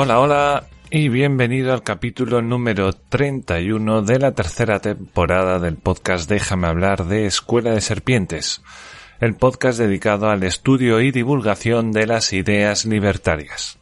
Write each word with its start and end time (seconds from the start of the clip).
Hola, 0.00 0.20
hola 0.20 0.64
y 0.92 1.08
bienvenido 1.08 1.72
al 1.72 1.82
capítulo 1.82 2.40
número 2.40 2.92
31 2.92 4.02
de 4.02 4.20
la 4.20 4.30
tercera 4.30 4.78
temporada 4.78 5.58
del 5.58 5.76
podcast 5.76 6.30
Déjame 6.30 6.68
hablar 6.68 7.06
de 7.06 7.26
Escuela 7.26 7.72
de 7.72 7.80
Serpientes, 7.80 8.62
el 9.18 9.34
podcast 9.34 9.76
dedicado 9.76 10.30
al 10.30 10.44
estudio 10.44 11.00
y 11.00 11.10
divulgación 11.10 11.90
de 11.90 12.06
las 12.06 12.32
ideas 12.32 12.84
libertarias. 12.84 13.76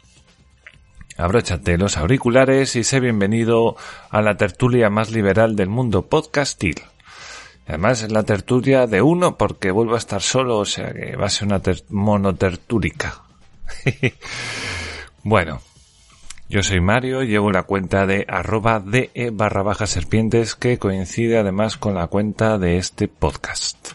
Abróchate 1.19 1.77
los 1.77 1.99
auriculares 1.99 2.77
y 2.77 2.85
sé 2.85 2.99
bienvenido 3.01 3.77
a 4.09 4.23
la 4.23 4.39
tertulia 4.39 4.89
más 4.89 5.11
liberal 5.11 5.55
del 5.55 5.69
mundo 5.69 6.07
podcastil. 6.07 6.81
Además 7.67 8.01
es 8.01 8.11
la 8.11 8.23
tertulia 8.23 8.87
de 8.87 9.03
uno 9.03 9.37
porque 9.37 9.71
vuelvo 9.71 9.97
a 9.97 9.99
estar 9.99 10.23
solo, 10.23 10.61
o 10.61 10.65
sea 10.65 10.95
que 10.95 11.15
va 11.15 11.27
a 11.27 11.29
ser 11.29 11.49
una 11.49 11.61
monotertúrica. 11.91 13.21
bueno, 15.23 15.61
yo 16.49 16.63
soy 16.63 16.81
Mario, 16.81 17.23
llevo 17.23 17.51
la 17.51 17.65
cuenta 17.65 18.07
de 18.07 18.25
arroba 18.29 18.81
de 18.81 19.11
barra 19.33 19.63
baja 19.63 19.87
serpientes 19.87 20.55
que 20.55 20.79
coincide 20.79 21.39
además 21.39 21.77
con 21.77 21.95
la 21.95 22.07
cuenta 22.07 22.59
de 22.59 22.79
este 22.79 23.09
podcast. 23.09 23.93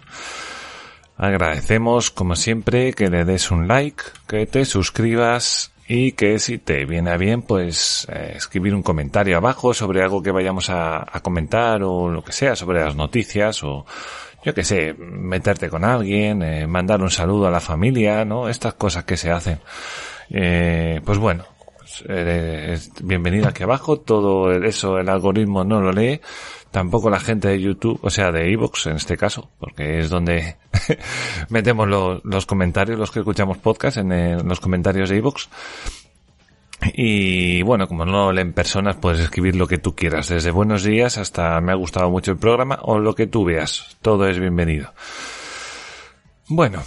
Agradecemos 1.17 2.11
como 2.11 2.35
siempre 2.35 2.93
que 2.93 3.09
le 3.09 3.25
des 3.25 3.51
un 3.51 3.67
like, 3.67 4.03
que 4.27 4.47
te 4.47 4.65
suscribas 4.65 5.71
y 5.87 6.13
que 6.13 6.39
si 6.39 6.57
te 6.57 6.85
viene 6.85 7.11
a 7.11 7.17
bien 7.17 7.41
pues 7.41 8.07
eh, 8.11 8.33
escribir 8.35 8.73
un 8.73 8.81
comentario 8.81 9.37
abajo 9.37 9.73
sobre 9.73 10.01
algo 10.01 10.23
que 10.23 10.31
vayamos 10.31 10.69
a, 10.69 11.05
comentar 11.21 11.83
o 11.83 12.09
lo 12.09 12.23
que 12.23 12.31
sea, 12.31 12.55
sobre 12.55 12.83
las 12.83 12.95
noticias 12.95 13.63
o 13.63 13.85
yo 14.43 14.53
que 14.53 14.63
sé, 14.63 14.93
meterte 14.93 15.69
con 15.69 15.85
alguien, 15.85 16.41
eh, 16.41 16.65
mandar 16.65 17.01
un 17.01 17.11
saludo 17.11 17.47
a 17.47 17.51
la 17.51 17.59
familia, 17.59 18.25
¿no? 18.25 18.49
Estas 18.49 18.73
cosas 18.73 19.03
que 19.03 19.15
se 19.15 19.29
hacen. 19.29 19.59
Eh, 20.31 21.01
pues 21.05 21.19
bueno, 21.19 21.45
eres 22.07 22.91
bienvenido 23.03 23.47
aquí 23.47 23.63
abajo. 23.63 23.99
Todo 23.99 24.51
eso 24.51 24.97
el 24.97 25.09
algoritmo 25.09 25.63
no 25.63 25.81
lo 25.81 25.91
lee. 25.91 26.21
Tampoco 26.71 27.09
la 27.09 27.19
gente 27.19 27.49
de 27.49 27.61
YouTube, 27.61 27.99
o 28.01 28.09
sea, 28.09 28.31
de 28.31 28.51
Evox 28.51 28.87
en 28.87 28.95
este 28.95 29.17
caso, 29.17 29.49
porque 29.59 29.99
es 29.99 30.09
donde 30.09 30.55
metemos 31.49 31.87
los 32.23 32.45
comentarios, 32.45 32.97
los 32.97 33.11
que 33.11 33.19
escuchamos 33.19 33.57
podcast 33.57 33.97
en, 33.97 34.47
los 34.47 34.59
comentarios 34.59 35.09
de 35.09 35.17
Evox. 35.17 35.49
Y 36.93 37.61
bueno, 37.63 37.87
como 37.87 38.05
no 38.05 38.31
leen 38.31 38.53
personas, 38.53 38.95
puedes 38.95 39.19
escribir 39.19 39.55
lo 39.55 39.67
que 39.67 39.77
tú 39.77 39.95
quieras, 39.95 40.29
desde 40.29 40.49
buenos 40.49 40.83
días 40.83 41.17
hasta 41.17 41.59
me 41.61 41.73
ha 41.73 41.75
gustado 41.75 42.09
mucho 42.09 42.31
el 42.31 42.37
programa 42.37 42.79
o 42.81 42.99
lo 42.99 43.13
que 43.15 43.27
tú 43.27 43.43
veas. 43.43 43.97
Todo 44.01 44.27
es 44.27 44.39
bienvenido. 44.39 44.93
Bueno, 46.47 46.83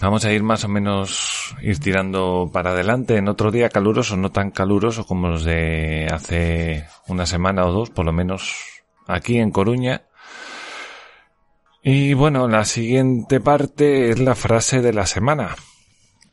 Vamos 0.00 0.24
a 0.24 0.32
ir 0.32 0.42
más 0.42 0.64
o 0.64 0.68
menos 0.68 1.54
ir 1.60 1.78
tirando 1.78 2.50
para 2.52 2.70
adelante 2.70 3.16
en 3.16 3.28
otro 3.28 3.50
día 3.50 3.68
caluroso, 3.68 4.16
no 4.16 4.30
tan 4.30 4.50
caluroso 4.50 5.06
como 5.06 5.28
los 5.28 5.44
de 5.44 6.08
hace 6.10 6.86
una 7.08 7.26
semana 7.26 7.66
o 7.66 7.72
dos, 7.72 7.90
por 7.90 8.04
lo 8.04 8.12
menos 8.12 8.82
aquí 9.06 9.38
en 9.38 9.50
Coruña. 9.50 10.02
Y 11.82 12.14
bueno, 12.14 12.46
la 12.48 12.64
siguiente 12.64 13.40
parte 13.40 14.10
es 14.10 14.20
la 14.20 14.34
frase 14.34 14.82
de 14.82 14.92
la 14.92 15.06
semana. 15.06 15.56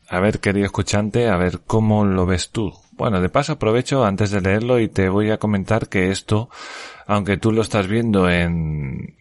A 0.07 0.19
ver, 0.19 0.39
querido 0.39 0.65
escuchante, 0.65 1.27
a 1.27 1.37
ver 1.37 1.61
cómo 1.65 2.05
lo 2.05 2.25
ves 2.25 2.51
tú. 2.51 2.73
Bueno, 2.91 3.21
de 3.21 3.29
paso 3.29 3.53
aprovecho 3.53 4.03
antes 4.03 4.31
de 4.31 4.41
leerlo 4.41 4.79
y 4.79 4.89
te 4.89 5.09
voy 5.09 5.31
a 5.31 5.37
comentar 5.37 5.87
que 5.87 6.11
esto, 6.11 6.49
aunque 7.07 7.37
tú 7.37 7.51
lo 7.51 7.61
estás 7.61 7.87
viendo 7.87 8.29
en, 8.29 9.15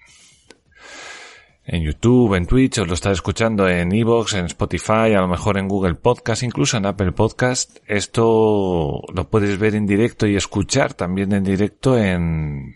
en 1.70 1.82
YouTube, 1.82 2.34
en 2.34 2.46
Twitch, 2.46 2.78
o 2.78 2.86
lo 2.86 2.94
estás 2.94 3.12
escuchando 3.12 3.68
en 3.68 3.92
Evox, 3.92 4.32
en 4.32 4.46
Spotify, 4.46 5.12
a 5.14 5.20
lo 5.20 5.28
mejor 5.28 5.58
en 5.58 5.68
Google 5.68 5.96
Podcast, 5.96 6.42
incluso 6.42 6.78
en 6.78 6.86
Apple 6.86 7.12
Podcast, 7.12 7.76
esto 7.86 9.02
lo 9.12 9.28
puedes 9.28 9.58
ver 9.58 9.74
en 9.74 9.86
directo 9.86 10.26
y 10.26 10.34
escuchar 10.34 10.94
también 10.94 11.30
en 11.34 11.44
directo 11.44 11.98
en, 11.98 12.74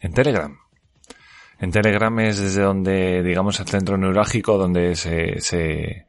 en 0.00 0.12
Telegram. 0.12 0.58
En 1.60 1.70
Telegram 1.70 2.18
es 2.18 2.40
desde 2.40 2.62
donde, 2.62 3.22
digamos, 3.22 3.60
el 3.60 3.66
centro 3.68 3.96
neurálgico 3.96 4.58
donde 4.58 4.96
se, 4.96 5.40
se, 5.40 6.06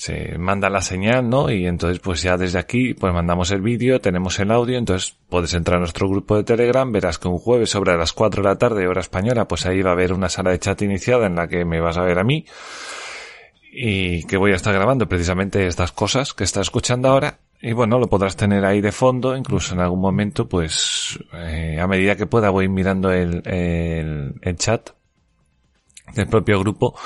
se 0.00 0.38
manda 0.38 0.70
la 0.70 0.80
señal, 0.80 1.28
¿no? 1.28 1.50
Y 1.50 1.66
entonces 1.66 1.98
pues 1.98 2.22
ya 2.22 2.38
desde 2.38 2.58
aquí 2.58 2.94
pues 2.94 3.12
mandamos 3.12 3.50
el 3.50 3.60
vídeo, 3.60 4.00
tenemos 4.00 4.38
el 4.38 4.50
audio, 4.50 4.78
entonces 4.78 5.14
puedes 5.28 5.52
entrar 5.52 5.76
a 5.76 5.80
nuestro 5.80 6.08
grupo 6.08 6.38
de 6.38 6.44
Telegram, 6.44 6.90
verás 6.90 7.18
que 7.18 7.28
un 7.28 7.36
jueves 7.36 7.68
sobre 7.68 7.94
las 7.98 8.14
4 8.14 8.42
de 8.42 8.48
la 8.48 8.56
tarde, 8.56 8.88
hora 8.88 9.02
española, 9.02 9.46
pues 9.46 9.66
ahí 9.66 9.82
va 9.82 9.90
a 9.90 9.92
haber 9.92 10.14
una 10.14 10.30
sala 10.30 10.52
de 10.52 10.58
chat 10.58 10.80
iniciada 10.80 11.26
en 11.26 11.34
la 11.34 11.48
que 11.48 11.66
me 11.66 11.82
vas 11.82 11.98
a 11.98 12.02
ver 12.02 12.18
a 12.18 12.24
mí 12.24 12.46
y 13.70 14.24
que 14.24 14.38
voy 14.38 14.52
a 14.52 14.56
estar 14.56 14.72
grabando 14.72 15.06
precisamente 15.06 15.66
estas 15.66 15.92
cosas 15.92 16.32
que 16.32 16.44
estás 16.44 16.68
escuchando 16.68 17.08
ahora 17.08 17.38
y 17.60 17.74
bueno, 17.74 17.98
lo 17.98 18.08
podrás 18.08 18.36
tener 18.36 18.64
ahí 18.64 18.80
de 18.80 18.92
fondo, 18.92 19.36
incluso 19.36 19.74
en 19.74 19.80
algún 19.80 20.00
momento, 20.00 20.48
pues 20.48 21.18
eh, 21.34 21.78
a 21.78 21.86
medida 21.86 22.16
que 22.16 22.24
pueda 22.24 22.48
voy 22.48 22.70
mirando 22.70 23.12
el, 23.12 23.46
el, 23.46 24.32
el 24.40 24.56
chat 24.56 24.92
del 26.14 26.26
propio 26.26 26.58
grupo 26.58 26.96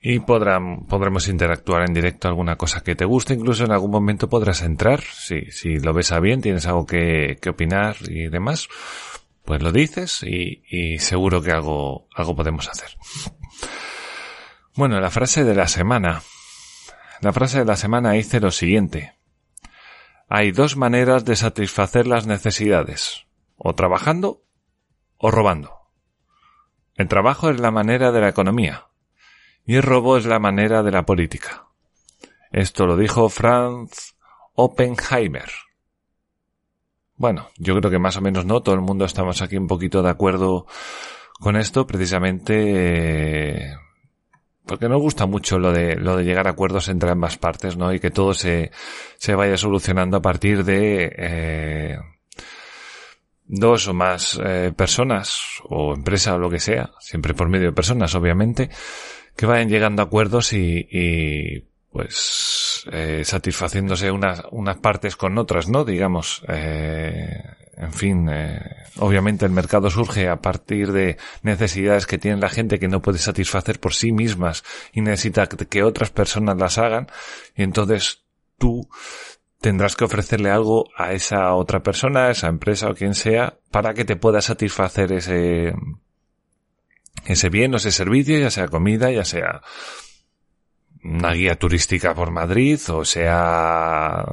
y 0.00 0.20
podrán, 0.20 0.86
podremos 0.86 1.28
interactuar 1.28 1.82
en 1.86 1.92
directo 1.94 2.28
alguna 2.28 2.56
cosa 2.56 2.82
que 2.82 2.94
te 2.94 3.04
guste, 3.04 3.34
incluso 3.34 3.64
en 3.64 3.72
algún 3.72 3.90
momento 3.90 4.28
podrás 4.28 4.62
entrar, 4.62 5.02
si, 5.02 5.50
si 5.50 5.78
lo 5.78 5.92
ves 5.92 6.12
a 6.12 6.20
bien, 6.20 6.40
tienes 6.40 6.66
algo 6.66 6.86
que, 6.86 7.38
que 7.40 7.50
opinar 7.50 7.96
y 8.08 8.28
demás, 8.28 8.68
pues 9.44 9.62
lo 9.62 9.72
dices 9.72 10.22
y, 10.22 10.62
y 10.68 10.98
seguro 10.98 11.42
que 11.42 11.52
algo, 11.52 12.08
algo 12.14 12.34
podemos 12.34 12.68
hacer. 12.68 12.96
Bueno, 14.74 15.00
la 15.00 15.10
frase 15.10 15.44
de 15.44 15.54
la 15.54 15.68
semana. 15.68 16.22
La 17.20 17.32
frase 17.32 17.58
de 17.58 17.64
la 17.66 17.76
semana 17.76 18.12
dice 18.12 18.40
lo 18.40 18.50
siguiente. 18.50 19.14
Hay 20.28 20.52
dos 20.52 20.76
maneras 20.76 21.24
de 21.24 21.36
satisfacer 21.36 22.06
las 22.06 22.26
necesidades, 22.26 23.26
o 23.56 23.74
trabajando 23.74 24.44
o 25.18 25.30
robando. 25.30 25.80
El 26.94 27.08
trabajo 27.08 27.50
es 27.50 27.60
la 27.60 27.70
manera 27.70 28.12
de 28.12 28.20
la 28.20 28.28
economía, 28.28 28.89
y 29.70 29.76
el 29.76 29.84
robo 29.84 30.16
es 30.16 30.26
la 30.26 30.40
manera 30.40 30.82
de 30.82 30.90
la 30.90 31.06
política. 31.06 31.68
Esto 32.50 32.86
lo 32.86 32.96
dijo 32.96 33.28
Franz 33.28 34.16
Oppenheimer. 34.54 35.48
Bueno, 37.14 37.50
yo 37.56 37.78
creo 37.78 37.88
que 37.88 38.00
más 38.00 38.16
o 38.16 38.20
menos 38.20 38.44
no, 38.44 38.62
todo 38.62 38.74
el 38.74 38.80
mundo 38.80 39.04
estamos 39.04 39.42
aquí 39.42 39.56
un 39.56 39.68
poquito 39.68 40.02
de 40.02 40.10
acuerdo 40.10 40.66
con 41.38 41.54
esto, 41.54 41.86
precisamente 41.86 42.54
eh, 42.56 43.76
porque 44.66 44.88
nos 44.88 45.00
gusta 45.00 45.26
mucho 45.26 45.60
lo 45.60 45.70
de, 45.70 45.94
lo 45.94 46.16
de 46.16 46.24
llegar 46.24 46.48
a 46.48 46.50
acuerdos 46.50 46.88
entre 46.88 47.12
ambas 47.12 47.38
partes, 47.38 47.76
¿no? 47.76 47.94
Y 47.94 48.00
que 48.00 48.10
todo 48.10 48.34
se, 48.34 48.72
se 49.18 49.36
vaya 49.36 49.56
solucionando 49.56 50.16
a 50.16 50.22
partir 50.22 50.64
de 50.64 51.14
eh, 51.16 51.98
dos 53.50 53.88
o 53.88 53.94
más 53.94 54.40
eh, 54.44 54.72
personas 54.74 55.60
o 55.64 55.92
empresa 55.94 56.34
o 56.34 56.38
lo 56.38 56.48
que 56.48 56.60
sea, 56.60 56.92
siempre 57.00 57.34
por 57.34 57.48
medio 57.48 57.66
de 57.66 57.72
personas, 57.72 58.14
obviamente, 58.14 58.70
que 59.36 59.46
vayan 59.46 59.68
llegando 59.68 60.02
a 60.02 60.04
acuerdos 60.06 60.52
y, 60.52 60.86
y 60.90 61.64
pues 61.90 62.84
eh, 62.92 63.22
satisfaciéndose 63.24 64.10
unas, 64.12 64.42
unas 64.52 64.78
partes 64.78 65.16
con 65.16 65.36
otras, 65.38 65.68
¿no? 65.68 65.84
Digamos, 65.84 66.42
eh, 66.48 67.42
en 67.76 67.92
fin, 67.92 68.28
eh, 68.30 68.60
obviamente 68.98 69.44
el 69.44 69.50
mercado 69.50 69.90
surge 69.90 70.28
a 70.28 70.40
partir 70.40 70.92
de 70.92 71.16
necesidades 71.42 72.06
que 72.06 72.18
tiene 72.18 72.40
la 72.40 72.48
gente 72.48 72.78
que 72.78 72.88
no 72.88 73.02
puede 73.02 73.18
satisfacer 73.18 73.80
por 73.80 73.94
sí 73.94 74.12
mismas 74.12 74.62
y 74.92 75.00
necesita 75.00 75.48
que 75.48 75.82
otras 75.82 76.10
personas 76.10 76.56
las 76.56 76.78
hagan 76.78 77.08
y 77.56 77.64
entonces 77.64 78.22
tú 78.58 78.88
tendrás 79.60 79.96
que 79.96 80.04
ofrecerle 80.04 80.50
algo 80.50 80.88
a 80.96 81.12
esa 81.12 81.54
otra 81.54 81.82
persona, 81.82 82.26
a 82.26 82.30
esa 82.30 82.48
empresa 82.48 82.88
o 82.88 82.94
quien 82.94 83.14
sea 83.14 83.58
para 83.70 83.94
que 83.94 84.04
te 84.04 84.16
pueda 84.16 84.40
satisfacer 84.40 85.12
ese 85.12 85.74
ese 87.26 87.48
bien 87.50 87.74
o 87.74 87.76
ese 87.76 87.92
servicio, 87.92 88.38
ya 88.38 88.50
sea 88.50 88.68
comida, 88.68 89.10
ya 89.10 89.24
sea 89.24 89.62
una 91.02 91.32
guía 91.32 91.58
turística 91.58 92.14
por 92.14 92.30
Madrid, 92.30 92.80
o 92.88 93.04
sea 93.04 94.24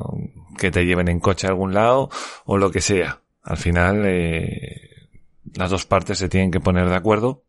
que 0.58 0.72
te 0.72 0.86
lleven 0.86 1.08
en 1.08 1.20
coche 1.20 1.48
a 1.48 1.52
algún 1.52 1.74
lado, 1.74 2.10
o 2.46 2.58
lo 2.58 2.72
que 2.72 2.82
sea. 2.82 3.22
Al 3.44 3.58
final, 3.58 4.04
eh, 4.06 5.10
las 5.54 5.70
dos 5.70 5.86
partes 5.86 6.18
se 6.18 6.30
tienen 6.30 6.52
que 6.52 6.60
poner 6.60 6.90
de 6.90 6.96
acuerdo. 6.96 7.44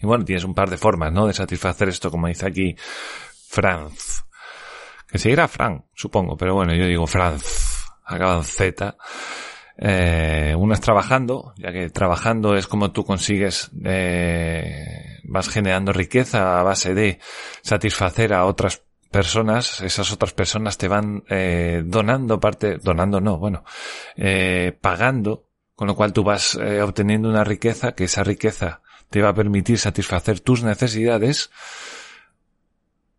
Y 0.00 0.06
bueno, 0.06 0.24
tienes 0.24 0.44
un 0.44 0.54
par 0.54 0.70
de 0.70 0.78
formas, 0.78 1.12
¿no? 1.12 1.26
De 1.26 1.34
satisfacer 1.34 1.88
esto, 1.88 2.10
como 2.10 2.28
dice 2.28 2.46
aquí 2.46 2.76
Franz. 3.48 4.24
Que 5.10 5.18
seguirá 5.18 5.48
Frank, 5.48 5.84
supongo, 5.94 6.36
pero 6.36 6.54
bueno, 6.54 6.74
yo 6.74 6.86
digo 6.86 7.06
Franz. 7.06 7.84
Acaba 8.04 8.36
en 8.36 8.44
Z. 8.44 8.96
Eh, 9.76 10.54
una 10.58 10.74
es 10.74 10.80
trabajando, 10.80 11.54
ya 11.56 11.72
que 11.72 11.88
trabajando 11.90 12.54
es 12.54 12.66
como 12.66 12.92
tú 12.92 13.04
consigues, 13.04 13.70
eh, 13.84 15.20
vas 15.24 15.48
generando 15.48 15.92
riqueza 15.92 16.60
a 16.60 16.62
base 16.62 16.92
de 16.92 17.18
satisfacer 17.62 18.34
a 18.34 18.44
otras 18.44 18.82
personas, 19.10 19.80
esas 19.80 20.12
otras 20.12 20.32
personas 20.32 20.78
te 20.78 20.88
van 20.88 21.24
eh, 21.28 21.82
donando 21.84 22.38
parte, 22.38 22.78
donando 22.78 23.20
no, 23.20 23.38
bueno, 23.38 23.64
eh, 24.16 24.76
pagando, 24.80 25.48
con 25.74 25.88
lo 25.88 25.96
cual 25.96 26.12
tú 26.12 26.22
vas 26.22 26.54
eh, 26.56 26.82
obteniendo 26.82 27.28
una 27.28 27.44
riqueza, 27.44 27.92
que 27.92 28.04
esa 28.04 28.22
riqueza 28.22 28.82
te 29.08 29.20
va 29.20 29.30
a 29.30 29.34
permitir 29.34 29.78
satisfacer 29.78 30.40
tus 30.40 30.62
necesidades, 30.62 31.50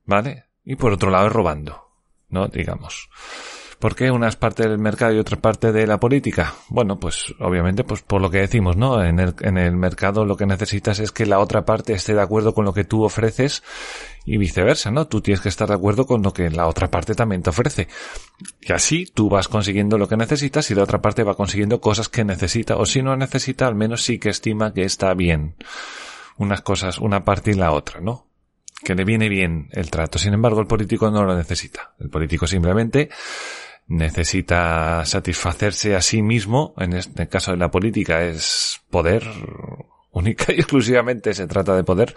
¿vale? 0.05 0.45
Y 0.63 0.75
por 0.75 0.93
otro 0.93 1.09
lado 1.09 1.29
robando, 1.29 1.89
¿no? 2.29 2.47
Digamos. 2.47 3.09
¿Por 3.81 3.95
qué 3.95 4.11
unas 4.11 4.35
partes 4.35 4.67
del 4.67 4.77
mercado 4.77 5.11
y 5.15 5.17
otra 5.17 5.37
parte 5.37 5.71
de 5.71 5.87
la 5.87 5.99
política? 5.99 6.53
Bueno, 6.69 6.99
pues 6.99 7.33
obviamente 7.39 7.83
pues 7.83 8.03
por 8.03 8.21
lo 8.21 8.29
que 8.29 8.37
decimos, 8.37 8.77
¿no? 8.77 9.03
En 9.03 9.19
el, 9.19 9.33
en 9.39 9.57
el 9.57 9.75
mercado 9.75 10.23
lo 10.23 10.37
que 10.37 10.45
necesitas 10.45 10.99
es 10.99 11.11
que 11.11 11.25
la 11.25 11.39
otra 11.39 11.65
parte 11.65 11.93
esté 11.93 12.13
de 12.13 12.21
acuerdo 12.21 12.53
con 12.53 12.63
lo 12.63 12.73
que 12.73 12.83
tú 12.83 13.03
ofreces 13.03 13.63
y 14.23 14.37
viceversa, 14.37 14.91
¿no? 14.91 15.07
Tú 15.07 15.21
tienes 15.21 15.41
que 15.41 15.49
estar 15.49 15.67
de 15.67 15.73
acuerdo 15.73 16.05
con 16.05 16.21
lo 16.21 16.31
que 16.31 16.51
la 16.51 16.67
otra 16.67 16.91
parte 16.91 17.15
también 17.15 17.41
te 17.41 17.49
ofrece. 17.49 17.87
Y 18.61 18.71
así 18.71 19.07
tú 19.11 19.29
vas 19.29 19.47
consiguiendo 19.47 19.97
lo 19.97 20.07
que 20.07 20.15
necesitas 20.15 20.69
y 20.69 20.75
la 20.75 20.83
otra 20.83 21.01
parte 21.01 21.23
va 21.23 21.33
consiguiendo 21.33 21.81
cosas 21.81 22.07
que 22.07 22.23
necesita 22.23 22.77
o 22.77 22.85
si 22.85 23.01
no 23.01 23.17
necesita, 23.17 23.65
al 23.65 23.73
menos 23.73 24.03
sí 24.03 24.19
que 24.19 24.29
estima 24.29 24.75
que 24.75 24.83
está 24.83 25.15
bien. 25.15 25.55
Unas 26.37 26.61
cosas, 26.61 26.99
una 26.99 27.25
parte 27.25 27.49
y 27.49 27.55
la 27.55 27.71
otra, 27.71 27.99
¿no? 27.99 28.30
Que 28.83 28.95
le 28.95 29.05
viene 29.05 29.29
bien 29.29 29.69
el 29.71 29.91
trato. 29.91 30.17
Sin 30.17 30.33
embargo, 30.33 30.59
el 30.59 30.67
político 30.67 31.11
no 31.11 31.23
lo 31.23 31.35
necesita. 31.35 31.93
El 31.99 32.09
político 32.09 32.47
simplemente 32.47 33.09
necesita 33.87 35.03
satisfacerse 35.05 35.95
a 35.95 36.01
sí 36.01 36.21
mismo, 36.21 36.73
en 36.77 36.93
este 36.93 37.27
caso 37.27 37.51
de 37.51 37.57
la 37.57 37.69
política 37.69 38.23
es 38.23 38.81
poder, 38.89 39.23
única 40.11 40.51
y 40.53 40.57
exclusivamente 40.57 41.33
se 41.33 41.47
trata 41.47 41.75
de 41.75 41.83
poder, 41.83 42.15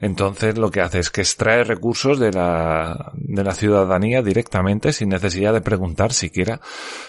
entonces 0.00 0.58
lo 0.58 0.70
que 0.70 0.80
hace 0.80 0.98
es 0.98 1.10
que 1.10 1.22
extrae 1.22 1.64
recursos 1.64 2.18
de 2.18 2.32
la, 2.32 3.12
de 3.14 3.44
la 3.44 3.54
ciudadanía 3.54 4.22
directamente 4.22 4.92
sin 4.92 5.08
necesidad 5.08 5.52
de 5.52 5.60
preguntar 5.60 6.12
siquiera, 6.12 6.60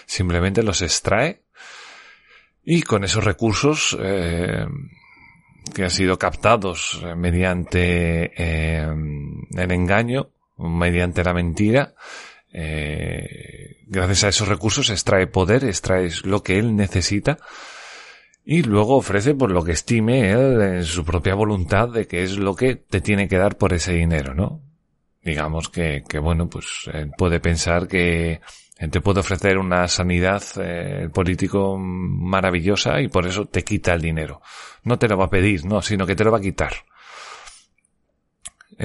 simplemente 0.06 0.63
los 0.63 0.81
extrae 0.81 1.44
y 2.63 2.83
con 2.83 3.03
esos 3.03 3.24
recursos 3.24 3.98
eh, 4.01 4.65
que 5.73 5.83
han 5.83 5.89
sido 5.89 6.17
captados 6.17 7.01
mediante 7.15 8.31
eh, 8.35 8.87
el 9.55 9.71
engaño, 9.71 10.29
mediante 10.57 11.23
la 11.23 11.33
mentira, 11.33 11.93
eh, 12.53 13.77
gracias 13.87 14.23
a 14.23 14.29
esos 14.29 14.47
recursos 14.47 14.89
extrae 14.89 15.27
poder, 15.27 15.63
extrae 15.63 16.09
lo 16.23 16.43
que 16.43 16.59
él 16.59 16.75
necesita 16.75 17.37
y 18.43 18.63
luego 18.63 18.97
ofrece 18.97 19.33
por 19.35 19.51
lo 19.51 19.63
que 19.63 19.71
estime 19.71 20.31
él 20.31 20.61
en 20.61 20.83
su 20.83 21.05
propia 21.05 21.35
voluntad 21.35 21.89
de 21.89 22.07
que 22.07 22.23
es 22.23 22.37
lo 22.37 22.55
que 22.55 22.75
te 22.75 22.99
tiene 22.99 23.27
que 23.27 23.37
dar 23.37 23.57
por 23.57 23.73
ese 23.73 23.93
dinero, 23.93 24.33
¿no? 24.33 24.61
Digamos 25.23 25.69
que, 25.69 26.03
que 26.07 26.19
bueno, 26.19 26.49
pues 26.49 26.89
él 26.91 27.11
puede 27.15 27.39
pensar 27.39 27.87
que 27.87 28.41
te 28.89 29.01
puede 29.01 29.19
ofrecer 29.19 29.57
una 29.57 29.87
sanidad 29.87 30.43
eh, 30.57 31.09
político 31.13 31.77
maravillosa 31.77 33.01
y 33.01 33.07
por 33.07 33.27
eso 33.27 33.45
te 33.45 33.63
quita 33.63 33.93
el 33.93 34.01
dinero. 34.01 34.41
No 34.83 34.97
te 34.97 35.07
lo 35.07 35.17
va 35.17 35.25
a 35.25 35.29
pedir, 35.29 35.65
no, 35.65 35.81
sino 35.81 36.05
que 36.05 36.15
te 36.15 36.23
lo 36.23 36.31
va 36.31 36.39
a 36.39 36.41
quitar 36.41 36.73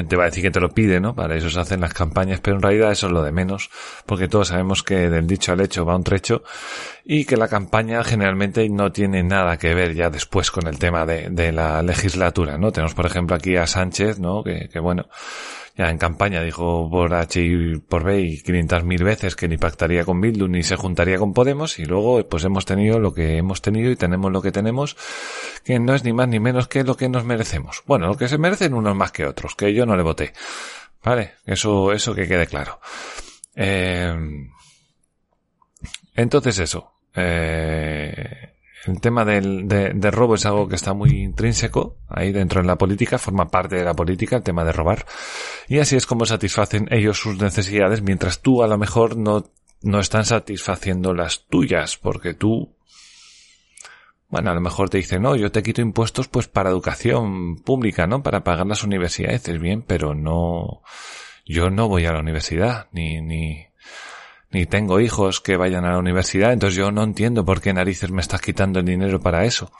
te 0.04 0.16
va 0.16 0.24
a 0.24 0.26
decir 0.26 0.42
que 0.42 0.50
te 0.50 0.60
lo 0.60 0.70
pide, 0.70 1.00
¿no? 1.00 1.14
Para 1.14 1.36
eso 1.36 1.48
se 1.48 1.58
hacen 1.58 1.80
las 1.80 1.94
campañas, 1.94 2.40
pero 2.40 2.56
en 2.56 2.62
realidad 2.62 2.92
eso 2.92 3.06
es 3.06 3.12
lo 3.12 3.22
de 3.22 3.32
menos, 3.32 3.70
porque 4.04 4.28
todos 4.28 4.48
sabemos 4.48 4.82
que 4.82 5.08
del 5.08 5.26
dicho 5.26 5.52
al 5.52 5.60
hecho 5.60 5.84
va 5.84 5.96
un 5.96 6.04
trecho 6.04 6.42
y 7.04 7.24
que 7.24 7.36
la 7.36 7.48
campaña 7.48 8.02
generalmente 8.04 8.68
no 8.68 8.92
tiene 8.92 9.22
nada 9.22 9.56
que 9.56 9.74
ver 9.74 9.94
ya 9.94 10.10
después 10.10 10.50
con 10.50 10.66
el 10.66 10.78
tema 10.78 11.06
de, 11.06 11.30
de 11.30 11.52
la 11.52 11.82
legislatura, 11.82 12.58
¿no? 12.58 12.72
Tenemos 12.72 12.94
por 12.94 13.06
ejemplo 13.06 13.36
aquí 13.36 13.56
a 13.56 13.66
Sánchez, 13.66 14.18
¿no? 14.18 14.42
Que, 14.42 14.68
que 14.70 14.80
bueno, 14.80 15.06
ya 15.76 15.90
en 15.90 15.98
campaña 15.98 16.42
dijo 16.42 16.88
por 16.90 17.14
H 17.14 17.40
y 17.40 17.76
por 17.78 18.04
B 18.04 18.20
y 18.20 18.42
500.000 18.42 19.04
veces 19.04 19.36
que 19.36 19.46
ni 19.46 19.58
pactaría 19.58 20.04
con 20.04 20.20
Bildu 20.20 20.48
ni 20.48 20.62
se 20.62 20.76
juntaría 20.76 21.18
con 21.18 21.34
Podemos 21.34 21.78
y 21.78 21.84
luego 21.84 22.26
pues 22.28 22.44
hemos 22.44 22.64
tenido 22.64 22.98
lo 22.98 23.12
que 23.12 23.36
hemos 23.36 23.60
tenido 23.60 23.90
y 23.90 23.96
tenemos 23.96 24.32
lo 24.32 24.40
que 24.40 24.52
tenemos 24.52 24.96
que 25.64 25.78
no 25.78 25.94
es 25.94 26.02
ni 26.04 26.14
más 26.14 26.28
ni 26.28 26.40
menos 26.40 26.66
que 26.68 26.82
lo 26.82 26.96
que 26.96 27.08
nos 27.08 27.24
merecemos. 27.24 27.82
Bueno, 27.86 28.06
lo 28.06 28.16
que 28.16 28.28
se 28.28 28.38
merecen 28.38 28.72
unos 28.72 28.96
más 28.96 29.12
que 29.12 29.26
otros, 29.26 29.54
que 29.54 29.74
yo 29.74 29.84
no 29.84 29.96
le 29.96 30.02
voté. 30.02 30.32
Vale, 31.04 31.34
eso, 31.44 31.92
eso 31.92 32.14
que 32.14 32.26
quede 32.26 32.46
claro. 32.46 32.80
Eh, 33.54 34.14
entonces 36.14 36.58
eso. 36.58 36.94
Eh, 37.14 38.55
el 38.84 39.00
tema 39.00 39.24
del, 39.24 39.66
de, 39.66 40.10
robo 40.10 40.34
es 40.34 40.46
algo 40.46 40.68
que 40.68 40.76
está 40.76 40.94
muy 40.94 41.10
intrínseco 41.22 41.96
ahí 42.08 42.30
dentro 42.32 42.60
de 42.60 42.66
la 42.66 42.76
política, 42.76 43.18
forma 43.18 43.48
parte 43.48 43.76
de 43.76 43.84
la 43.84 43.94
política, 43.94 44.36
el 44.36 44.42
tema 44.42 44.64
de 44.64 44.72
robar. 44.72 45.06
Y 45.68 45.78
así 45.78 45.96
es 45.96 46.06
como 46.06 46.26
satisfacen 46.26 46.88
ellos 46.90 47.18
sus 47.18 47.40
necesidades, 47.40 48.02
mientras 48.02 48.40
tú 48.40 48.62
a 48.62 48.68
lo 48.68 48.78
mejor 48.78 49.16
no, 49.16 49.44
no 49.82 50.00
están 50.00 50.24
satisfaciendo 50.24 51.14
las 51.14 51.46
tuyas, 51.48 51.96
porque 51.96 52.34
tú, 52.34 52.76
bueno, 54.28 54.50
a 54.50 54.54
lo 54.54 54.60
mejor 54.60 54.88
te 54.88 54.98
dicen, 54.98 55.22
no, 55.22 55.36
yo 55.36 55.50
te 55.50 55.62
quito 55.62 55.80
impuestos 55.80 56.28
pues 56.28 56.46
para 56.46 56.70
educación 56.70 57.56
pública, 57.56 58.06
¿no? 58.06 58.22
Para 58.22 58.44
pagar 58.44 58.66
las 58.66 58.84
universidades, 58.84 59.48
es 59.48 59.60
bien, 59.60 59.82
pero 59.82 60.14
no, 60.14 60.82
yo 61.44 61.70
no 61.70 61.88
voy 61.88 62.06
a 62.06 62.12
la 62.12 62.20
universidad, 62.20 62.88
ni, 62.92 63.20
ni, 63.20 63.65
ni 64.50 64.66
tengo 64.66 65.00
hijos 65.00 65.40
que 65.40 65.56
vayan 65.56 65.84
a 65.84 65.92
la 65.92 65.98
universidad, 65.98 66.52
entonces 66.52 66.76
yo 66.76 66.90
no 66.90 67.02
entiendo 67.02 67.44
por 67.44 67.60
qué 67.60 67.72
narices 67.72 68.10
me 68.10 68.20
estás 68.20 68.40
quitando 68.40 68.80
el 68.80 68.86
dinero 68.86 69.20
para 69.20 69.44
eso. 69.44 69.70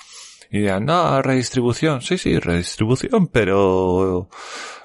Y 0.51 0.61
dirán, 0.61 0.85
no, 0.85 1.23
redistribución. 1.23 2.03
Sí, 2.03 2.19
sí, 2.19 2.39
redistribución, 2.39 3.29
pero 3.29 4.29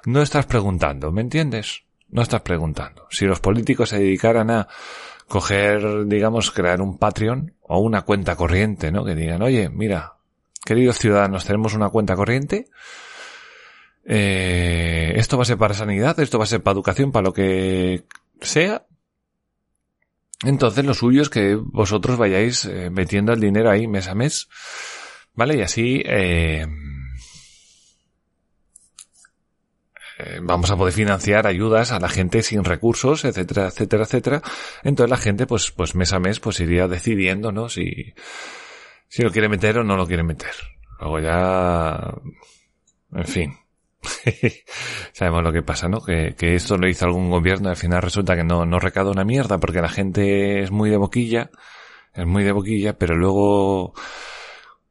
no 0.06 0.22
estás 0.22 0.46
preguntando, 0.46 1.12
¿me 1.12 1.22
entiendes? 1.22 1.84
No 2.10 2.22
estás 2.22 2.42
preguntando. 2.42 3.08
Si 3.10 3.26
los 3.26 3.40
políticos 3.40 3.90
se 3.90 4.00
dedicaran 4.00 4.50
a 4.50 4.68
coger, 5.28 6.08
digamos, 6.08 6.52
crear 6.52 6.82
un 6.82 6.98
Patreon 6.98 7.54
o 7.62 7.80
una 7.80 8.02
cuenta 8.02 8.36
corriente, 8.36 8.92
¿no? 8.92 9.06
Que 9.06 9.16
digan, 9.16 9.42
oye, 9.42 9.70
mira, 9.70 10.16
queridos 10.66 11.00
ciudadanos, 11.00 11.46
tenemos 11.46 11.74
una 11.74 11.90
cuenta 11.90 12.16
corriente. 12.16 12.68
Eh, 14.04 15.14
esto 15.16 15.38
va 15.38 15.44
a 15.44 15.46
ser 15.46 15.58
para 15.58 15.74
sanidad, 15.74 16.20
esto 16.20 16.38
va 16.38 16.44
a 16.44 16.48
ser 16.48 16.62
para 16.62 16.74
educación, 16.74 17.12
para 17.12 17.26
lo 17.26 17.34
que 17.34 18.04
sea. 18.42 18.86
Entonces 20.44 20.86
lo 20.86 20.94
suyo 20.94 21.22
es 21.22 21.30
que 21.30 21.56
vosotros 21.56 22.18
vayáis 22.18 22.66
eh, 22.66 22.90
metiendo 22.90 23.32
el 23.34 23.40
dinero 23.40 23.70
ahí 23.70 23.88
mes 23.88 24.08
a 24.08 24.16
mes, 24.16 24.50
¿vale? 25.34 25.58
Y 25.58 25.62
así 25.62 26.02
eh, 26.06 26.66
eh, 30.18 30.40
vamos 30.42 30.72
a 30.72 30.78
poder 30.78 30.94
financiar 30.94 31.46
ayudas 31.46 31.92
a 31.92 32.00
la 32.00 32.10
gente 32.10 32.42
sin 32.42 32.64
recursos, 32.64 33.24
etcétera, 33.24 33.68
etcétera, 33.68 34.04
etcétera. 34.04 34.42
Entonces 34.84 35.10
la 35.12 35.18
gente, 35.18 35.46
pues, 35.46 35.72
pues 35.72 35.94
mes 35.96 36.12
a 36.14 36.20
mes, 36.20 36.40
pues 36.40 36.60
iría 36.60 36.88
decidiendo, 36.88 37.52
¿no? 37.52 37.70
Si, 37.70 38.14
si 39.08 39.22
lo 39.22 39.32
quiere 39.32 39.48
meter 39.48 39.78
o 39.78 39.84
no 39.84 39.96
lo 39.96 40.08
quiere 40.08 40.24
meter. 40.24 40.54
Luego 41.00 41.20
ya, 41.20 42.14
en 43.14 43.26
fin. 43.26 43.61
Sabemos 45.14 45.44
lo 45.44 45.52
que 45.52 45.62
pasa, 45.62 45.88
¿no? 45.88 46.02
Que, 46.02 46.36
que, 46.38 46.56
esto 46.56 46.78
lo 46.78 46.88
hizo 46.88 47.06
algún 47.06 47.30
gobierno 47.30 47.70
y 47.70 47.72
al 47.72 47.78
final 47.78 48.02
resulta 48.02 48.36
que 48.36 48.44
no, 48.44 48.66
no 48.66 48.80
recauda 48.80 49.12
una 49.12 49.24
mierda 49.24 49.60
porque 49.60 49.82
la 49.82 49.90
gente 49.90 50.62
es 50.62 50.72
muy 50.72 50.90
de 50.90 50.98
boquilla, 50.98 51.52
es 52.14 52.26
muy 52.26 52.44
de 52.44 52.52
boquilla, 52.52 52.98
pero 52.98 53.16
luego 53.16 53.94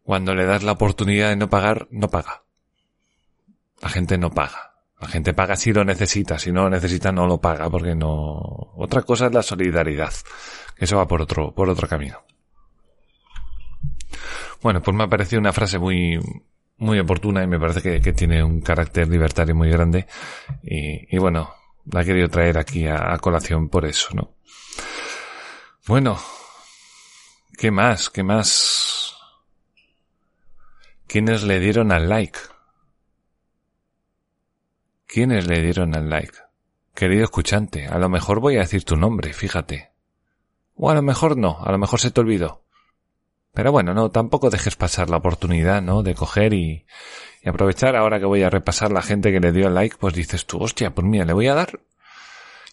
cuando 0.02 0.34
le 0.34 0.44
das 0.44 0.62
la 0.62 0.72
oportunidad 0.72 1.30
de 1.30 1.36
no 1.36 1.48
pagar, 1.48 1.88
no 1.90 2.08
paga. 2.08 2.42
La 3.80 3.88
gente 3.88 4.18
no 4.18 4.30
paga. 4.30 4.74
La 5.00 5.08
gente 5.08 5.32
paga 5.32 5.56
si 5.56 5.72
lo 5.72 5.84
necesita, 5.84 6.38
si 6.38 6.52
no 6.52 6.64
lo 6.64 6.70
necesita 6.70 7.10
no 7.10 7.26
lo 7.26 7.40
paga 7.40 7.70
porque 7.70 7.94
no... 7.94 8.38
Otra 8.76 9.02
cosa 9.02 9.26
es 9.26 9.32
la 9.32 9.42
solidaridad, 9.42 10.12
eso 10.76 10.96
va 10.98 11.06
por 11.06 11.22
otro, 11.22 11.54
por 11.54 11.68
otro 11.70 11.88
camino. 11.88 12.22
Bueno, 14.62 14.82
pues 14.82 14.94
me 14.94 15.04
ha 15.04 15.08
parecido 15.08 15.40
una 15.40 15.54
frase 15.54 15.78
muy, 15.78 16.18
muy 16.80 16.98
oportuna 16.98 17.44
y 17.44 17.46
me 17.46 17.60
parece 17.60 18.00
que, 18.00 18.12
tiene 18.12 18.42
un 18.42 18.60
carácter 18.60 19.06
libertario 19.06 19.54
muy 19.54 19.70
grande. 19.70 20.06
Y, 20.62 21.16
bueno, 21.18 21.54
la 21.84 22.02
he 22.02 22.04
querido 22.04 22.28
traer 22.28 22.58
aquí 22.58 22.86
a, 22.86 23.16
colación 23.18 23.68
por 23.68 23.84
eso, 23.84 24.08
¿no? 24.14 24.34
Bueno, 25.86 26.18
¿qué 27.56 27.70
más? 27.70 28.10
¿Qué 28.10 28.22
más? 28.22 29.14
¿Quiénes 31.06 31.42
le 31.42 31.60
dieron 31.60 31.92
al 31.92 32.08
like? 32.08 32.38
¿Quiénes 35.06 35.46
le 35.46 35.60
dieron 35.60 35.94
al 35.94 36.08
like? 36.08 36.38
Querido 36.94 37.24
escuchante, 37.24 37.86
a 37.86 37.98
lo 37.98 38.08
mejor 38.08 38.40
voy 38.40 38.56
a 38.56 38.60
decir 38.60 38.84
tu 38.84 38.96
nombre, 38.96 39.32
fíjate. 39.32 39.90
O 40.76 40.90
a 40.90 40.94
lo 40.94 41.02
mejor 41.02 41.36
no, 41.36 41.58
a 41.62 41.70
lo 41.72 41.78
mejor 41.78 42.00
se 42.00 42.10
te 42.10 42.20
olvidó. 42.20 42.62
Pero 43.52 43.72
bueno, 43.72 43.94
no, 43.94 44.10
tampoco 44.10 44.50
dejes 44.50 44.76
pasar 44.76 45.10
la 45.10 45.16
oportunidad, 45.16 45.82
¿no? 45.82 46.02
De 46.02 46.14
coger 46.14 46.52
y, 46.54 46.84
y 47.42 47.48
aprovechar 47.48 47.96
ahora 47.96 48.18
que 48.18 48.26
voy 48.26 48.42
a 48.42 48.50
repasar 48.50 48.92
la 48.92 49.02
gente 49.02 49.32
que 49.32 49.40
le 49.40 49.52
dio 49.52 49.68
el 49.68 49.74
like, 49.74 49.96
pues 49.98 50.14
dices 50.14 50.46
tú, 50.46 50.58
hostia, 50.58 50.94
pues 50.94 51.06
mira, 51.06 51.24
le 51.24 51.32
voy 51.32 51.48
a 51.48 51.54
dar. 51.54 51.80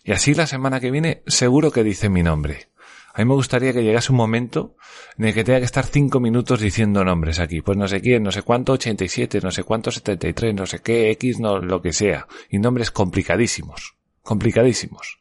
Y 0.04 0.12
así 0.12 0.34
la 0.34 0.48
semana 0.48 0.80
que 0.80 0.92
viene 0.92 1.24
seguro 1.28 1.72
que 1.72 1.84
dice 1.84 2.10
mi 2.10 2.24
nombre. 2.24 2.70
A 3.14 3.22
mí 3.22 3.26
me 3.26 3.34
gustaría 3.34 3.74
que 3.74 3.84
llegase 3.84 4.12
un 4.12 4.18
momento 4.18 4.76
en 5.18 5.26
el 5.26 5.34
que 5.34 5.44
tenga 5.44 5.58
que 5.58 5.66
estar 5.66 5.86
cinco 5.86 6.20
minutos 6.20 6.62
diciendo 6.62 7.04
nombres 7.04 7.40
aquí. 7.40 7.62
Pues 7.62 7.76
no 7.76 7.88
sé 7.88 8.00
quién, 8.00 8.22
no 8.22 8.32
sé 8.32 8.44
cuánto, 8.44 8.74
87, 8.74 9.40
no 9.42 9.50
sé 9.50 9.64
cuánto, 9.64 9.92
73, 9.92 10.54
no 10.54 10.68
sé 10.68 10.80
qué, 10.80 11.10
X, 11.12 11.40
no, 11.40 11.58
lo 11.58 11.82
que 11.82 11.94
sea. 11.94 12.28
Y 12.52 12.60
nombres 12.60 12.92
complicadísimos. 12.92 13.96
Complicadísimos. 14.22 15.20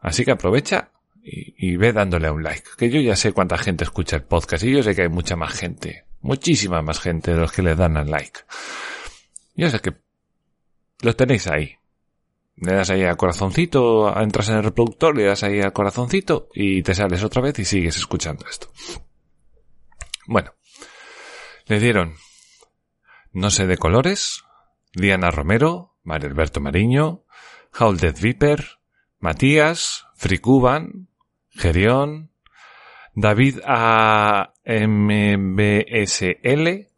Así 0.00 0.24
que 0.24 0.30
aprovecha 0.30 0.90
y, 1.28 1.76
ve 1.76 1.92
dándole 1.92 2.28
a 2.28 2.32
un 2.32 2.42
like. 2.42 2.70
Que 2.78 2.88
yo 2.88 3.00
ya 3.00 3.16
sé 3.16 3.32
cuánta 3.32 3.58
gente 3.58 3.84
escucha 3.84 4.16
el 4.16 4.22
podcast 4.22 4.62
y 4.62 4.72
yo 4.72 4.82
sé 4.82 4.94
que 4.94 5.02
hay 5.02 5.08
mucha 5.08 5.34
más 5.34 5.52
gente, 5.52 6.04
muchísima 6.20 6.82
más 6.82 7.00
gente 7.00 7.32
de 7.32 7.38
los 7.38 7.50
que 7.50 7.62
le 7.62 7.74
dan 7.74 7.96
al 7.96 8.10
like. 8.10 8.40
Yo 9.56 9.68
sé 9.68 9.80
que 9.80 9.94
los 11.00 11.16
tenéis 11.16 11.48
ahí. 11.48 11.76
Le 12.56 12.74
das 12.74 12.90
ahí 12.90 13.02
al 13.02 13.16
corazoncito, 13.16 14.16
entras 14.18 14.48
en 14.48 14.56
el 14.56 14.64
reproductor, 14.64 15.14
le 15.14 15.24
das 15.24 15.42
ahí 15.42 15.60
al 15.60 15.72
corazoncito 15.72 16.48
y 16.54 16.82
te 16.82 16.94
sales 16.94 17.22
otra 17.22 17.42
vez 17.42 17.58
y 17.58 17.64
sigues 17.64 17.96
escuchando 17.96 18.46
esto. 18.48 18.68
Bueno, 20.26 20.54
le 21.66 21.80
dieron 21.80 22.14
No 23.32 23.50
sé 23.50 23.66
de 23.66 23.76
colores, 23.76 24.44
Diana 24.94 25.30
Romero, 25.30 25.96
Mario 26.02 26.30
Alberto 26.30 26.60
Mariño, 26.60 27.24
Dead 27.78 28.16
Viper, 28.18 28.78
Matías, 29.18 30.06
Fricuban, 30.14 31.08
Gerión, 31.56 32.30
David 33.14 33.60
A. 33.64 34.52
MBSL, 34.66 36.42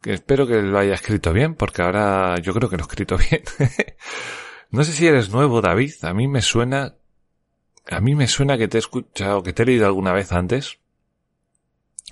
que 0.01 0.13
espero 0.13 0.47
que 0.47 0.61
lo 0.61 0.79
haya 0.79 0.95
escrito 0.95 1.31
bien, 1.31 1.53
porque 1.53 1.83
ahora 1.83 2.35
yo 2.41 2.53
creo 2.53 2.67
que 2.69 2.77
lo 2.77 2.83
he 2.83 2.87
escrito 2.87 3.15
bien. 3.17 3.43
no 4.71 4.83
sé 4.83 4.91
si 4.91 5.05
eres 5.05 5.29
nuevo, 5.29 5.61
David. 5.61 5.93
A 6.01 6.13
mí 6.13 6.27
me 6.27 6.41
suena, 6.41 6.95
a 7.89 7.99
mí 7.99 8.15
me 8.15 8.27
suena 8.27 8.57
que 8.57 8.67
te 8.67 8.77
he 8.77 8.79
escuchado, 8.79 9.43
que 9.43 9.53
te 9.53 9.63
he 9.63 9.65
leído 9.67 9.85
alguna 9.85 10.13
vez 10.13 10.31
antes. 10.31 10.79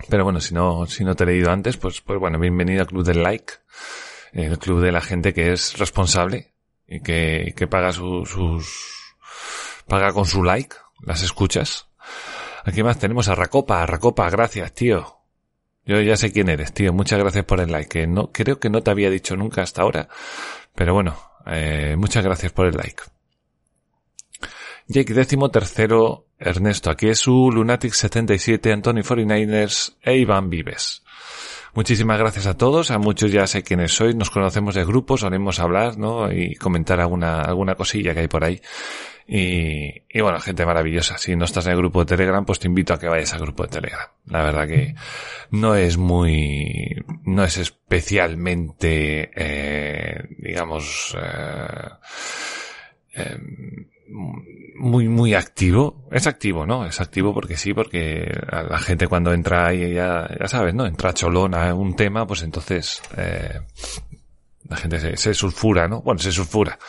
Pero 0.09 0.23
bueno, 0.23 0.39
si 0.39 0.53
no, 0.53 0.85
si 0.85 1.03
no 1.03 1.15
te 1.15 1.23
he 1.23 1.27
leído 1.27 1.51
antes, 1.51 1.77
pues, 1.77 2.01
pues 2.01 2.19
bueno, 2.19 2.37
bienvenido 2.39 2.81
al 2.81 2.87
Club 2.87 3.03
del 3.03 3.23
Like, 3.23 3.53
el 4.33 4.59
club 4.59 4.81
de 4.81 4.91
la 4.91 5.01
gente 5.01 5.33
que 5.33 5.51
es 5.51 5.77
responsable 5.79 6.53
y 6.87 7.01
que, 7.01 7.53
que 7.55 7.67
paga 7.67 7.91
sus, 7.91 8.29
paga 9.87 10.13
con 10.13 10.25
su 10.25 10.43
like, 10.43 10.75
las 11.01 11.23
escuchas. 11.23 11.86
Aquí 12.67 12.83
más 12.83 12.99
tenemos 12.99 13.29
a 13.29 13.35
Racopa, 13.35 13.85
Racopa, 13.85 14.29
gracias, 14.29 14.73
tío. 14.73 15.19
Yo 15.85 16.01
ya 16.01 16.17
sé 16.17 16.33
quién 16.33 16.49
eres, 16.49 16.73
tío. 16.73 16.91
Muchas 16.91 17.17
gracias 17.17 17.45
por 17.45 17.61
el 17.61 17.71
like. 17.71 17.87
Que 17.87 18.07
no, 18.07 18.33
creo 18.33 18.59
que 18.59 18.69
no 18.69 18.83
te 18.83 18.91
había 18.91 19.09
dicho 19.09 19.37
nunca 19.37 19.61
hasta 19.61 19.83
ahora. 19.83 20.09
Pero 20.75 20.93
bueno, 20.93 21.17
eh, 21.45 21.95
muchas 21.97 22.25
gracias 22.25 22.51
por 22.51 22.67
el 22.67 22.75
like. 22.75 23.03
Jake 24.87 25.13
décimo 25.13 25.49
tercero, 25.49 26.27
Ernesto 26.37 26.89
aquí 26.89 27.07
es 27.07 27.19
su 27.19 27.49
Lunatic 27.53 27.93
77, 27.93 28.73
Anthony 28.73 29.01
49ers 29.01 29.95
e 30.01 30.17
Iván 30.17 30.49
Vives. 30.49 31.03
Muchísimas 31.73 32.19
gracias 32.19 32.47
a 32.47 32.57
todos, 32.57 32.91
a 32.91 32.97
muchos 32.97 33.31
ya 33.31 33.47
sé 33.47 33.63
quiénes 33.63 33.93
sois, 33.93 34.15
nos 34.15 34.29
conocemos 34.29 34.75
de 34.75 34.83
grupos, 34.83 35.21
solemos 35.21 35.59
hablar, 35.59 35.97
¿no? 35.97 36.31
Y 36.31 36.55
comentar 36.55 36.99
alguna, 36.99 37.41
alguna 37.41 37.75
cosilla 37.75 38.13
que 38.13 38.21
hay 38.21 38.27
por 38.27 38.43
ahí. 38.43 38.59
Y, 39.29 40.21
bueno, 40.21 40.39
gente 40.39 40.65
maravillosa. 40.65 41.17
Si 41.17 41.35
no 41.35 41.43
estás 41.43 41.65
en 41.65 41.73
el 41.73 41.77
grupo 41.79 41.99
de 41.99 42.05
Telegram, 42.05 42.45
pues 42.45 42.59
te 42.59 42.67
invito 42.67 42.93
a 42.93 42.99
que 42.99 43.09
vayas 43.09 43.33
al 43.33 43.41
grupo 43.41 43.63
de 43.63 43.69
Telegram. 43.69 44.07
La 44.25 44.41
verdad 44.41 44.67
que 44.67 44.95
no 45.51 45.75
es 45.75 45.97
muy, 45.97 46.95
no 47.25 47.43
es 47.43 47.57
especialmente, 47.57 49.29
eh, 49.35 50.23
digamos, 50.39 51.13
eh, 51.21 51.89
eh, 53.15 53.37
muy, 54.77 55.09
muy 55.09 55.33
activo. 55.33 56.07
Es 56.09 56.25
activo, 56.25 56.65
¿no? 56.65 56.85
Es 56.85 57.01
activo 57.01 57.33
porque 57.33 57.57
sí, 57.57 57.73
porque 57.73 58.31
la 58.49 58.79
gente 58.79 59.07
cuando 59.07 59.33
entra 59.33 59.67
ahí, 59.67 59.93
ya, 59.93 60.29
ya 60.39 60.47
sabes, 60.47 60.73
¿no? 60.73 60.85
Entra 60.85 61.13
cholón 61.13 61.53
a 61.53 61.73
un 61.73 61.97
tema, 61.97 62.25
pues 62.25 62.43
entonces, 62.43 63.01
eh, 63.17 63.59
la 64.69 64.77
gente 64.77 65.01
se, 65.01 65.17
se 65.17 65.33
sulfura, 65.33 65.89
¿no? 65.89 66.01
Bueno, 66.01 66.19
se 66.19 66.31
sulfura 66.31 66.79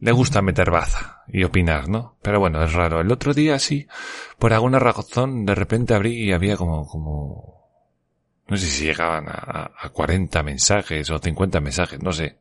le 0.00 0.12
gusta 0.12 0.40
meter 0.42 0.70
baza 0.70 1.22
y 1.28 1.44
opinar, 1.44 1.88
¿no? 1.88 2.16
Pero 2.22 2.40
bueno, 2.40 2.62
es 2.64 2.72
raro. 2.72 3.00
El 3.00 3.12
otro 3.12 3.34
día 3.34 3.58
sí, 3.58 3.86
por 4.38 4.52
alguna 4.52 4.78
razón, 4.78 5.44
de 5.44 5.54
repente 5.54 5.94
abrí 5.94 6.24
y 6.24 6.32
había 6.32 6.56
como, 6.56 6.86
como, 6.86 7.68
no 8.48 8.56
sé 8.56 8.66
si 8.66 8.84
llegaban 8.84 9.28
a, 9.28 9.70
a 9.78 9.88
40 9.90 10.42
mensajes 10.42 11.10
o 11.10 11.18
50 11.18 11.60
mensajes, 11.60 12.02
no 12.02 12.12
sé. 12.12 12.38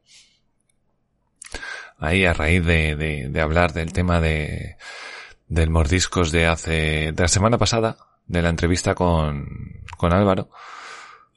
Ahí 1.97 2.25
a 2.25 2.33
raíz 2.33 2.65
de, 2.65 2.95
de, 2.95 3.27
de 3.29 3.41
hablar 3.41 3.73
del 3.73 3.91
tema 3.91 4.21
de, 4.21 4.77
del 5.49 5.69
mordiscos 5.69 6.31
de 6.31 6.47
hace, 6.47 7.11
de 7.11 7.21
la 7.21 7.27
semana 7.27 7.57
pasada, 7.57 7.97
de 8.25 8.41
la 8.41 8.49
entrevista 8.49 8.95
con, 8.95 9.45
con 9.97 10.13
Álvaro. 10.13 10.49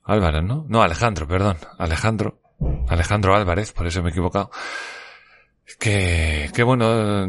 Álvaro, 0.05 0.41
¿no? 0.41 0.67
No, 0.69 0.83
Alejandro, 0.83 1.27
perdón. 1.27 1.57
Alejandro. 1.79 2.39
Alejandro 2.89 3.35
Álvarez, 3.35 3.73
por 3.73 3.89
eso 3.89 4.03
me 4.03 4.11
he 4.11 4.13
equivocado 4.13 4.53
que, 5.79 6.51
que 6.55 6.63
bueno, 6.63 7.27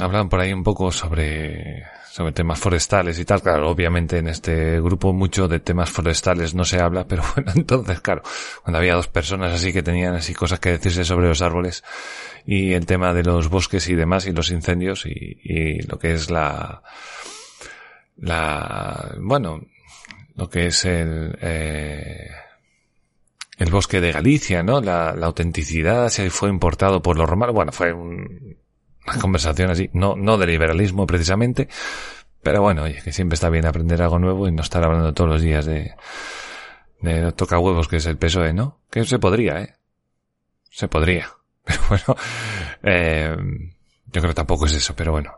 hablan 0.00 0.28
por 0.28 0.40
ahí 0.40 0.52
un 0.52 0.62
poco 0.62 0.92
sobre, 0.92 1.84
sobre 2.10 2.32
temas 2.32 2.58
forestales 2.58 3.18
y 3.18 3.24
tal. 3.24 3.42
Claro, 3.42 3.70
obviamente 3.70 4.18
en 4.18 4.28
este 4.28 4.80
grupo 4.80 5.12
mucho 5.12 5.48
de 5.48 5.60
temas 5.60 5.90
forestales 5.90 6.54
no 6.54 6.64
se 6.64 6.80
habla, 6.80 7.06
pero 7.06 7.22
bueno, 7.34 7.52
entonces, 7.54 8.00
claro, 8.00 8.22
cuando 8.62 8.78
había 8.78 8.94
dos 8.94 9.08
personas 9.08 9.52
así 9.52 9.72
que 9.72 9.82
tenían 9.82 10.14
así 10.14 10.34
cosas 10.34 10.60
que 10.60 10.70
decirse 10.70 11.04
sobre 11.04 11.28
los 11.28 11.42
árboles 11.42 11.84
y 12.46 12.72
el 12.72 12.86
tema 12.86 13.14
de 13.14 13.22
los 13.22 13.48
bosques 13.48 13.88
y 13.88 13.94
demás 13.94 14.26
y 14.26 14.32
los 14.32 14.50
incendios 14.50 15.06
y, 15.06 15.38
y 15.42 15.82
lo 15.82 15.98
que 15.98 16.12
es 16.12 16.30
la, 16.30 16.82
la, 18.18 19.14
bueno, 19.18 19.62
lo 20.36 20.48
que 20.48 20.66
es 20.66 20.84
el, 20.84 21.36
eh, 21.40 22.30
el 23.58 23.70
bosque 23.70 24.00
de 24.00 24.12
Galicia, 24.12 24.62
¿no? 24.62 24.80
La, 24.80 25.14
la 25.14 25.26
autenticidad, 25.26 26.08
si 26.08 26.30
fue 26.30 26.48
importado 26.48 27.02
por 27.02 27.16
los 27.16 27.28
romanos. 27.28 27.54
Bueno, 27.54 27.72
fue 27.72 27.92
un, 27.92 28.56
una 29.06 29.20
conversación 29.20 29.70
así, 29.70 29.90
no, 29.92 30.16
no 30.16 30.38
de 30.38 30.46
liberalismo 30.46 31.06
precisamente, 31.06 31.68
pero 32.42 32.62
bueno, 32.62 32.84
oye, 32.84 33.00
que 33.02 33.12
siempre 33.12 33.34
está 33.34 33.48
bien 33.50 33.66
aprender 33.66 34.02
algo 34.02 34.18
nuevo 34.18 34.48
y 34.48 34.52
no 34.52 34.62
estar 34.62 34.84
hablando 34.84 35.12
todos 35.14 35.30
los 35.30 35.42
días 35.42 35.66
de, 35.66 35.94
de 37.00 37.32
toca 37.32 37.58
huevos 37.58 37.88
que 37.88 37.96
es 37.96 38.06
el 38.06 38.16
PSOE, 38.16 38.52
¿no? 38.52 38.80
Que 38.90 39.04
se 39.04 39.18
podría, 39.18 39.60
¿eh? 39.60 39.74
Se 40.70 40.88
podría. 40.88 41.30
Pero 41.64 41.80
bueno, 41.88 42.16
eh, 42.82 43.36
yo 44.06 44.20
creo 44.20 44.34
tampoco 44.34 44.66
es 44.66 44.72
eso, 44.72 44.96
pero 44.96 45.12
bueno. 45.12 45.32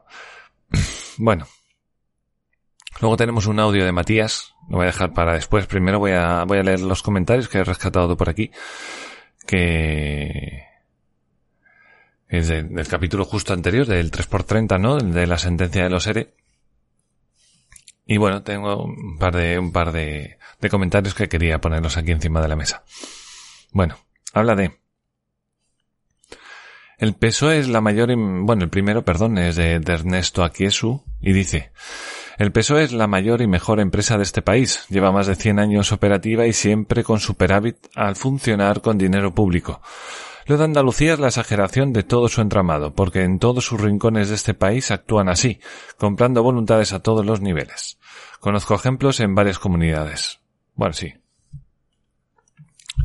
Bueno. 1.19 1.47
Luego 3.01 3.17
tenemos 3.17 3.47
un 3.47 3.59
audio 3.61 3.85
de 3.85 3.93
Matías, 3.93 4.55
lo 4.69 4.77
voy 4.77 4.85
a 4.85 4.91
dejar 4.91 5.13
para 5.13 5.35
después. 5.35 5.67
Primero 5.67 5.99
voy 5.99 6.13
a, 6.13 6.45
voy 6.45 6.59
a 6.59 6.63
leer 6.63 6.81
los 6.81 7.03
comentarios 7.03 7.49
que 7.49 7.59
he 7.59 7.65
rescatado 7.65 8.17
por 8.17 8.29
aquí. 8.29 8.51
Que 9.47 10.65
es 12.29 12.49
del 12.49 12.89
capítulo 12.89 13.25
justo 13.25 13.53
anterior, 13.53 13.87
del 13.87 14.11
3x30, 14.11 14.81
¿no? 14.81 14.99
De 14.99 15.27
la 15.27 15.39
sentencia 15.39 15.85
de 15.85 15.91
los 15.91 16.07
ERE. 16.07 16.35
Y 18.07 18.17
bueno, 18.17 18.43
tengo 18.43 18.85
un 18.85 19.19
par 19.19 19.35
de, 19.35 19.59
un 19.59 19.73
par 19.73 19.93
de, 19.93 20.39
de 20.61 20.71
comentarios 20.71 21.15
que 21.15 21.29
quería 21.29 21.61
ponerlos 21.61 21.97
aquí 21.97 22.11
encima 22.11 22.41
de 22.41 22.49
la 22.49 22.57
mesa. 22.57 22.85
Bueno, 23.73 23.97
habla 24.33 24.55
de 24.55 24.79
el 26.99 27.15
peso 27.15 27.51
es 27.51 27.69
la 27.69 27.81
mayor, 27.81 28.09
bueno, 28.17 28.65
el 28.65 28.71
primero, 28.71 29.05
perdón, 29.05 29.39
es 29.39 29.57
de, 29.57 29.81
de 29.81 29.93
Ernesto 29.93 30.45
Aquiesu 30.45 31.05
y 31.21 31.33
dice, 31.33 31.73
el 32.39 32.53
PSOE 32.53 32.85
es 32.85 32.93
la 32.93 33.07
mayor 33.07 33.43
y 33.43 33.47
mejor 33.47 33.81
empresa 33.81 34.17
de 34.17 34.25
este 34.25 34.43
país. 34.43 34.87
Lleva 34.89 35.13
más 35.13 35.27
de 35.27 35.37
100 35.37 35.59
años 35.59 35.93
operativa 35.93 36.47
y 36.47 36.53
siempre 36.53 37.05
con 37.05 37.21
superávit 37.21 37.77
al 37.95 38.17
funcionar 38.17 38.81
con 38.81 38.99
dinero 38.99 39.35
público. 39.35 39.81
Lo 40.47 40.59
de 40.59 40.65
Andalucía 40.65 41.15
es 41.15 41.19
la 41.19 41.29
exageración 41.29 41.93
de 41.93 42.03
todo 42.03 42.29
su 42.29 42.43
entramado, 42.43 42.95
porque 42.95 43.23
en 43.23 43.39
todos 43.39 43.65
sus 43.65 43.81
rincones 43.81 44.29
de 44.29 44.35
este 44.35 44.53
país 44.53 44.91
actúan 44.91 45.29
así, 45.29 45.59
comprando 45.97 46.43
voluntades 46.43 46.93
a 46.93 47.01
todos 47.01 47.25
los 47.25 47.41
niveles. 47.41 47.99
Conozco 48.41 48.75
ejemplos 48.75 49.21
en 49.21 49.35
varias 49.35 49.59
comunidades. 49.59 50.41
Bueno, 50.75 50.93
sí. 50.93 51.15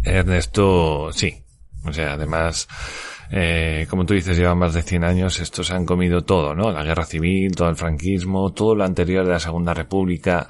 Ernesto, 0.03 1.11
sí. 1.13 1.43
O 1.85 1.93
sea, 1.93 2.13
además, 2.13 2.67
eh, 3.31 3.85
como 3.89 4.05
tú 4.05 4.13
dices, 4.15 4.37
llevan 4.37 4.57
más 4.57 4.73
de 4.73 4.81
100 4.81 5.03
años, 5.03 5.39
estos 5.39 5.71
han 5.71 5.85
comido 5.85 6.21
todo, 6.21 6.55
¿no? 6.55 6.71
La 6.71 6.83
guerra 6.83 7.05
civil, 7.05 7.55
todo 7.55 7.69
el 7.69 7.75
franquismo, 7.75 8.51
todo 8.53 8.75
lo 8.75 8.83
anterior 8.83 9.25
de 9.25 9.33
la 9.33 9.39
Segunda 9.39 9.73
República, 9.73 10.47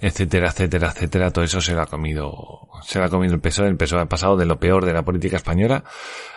etcétera, 0.00 0.48
etcétera, 0.48 0.88
etcétera, 0.88 1.30
todo 1.30 1.44
eso 1.44 1.60
se 1.60 1.74
lo 1.74 1.82
ha 1.82 1.86
comido, 1.86 2.68
se 2.82 2.98
lo 2.98 3.04
ha 3.04 3.08
comido 3.10 3.34
el 3.34 3.40
PSOE. 3.40 3.68
El 3.68 3.76
PSOE 3.76 4.00
ha 4.00 4.06
pasado 4.06 4.36
de 4.36 4.46
lo 4.46 4.58
peor 4.58 4.84
de 4.86 4.94
la 4.94 5.02
política 5.02 5.36
española, 5.36 5.84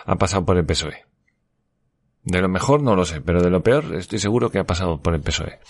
ha 0.04 0.16
pasado 0.16 0.44
por 0.44 0.58
el 0.58 0.66
PSOE. 0.66 1.04
De 2.24 2.42
lo 2.42 2.48
mejor 2.48 2.82
no 2.82 2.96
lo 2.96 3.04
sé, 3.04 3.20
pero 3.20 3.40
de 3.40 3.50
lo 3.50 3.62
peor 3.62 3.94
estoy 3.94 4.18
seguro 4.18 4.50
que 4.50 4.58
ha 4.58 4.64
pasado 4.64 5.00
por 5.00 5.14
el 5.14 5.20
PSOE. 5.20 5.60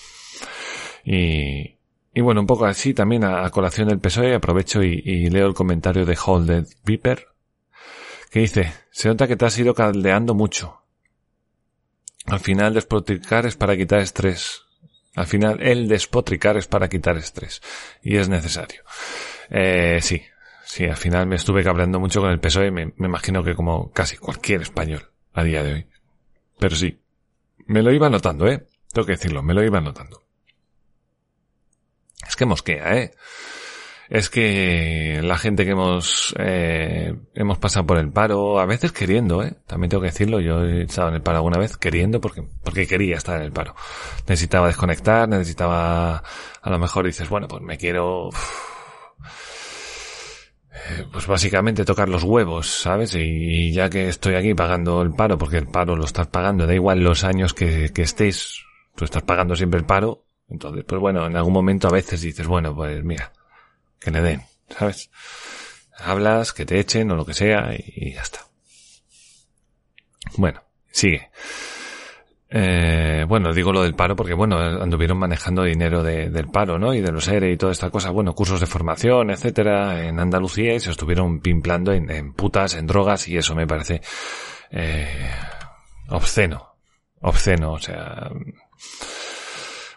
Y, 1.04 2.20
bueno, 2.20 2.40
un 2.40 2.46
poco 2.46 2.64
así 2.64 2.94
también 2.94 3.24
a, 3.24 3.48
colación 3.50 3.88
del 3.88 4.00
PSOE 4.00 4.34
aprovecho 4.34 4.82
y, 4.82 5.30
leo 5.30 5.46
el 5.46 5.54
comentario 5.54 6.04
de 6.04 6.18
Holded 6.24 6.66
Piper, 6.84 7.28
que 8.36 8.40
dice, 8.40 8.70
se 8.90 9.08
nota 9.08 9.26
que 9.26 9.36
te 9.36 9.46
has 9.46 9.58
ido 9.58 9.72
caldeando 9.72 10.34
mucho. 10.34 10.82
Al 12.26 12.38
final 12.38 12.74
despotricar 12.74 13.46
es 13.46 13.56
para 13.56 13.78
quitar 13.78 14.00
estrés. 14.00 14.60
Al 15.14 15.26
final 15.26 15.62
el 15.62 15.88
despotricar 15.88 16.58
es 16.58 16.66
para 16.66 16.90
quitar 16.90 17.16
estrés. 17.16 17.62
Y 18.02 18.18
es 18.18 18.28
necesario. 18.28 18.82
Eh, 19.48 20.00
sí, 20.02 20.22
sí, 20.66 20.84
al 20.84 20.98
final 20.98 21.26
me 21.26 21.36
estuve 21.36 21.64
cabreando 21.64 21.98
mucho 21.98 22.20
con 22.20 22.30
el 22.30 22.38
PSOE, 22.38 22.70
me, 22.70 22.92
me 22.98 23.06
imagino 23.06 23.42
que 23.42 23.54
como 23.54 23.90
casi 23.90 24.18
cualquier 24.18 24.60
español 24.60 25.10
a 25.32 25.42
día 25.42 25.62
de 25.62 25.72
hoy. 25.72 25.86
Pero 26.58 26.76
sí, 26.76 27.00
me 27.64 27.82
lo 27.82 27.90
iba 27.90 28.10
notando, 28.10 28.46
¿eh? 28.48 28.66
Tengo 28.92 29.06
que 29.06 29.12
decirlo, 29.12 29.42
me 29.42 29.54
lo 29.54 29.64
iba 29.64 29.80
notando. 29.80 30.26
Es 32.28 32.36
que 32.36 32.44
mosquea, 32.44 32.98
¿eh? 32.98 33.12
Es 34.08 34.30
que 34.30 35.20
la 35.22 35.36
gente 35.36 35.64
que 35.64 35.72
hemos, 35.72 36.34
eh, 36.38 37.12
hemos 37.34 37.58
pasado 37.58 37.86
por 37.86 37.98
el 37.98 38.12
paro, 38.12 38.60
a 38.60 38.66
veces 38.66 38.92
queriendo, 38.92 39.42
¿eh? 39.42 39.54
También 39.66 39.90
tengo 39.90 40.02
que 40.02 40.10
decirlo, 40.10 40.40
yo 40.40 40.62
he 40.62 40.82
estado 40.82 41.08
en 41.08 41.16
el 41.16 41.22
paro 41.22 41.38
alguna 41.38 41.58
vez 41.58 41.76
queriendo 41.76 42.20
porque, 42.20 42.42
porque 42.62 42.86
quería 42.86 43.16
estar 43.16 43.36
en 43.36 43.42
el 43.42 43.52
paro. 43.52 43.74
Necesitaba 44.28 44.68
desconectar, 44.68 45.28
necesitaba, 45.28 46.22
a 46.62 46.70
lo 46.70 46.78
mejor 46.78 47.06
dices, 47.06 47.28
bueno, 47.28 47.48
pues 47.48 47.62
me 47.62 47.76
quiero, 47.76 48.30
eh, 50.72 51.04
pues 51.12 51.26
básicamente 51.26 51.84
tocar 51.84 52.08
los 52.08 52.22
huevos, 52.22 52.68
¿sabes? 52.68 53.14
Y, 53.16 53.72
ya 53.72 53.90
que 53.90 54.08
estoy 54.08 54.34
aquí 54.36 54.54
pagando 54.54 55.02
el 55.02 55.14
paro, 55.14 55.36
porque 55.36 55.58
el 55.58 55.66
paro 55.66 55.96
lo 55.96 56.04
estás 56.04 56.28
pagando, 56.28 56.66
da 56.66 56.74
igual 56.74 57.00
los 57.02 57.24
años 57.24 57.54
que, 57.54 57.90
que 57.92 58.02
estés, 58.02 58.64
tú 58.94 59.04
estás 59.04 59.24
pagando 59.24 59.56
siempre 59.56 59.80
el 59.80 59.86
paro, 59.86 60.26
entonces, 60.48 60.84
pues 60.86 61.00
bueno, 61.00 61.26
en 61.26 61.36
algún 61.36 61.52
momento 61.52 61.88
a 61.88 61.92
veces 61.92 62.20
dices, 62.20 62.46
bueno, 62.46 62.74
pues 62.74 63.02
mira, 63.02 63.32
que 64.00 64.10
le 64.10 64.20
den, 64.20 64.42
¿sabes? 64.70 65.10
Hablas, 65.98 66.52
que 66.52 66.66
te 66.66 66.78
echen 66.78 67.10
o 67.10 67.16
lo 67.16 67.24
que 67.24 67.34
sea 67.34 67.74
y, 67.74 68.12
ya 68.12 68.22
está. 68.22 68.40
Bueno, 70.36 70.62
sigue. 70.90 71.30
Eh, 72.48 73.24
bueno, 73.26 73.52
digo 73.52 73.72
lo 73.72 73.82
del 73.82 73.94
paro 73.94 74.14
porque, 74.14 74.34
bueno, 74.34 74.58
anduvieron 74.58 75.18
manejando 75.18 75.64
dinero 75.64 76.02
del 76.02 76.48
paro, 76.48 76.78
¿no? 76.78 76.94
Y 76.94 77.00
de 77.00 77.12
los 77.12 77.26
ERE 77.28 77.50
y 77.50 77.56
toda 77.56 77.72
esta 77.72 77.90
cosa, 77.90 78.10
bueno, 78.10 78.34
cursos 78.34 78.60
de 78.60 78.66
formación, 78.66 79.30
etcétera, 79.30 80.06
en 80.06 80.20
Andalucía 80.20 80.74
y 80.74 80.80
se 80.80 80.90
estuvieron 80.90 81.40
pimplando 81.40 81.92
en, 81.92 82.10
en 82.10 82.34
putas, 82.34 82.74
en 82.74 82.86
drogas 82.86 83.26
y 83.28 83.36
eso 83.36 83.54
me 83.54 83.66
parece, 83.66 84.00
eh, 84.70 85.30
obsceno. 86.08 86.76
Obsceno, 87.20 87.72
o 87.72 87.78
sea, 87.78 88.30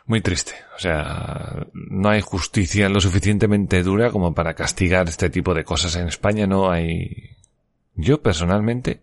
muy 0.09 0.21
triste. 0.21 0.53
O 0.75 0.79
sea, 0.79 1.67
no 1.73 2.09
hay 2.09 2.21
justicia 2.21 2.89
lo 2.89 2.99
suficientemente 2.99 3.83
dura 3.83 4.09
como 4.09 4.33
para 4.33 4.55
castigar 4.55 5.07
este 5.07 5.29
tipo 5.29 5.53
de 5.53 5.63
cosas 5.63 5.95
en 5.97 6.07
España. 6.07 6.47
No 6.47 6.71
hay. 6.71 7.37
Yo 7.93 8.19
personalmente, 8.19 9.01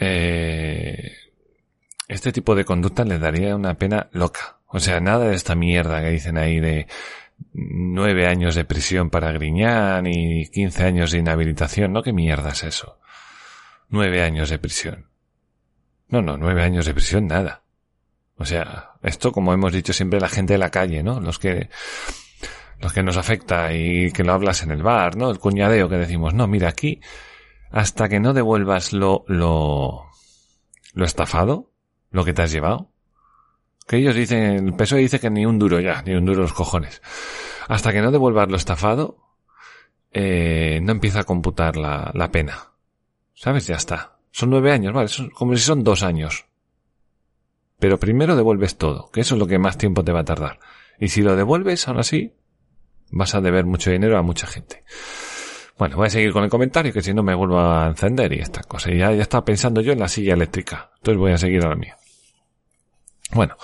eh, 0.00 1.12
este 2.08 2.32
tipo 2.32 2.56
de 2.56 2.64
conducta 2.64 3.04
le 3.04 3.20
daría 3.20 3.54
una 3.54 3.74
pena 3.74 4.08
loca. 4.10 4.58
O 4.66 4.80
sea, 4.80 4.98
nada 4.98 5.28
de 5.28 5.36
esta 5.36 5.54
mierda 5.54 6.02
que 6.02 6.10
dicen 6.10 6.36
ahí 6.36 6.58
de 6.58 6.88
nueve 7.52 8.26
años 8.26 8.56
de 8.56 8.64
prisión 8.64 9.08
para 9.08 9.30
Griñán 9.30 10.08
y 10.08 10.48
quince 10.48 10.82
años 10.82 11.12
de 11.12 11.18
inhabilitación. 11.18 11.92
¿No? 11.92 12.02
¿Qué 12.02 12.12
mierda 12.12 12.50
es 12.50 12.64
eso? 12.64 12.98
Nueve 13.88 14.24
años 14.24 14.50
de 14.50 14.58
prisión. 14.58 15.06
No, 16.08 16.22
no, 16.22 16.36
nueve 16.36 16.64
años 16.64 16.86
de 16.86 16.94
prisión, 16.94 17.28
nada. 17.28 17.62
O 18.36 18.44
sea, 18.44 18.91
esto 19.02 19.32
como 19.32 19.52
hemos 19.52 19.72
dicho 19.72 19.92
siempre 19.92 20.20
la 20.20 20.28
gente 20.28 20.54
de 20.54 20.58
la 20.58 20.70
calle, 20.70 21.02
¿no? 21.02 21.20
Los 21.20 21.38
que 21.38 21.68
los 22.80 22.92
que 22.92 23.02
nos 23.02 23.16
afecta 23.16 23.72
y 23.72 24.10
que 24.12 24.24
lo 24.24 24.32
hablas 24.32 24.62
en 24.62 24.72
el 24.72 24.82
bar, 24.82 25.16
¿no? 25.16 25.30
El 25.30 25.38
cuñadeo 25.38 25.88
que 25.88 25.96
decimos, 25.96 26.34
no, 26.34 26.46
mira, 26.46 26.68
aquí 26.68 27.00
hasta 27.70 28.08
que 28.08 28.20
no 28.20 28.32
devuelvas 28.34 28.92
lo 28.92 29.24
lo 29.28 30.06
lo 30.94 31.04
estafado, 31.04 31.70
lo 32.10 32.24
que 32.24 32.34
te 32.34 32.42
has 32.42 32.52
llevado, 32.52 32.90
que 33.86 33.96
ellos 33.96 34.14
dicen, 34.14 34.66
el 34.66 34.74
PSOE 34.74 35.00
dice 35.00 35.20
que 35.20 35.30
ni 35.30 35.46
un 35.46 35.58
duro 35.58 35.80
ya, 35.80 36.02
ni 36.02 36.14
un 36.14 36.24
duro 36.24 36.42
los 36.42 36.52
cojones. 36.52 37.02
Hasta 37.68 37.92
que 37.92 38.00
no 38.00 38.10
devuelvas 38.10 38.48
lo 38.48 38.56
estafado, 38.56 39.16
eh, 40.12 40.80
no 40.82 40.92
empieza 40.92 41.20
a 41.20 41.24
computar 41.24 41.76
la, 41.76 42.10
la 42.14 42.30
pena. 42.30 42.72
¿Sabes? 43.34 43.66
Ya 43.66 43.76
está. 43.76 44.18
Son 44.30 44.50
nueve 44.50 44.72
años, 44.72 44.92
vale, 44.92 45.08
son 45.08 45.30
como 45.30 45.56
si 45.56 45.62
son 45.62 45.82
dos 45.82 46.02
años. 46.02 46.46
Pero 47.82 47.98
primero 47.98 48.36
devuelves 48.36 48.76
todo, 48.76 49.10
que 49.10 49.22
eso 49.22 49.34
es 49.34 49.40
lo 49.40 49.48
que 49.48 49.58
más 49.58 49.76
tiempo 49.76 50.04
te 50.04 50.12
va 50.12 50.20
a 50.20 50.24
tardar. 50.24 50.60
Y 51.00 51.08
si 51.08 51.20
lo 51.20 51.34
devuelves, 51.34 51.88
aún 51.88 51.98
así, 51.98 52.32
vas 53.10 53.34
a 53.34 53.40
deber 53.40 53.66
mucho 53.66 53.90
dinero 53.90 54.16
a 54.16 54.22
mucha 54.22 54.46
gente. 54.46 54.84
Bueno, 55.76 55.96
voy 55.96 56.06
a 56.06 56.10
seguir 56.10 56.32
con 56.32 56.44
el 56.44 56.48
comentario, 56.48 56.92
que 56.92 57.02
si 57.02 57.12
no 57.12 57.24
me 57.24 57.34
vuelvo 57.34 57.58
a 57.58 57.88
encender 57.88 58.32
y 58.34 58.38
estas 58.38 58.66
cosas. 58.66 58.92
Ya, 58.96 59.10
ya 59.10 59.22
estaba 59.22 59.44
pensando 59.44 59.80
yo 59.80 59.92
en 59.92 59.98
la 59.98 60.06
silla 60.06 60.34
eléctrica. 60.34 60.92
Entonces 60.98 61.18
voy 61.18 61.32
a 61.32 61.38
seguir 61.38 61.64
a 61.64 61.70
la. 61.70 61.96
Bueno, 63.32 63.56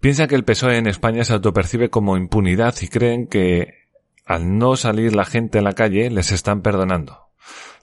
piensa 0.00 0.26
que 0.26 0.34
el 0.34 0.42
PSOE 0.42 0.78
en 0.78 0.88
España 0.88 1.22
se 1.22 1.34
autopercibe 1.34 1.88
como 1.88 2.16
impunidad 2.16 2.74
y 2.80 2.88
creen 2.88 3.28
que 3.28 3.74
al 4.24 4.58
no 4.58 4.74
salir 4.74 5.14
la 5.14 5.24
gente 5.24 5.60
a 5.60 5.62
la 5.62 5.74
calle 5.74 6.10
les 6.10 6.32
están 6.32 6.62
perdonando. 6.62 7.25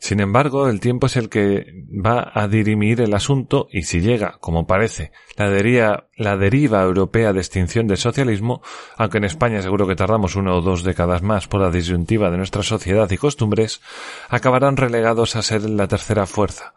Sin 0.03 0.19
embargo, 0.19 0.67
el 0.67 0.81
tiempo 0.81 1.07
es 1.07 1.15
el 1.15 1.29
que 1.29 1.65
va 1.89 2.29
a 2.33 2.49
dirimir 2.49 2.99
el 2.99 3.13
asunto 3.13 3.69
y 3.71 3.83
si 3.83 4.01
llega, 4.01 4.37
como 4.41 4.67
parece, 4.67 5.13
la, 5.37 5.49
deriva, 5.49 6.83
europea 6.83 7.31
de 7.31 7.39
extinción 7.39 7.87
del 7.87 7.95
socialismo, 7.95 8.61
aunque 8.97 9.19
en 9.19 9.23
España 9.23 9.61
seguro 9.61 9.87
que 9.87 9.95
tardamos 9.95 10.35
uno 10.35 10.57
o 10.57 10.61
dos 10.61 10.83
décadas 10.83 11.21
más 11.21 11.47
por 11.47 11.61
la 11.61 11.71
disyuntiva 11.71 12.29
de 12.29 12.37
nuestra 12.37 12.63
sociedad 12.63 13.09
y 13.11 13.17
costumbres, 13.17 13.79
acabarán 14.27 14.75
relegados 14.75 15.37
a 15.37 15.41
ser 15.41 15.69
la 15.69 15.87
tercera 15.87 16.25
fuerza, 16.25 16.73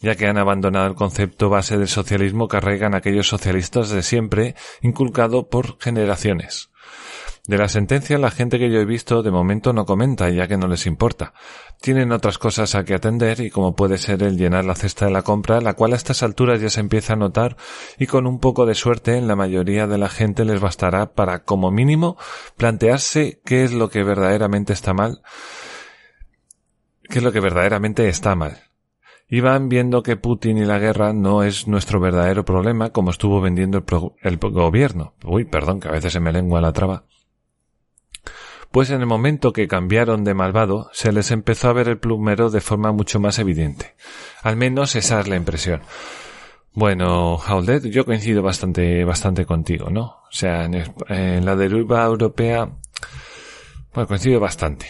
ya 0.00 0.16
que 0.16 0.26
han 0.26 0.36
abandonado 0.36 0.88
el 0.88 0.96
concepto 0.96 1.50
base 1.50 1.78
del 1.78 1.86
socialismo 1.86 2.48
que 2.48 2.56
arraigan 2.56 2.96
aquellos 2.96 3.28
socialistas 3.28 3.90
de 3.90 4.02
siempre, 4.02 4.56
inculcado 4.82 5.48
por 5.48 5.78
generaciones. 5.80 6.70
De 7.46 7.58
la 7.58 7.68
sentencia 7.68 8.16
la 8.16 8.30
gente 8.30 8.58
que 8.58 8.70
yo 8.70 8.80
he 8.80 8.86
visto 8.86 9.22
de 9.22 9.30
momento 9.30 9.74
no 9.74 9.84
comenta 9.84 10.30
ya 10.30 10.48
que 10.48 10.56
no 10.56 10.66
les 10.66 10.86
importa. 10.86 11.34
Tienen 11.78 12.10
otras 12.10 12.38
cosas 12.38 12.74
a 12.74 12.84
que 12.84 12.94
atender 12.94 13.40
y 13.40 13.50
como 13.50 13.76
puede 13.76 13.98
ser 13.98 14.22
el 14.22 14.38
llenar 14.38 14.64
la 14.64 14.74
cesta 14.74 15.04
de 15.04 15.10
la 15.10 15.20
compra, 15.20 15.60
la 15.60 15.74
cual 15.74 15.92
a 15.92 15.96
estas 15.96 16.22
alturas 16.22 16.62
ya 16.62 16.70
se 16.70 16.80
empieza 16.80 17.12
a 17.12 17.16
notar 17.16 17.58
y 17.98 18.06
con 18.06 18.26
un 18.26 18.40
poco 18.40 18.64
de 18.64 18.74
suerte 18.74 19.18
en 19.18 19.28
la 19.28 19.36
mayoría 19.36 19.86
de 19.86 19.98
la 19.98 20.08
gente 20.08 20.46
les 20.46 20.58
bastará 20.58 21.12
para 21.12 21.44
como 21.44 21.70
mínimo 21.70 22.16
plantearse 22.56 23.42
qué 23.44 23.62
es 23.62 23.74
lo 23.74 23.90
que 23.90 24.04
verdaderamente 24.04 24.72
está 24.72 24.94
mal, 24.94 25.20
qué 27.10 27.18
es 27.18 27.24
lo 27.24 27.32
que 27.32 27.40
verdaderamente 27.40 28.08
está 28.08 28.34
mal. 28.34 28.56
Y 29.28 29.40
van 29.40 29.68
viendo 29.68 30.02
que 30.02 30.16
Putin 30.16 30.56
y 30.56 30.64
la 30.64 30.78
guerra 30.78 31.12
no 31.12 31.42
es 31.42 31.68
nuestro 31.68 32.00
verdadero 32.00 32.46
problema 32.46 32.88
como 32.88 33.10
estuvo 33.10 33.42
vendiendo 33.42 33.76
el, 33.76 33.84
el 34.22 34.38
gobierno. 34.38 35.14
Uy, 35.24 35.44
perdón, 35.44 35.80
que 35.80 35.88
a 35.88 35.92
veces 35.92 36.14
se 36.14 36.20
me 36.20 36.32
lengua 36.32 36.62
la 36.62 36.72
traba 36.72 37.04
pues 38.74 38.90
en 38.90 39.00
el 39.00 39.06
momento 39.06 39.52
que 39.52 39.68
cambiaron 39.68 40.24
de 40.24 40.34
malvado, 40.34 40.90
se 40.92 41.12
les 41.12 41.30
empezó 41.30 41.68
a 41.68 41.72
ver 41.72 41.86
el 41.86 41.98
plumero 41.98 42.50
de 42.50 42.60
forma 42.60 42.90
mucho 42.90 43.20
más 43.20 43.38
evidente. 43.38 43.94
Al 44.42 44.56
menos 44.56 44.96
esa 44.96 45.20
es 45.20 45.28
la 45.28 45.36
impresión. 45.36 45.80
Bueno, 46.72 47.36
Howlett, 47.36 47.84
yo 47.84 48.04
coincido 48.04 48.42
bastante, 48.42 49.04
bastante 49.04 49.46
contigo, 49.46 49.90
¿no? 49.90 50.02
O 50.02 50.32
sea, 50.32 50.64
en, 50.64 51.44
la 51.44 51.54
deriva 51.54 52.04
europea, 52.04 52.68
bueno, 53.94 54.08
coincido 54.08 54.40
bastante. 54.40 54.86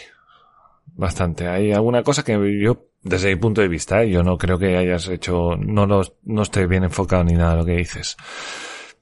Bastante. 0.87 1.47
Hay 1.47 1.71
alguna 1.71 2.03
cosa 2.03 2.25
que 2.25 2.39
yo, 2.59 2.87
desde 3.03 3.35
mi 3.35 3.37
punto 3.37 3.61
de 3.61 3.69
vista, 3.69 4.03
¿eh? 4.03 4.09
yo 4.09 4.23
no 4.23 4.39
creo 4.39 4.59
que 4.59 4.79
hayas 4.79 5.09
hecho, 5.09 5.57
no, 5.59 5.87
no, 5.87 6.01
no 6.23 6.41
esté 6.41 6.67
bien 6.67 6.85
enfocado 6.85 7.25
ni 7.25 7.35
nada 7.35 7.57
lo 7.57 7.67
que 7.67 7.77
dices. 7.77 8.17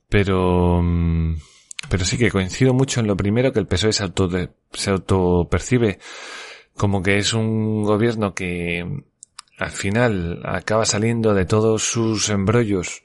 Pero, 0.09 0.83
mm, 0.83 1.37
pero 1.93 2.07
sí 2.07 2.17
que 2.17 2.31
coincido 2.31 2.73
mucho 2.73 3.01
en 3.01 3.07
lo 3.07 3.19
primero 3.19 3.53
que 3.53 3.59
el 3.59 3.67
PSOE 3.67 3.93
se 3.93 4.03
auto, 4.03 4.31
se 4.73 4.91
autopercibe 4.91 5.99
como 6.75 7.03
que 7.03 7.19
es 7.19 7.35
un 7.35 7.83
gobierno 7.83 8.33
que 8.33 9.05
al 9.59 9.71
final 9.71 10.41
acaba 10.43 10.87
saliendo 10.87 11.35
de 11.35 11.45
todos 11.45 11.83
sus 11.83 12.31
embrollos, 12.31 13.03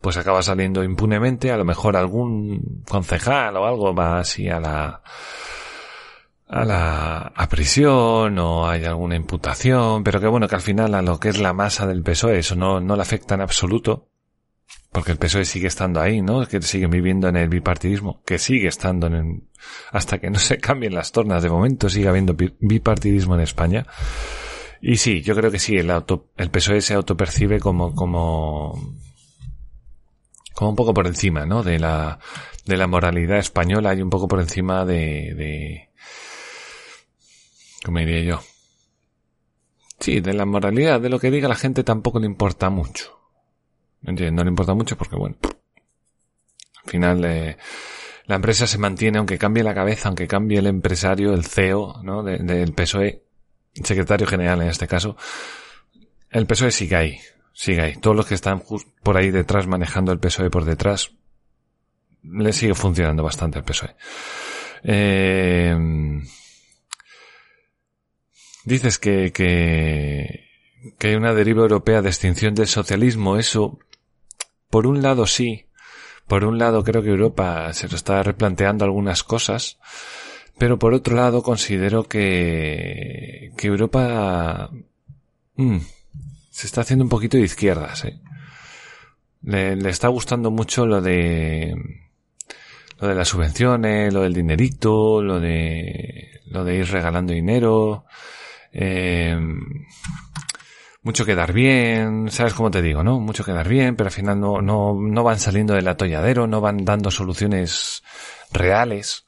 pues 0.00 0.16
acaba 0.16 0.42
saliendo 0.42 0.82
impunemente, 0.82 1.50
a 1.50 1.58
lo 1.58 1.66
mejor 1.66 1.94
algún 1.94 2.82
concejal 2.88 3.58
o 3.58 3.66
algo 3.66 3.94
va 3.94 4.20
así 4.20 4.48
a 4.48 4.60
la 4.60 5.02
a 6.48 6.64
la 6.64 7.18
a 7.36 7.48
prisión 7.50 8.38
o 8.38 8.66
hay 8.66 8.86
alguna 8.86 9.16
imputación, 9.16 10.04
pero 10.04 10.22
que 10.22 10.26
bueno, 10.26 10.48
que 10.48 10.54
al 10.54 10.62
final 10.62 10.94
a 10.94 11.02
lo 11.02 11.20
que 11.20 11.28
es 11.28 11.38
la 11.38 11.52
masa 11.52 11.86
del 11.86 12.02
PSOE 12.02 12.38
eso 12.38 12.56
no, 12.56 12.80
no 12.80 12.96
le 12.96 13.02
afecta 13.02 13.34
en 13.34 13.42
absoluto, 13.42 14.08
porque 14.92 15.12
el 15.12 15.18
PSOE 15.18 15.44
sigue 15.44 15.68
estando 15.68 16.00
ahí, 16.00 16.20
¿no? 16.20 16.46
Que 16.46 16.60
sigue 16.62 16.86
viviendo 16.86 17.28
en 17.28 17.36
el 17.36 17.48
bipartidismo, 17.48 18.22
que 18.24 18.38
sigue 18.38 18.68
estando 18.68 19.06
en 19.06 19.14
el, 19.14 19.42
hasta 19.92 20.18
que 20.18 20.30
no 20.30 20.38
se 20.38 20.58
cambien 20.58 20.94
las 20.94 21.12
tornas, 21.12 21.42
de 21.42 21.50
momento 21.50 21.88
sigue 21.88 22.08
habiendo 22.08 22.34
bipartidismo 22.34 23.34
en 23.34 23.40
España. 23.40 23.86
Y 24.80 24.96
sí, 24.96 25.22
yo 25.22 25.36
creo 25.36 25.50
que 25.50 25.58
sí, 25.58 25.76
el 25.76 25.90
auto, 25.90 26.30
el 26.36 26.50
PSOE 26.50 26.80
se 26.80 26.94
autopercibe 26.94 27.60
como, 27.60 27.94
como, 27.94 28.96
como 30.54 30.70
un 30.70 30.76
poco 30.76 30.92
por 30.92 31.06
encima, 31.06 31.46
¿no? 31.46 31.62
De 31.62 31.78
la, 31.78 32.18
de 32.64 32.76
la 32.76 32.86
moralidad 32.86 33.38
española 33.38 33.94
y 33.94 34.02
un 34.02 34.10
poco 34.10 34.26
por 34.26 34.40
encima 34.40 34.84
de, 34.84 35.90
¿cómo 37.84 37.98
diría 38.00 38.22
yo? 38.22 38.40
Sí, 40.00 40.20
de 40.20 40.32
la 40.32 40.46
moralidad, 40.46 41.00
de 41.00 41.10
lo 41.10 41.20
que 41.20 41.30
diga 41.30 41.46
la 41.46 41.54
gente 41.54 41.84
tampoco 41.84 42.18
le 42.18 42.26
importa 42.26 42.70
mucho. 42.70 43.19
No 44.02 44.42
le 44.42 44.48
importa 44.48 44.74
mucho 44.74 44.96
porque, 44.96 45.16
bueno, 45.16 45.36
al 45.42 46.90
final 46.90 47.24
eh, 47.24 47.56
la 48.26 48.36
empresa 48.36 48.66
se 48.66 48.78
mantiene, 48.78 49.18
aunque 49.18 49.38
cambie 49.38 49.62
la 49.62 49.74
cabeza, 49.74 50.08
aunque 50.08 50.26
cambie 50.26 50.58
el 50.58 50.66
empresario, 50.66 51.34
el 51.34 51.44
CEO, 51.44 52.00
¿no? 52.02 52.22
del 52.22 52.72
PSOE, 52.72 53.22
secretario 53.74 54.26
general 54.26 54.62
en 54.62 54.68
este 54.68 54.88
caso, 54.88 55.16
el 56.30 56.46
PSOE 56.46 56.70
sigue 56.70 56.96
ahí, 56.96 57.20
sigue 57.52 57.82
ahí. 57.82 57.96
Todos 57.96 58.16
los 58.16 58.26
que 58.26 58.34
están 58.34 58.62
por 59.02 59.16
ahí 59.16 59.30
detrás 59.30 59.66
manejando 59.66 60.12
el 60.12 60.20
PSOE 60.20 60.48
por 60.48 60.64
detrás, 60.64 61.12
le 62.22 62.52
sigue 62.52 62.74
funcionando 62.74 63.22
bastante 63.22 63.58
el 63.58 63.64
PSOE. 63.64 63.96
Eh, 64.82 65.76
dices 68.64 68.98
que, 68.98 69.32
que, 69.32 70.48
que 70.98 71.08
hay 71.08 71.14
una 71.14 71.34
deriva 71.34 71.62
europea 71.62 72.02
de 72.02 72.08
extinción 72.08 72.54
del 72.54 72.68
socialismo. 72.68 73.36
Eso, 73.36 73.78
por 74.70 74.86
un 74.86 75.02
lado 75.02 75.26
sí. 75.26 75.66
Por 76.26 76.44
un 76.44 76.58
lado 76.58 76.84
creo 76.84 77.02
que 77.02 77.10
Europa 77.10 77.72
se 77.72 77.88
lo 77.88 77.96
está 77.96 78.22
replanteando 78.22 78.84
algunas 78.84 79.24
cosas. 79.24 79.78
Pero 80.58 80.78
por 80.78 80.94
otro 80.94 81.16
lado 81.16 81.42
considero 81.42 82.04
que, 82.04 83.52
que 83.56 83.66
Europa 83.66 84.70
mm, 85.56 85.78
se 86.50 86.66
está 86.66 86.82
haciendo 86.82 87.04
un 87.04 87.08
poquito 87.08 87.36
de 87.36 87.44
izquierdas. 87.44 88.04
¿eh? 88.04 88.20
Le, 89.42 89.74
le 89.76 89.90
está 89.90 90.08
gustando 90.08 90.50
mucho 90.50 90.86
lo 90.86 91.00
de 91.00 91.74
lo 93.00 93.08
de 93.08 93.14
las 93.14 93.28
subvenciones, 93.28 94.12
lo 94.12 94.20
del 94.22 94.34
dinerito, 94.34 95.22
lo 95.22 95.40
de 95.40 96.42
lo 96.46 96.64
de 96.64 96.76
ir 96.76 96.86
regalando 96.90 97.32
dinero. 97.32 98.04
Eh, 98.72 99.36
mucho 101.02 101.24
quedar 101.24 101.52
bien, 101.52 102.30
¿sabes 102.30 102.54
cómo 102.54 102.70
te 102.70 102.82
digo, 102.82 103.02
no? 103.02 103.20
Mucho 103.20 103.44
quedar 103.44 103.68
bien, 103.68 103.96
pero 103.96 104.08
al 104.08 104.12
final 104.12 104.38
no, 104.38 104.60
no, 104.60 104.94
no 104.94 105.24
van 105.24 105.38
saliendo 105.38 105.74
del 105.74 105.88
atolladero, 105.88 106.46
no 106.46 106.60
van 106.60 106.84
dando 106.84 107.10
soluciones 107.10 108.02
reales, 108.52 109.24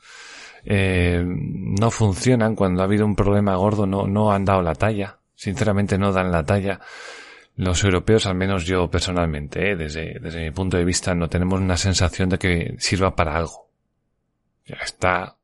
eh, 0.65 1.23
no 1.25 1.91
funcionan 1.91 2.55
cuando 2.55 2.83
ha 2.83 2.85
habido 2.85 3.07
un 3.07 3.17
problema 3.17 3.57
gordo, 3.57 3.87
no, 3.87 4.07
no 4.07 4.33
han 4.33 4.45
dado 4.45 4.63
la 4.63 4.75
talla, 4.75 5.19
sinceramente 5.35 5.99
no 5.99 6.13
dan 6.13 6.31
la 6.31 6.45
talla. 6.45 6.81
Los 7.57 7.85
europeos, 7.85 8.27
al 8.27 8.35
menos 8.35 8.65
yo 8.65 8.91
personalmente, 8.91 9.73
eh, 9.73 9.77
desde, 9.77 10.19
desde 10.21 10.41
mi 10.41 10.51
punto 10.51 10.77
de 10.77 10.85
vista, 10.85 11.15
no 11.15 11.29
tenemos 11.29 11.61
una 11.61 11.77
sensación 11.77 12.29
de 12.31 12.39
que 12.39 12.77
sirva 12.79 13.15
para 13.15 13.37
algo. 13.37 13.69
Ya 14.67 14.77
está, 14.83 15.37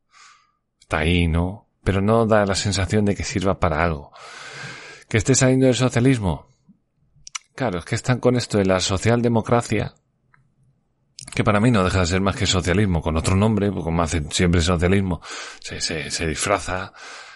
está 0.80 0.98
ahí, 0.98 1.26
¿no? 1.26 1.66
Pero 1.84 2.00
no 2.00 2.26
da 2.26 2.46
la 2.46 2.54
sensación 2.54 3.04
de 3.04 3.14
que 3.14 3.24
sirva 3.24 3.58
para 3.58 3.82
algo 3.82 4.12
que 5.08 5.18
esté 5.18 5.34
saliendo 5.34 5.66
del 5.66 5.74
socialismo. 5.74 6.46
Claro, 7.54 7.78
es 7.78 7.84
que 7.84 7.94
están 7.94 8.20
con 8.20 8.36
esto 8.36 8.58
de 8.58 8.66
la 8.66 8.78
socialdemocracia, 8.78 9.94
que 11.34 11.44
para 11.44 11.60
mí 11.60 11.70
no 11.70 11.82
deja 11.84 12.00
de 12.00 12.06
ser 12.06 12.20
más 12.20 12.36
que 12.36 12.46
socialismo, 12.46 13.02
con 13.02 13.16
otro 13.16 13.34
nombre, 13.34 13.70
como 13.70 14.02
hacen 14.02 14.30
siempre 14.30 14.60
socialismo, 14.60 15.20
se, 15.60 15.80
se, 15.80 16.10
se 16.10 16.26
disfraza, 16.26 16.92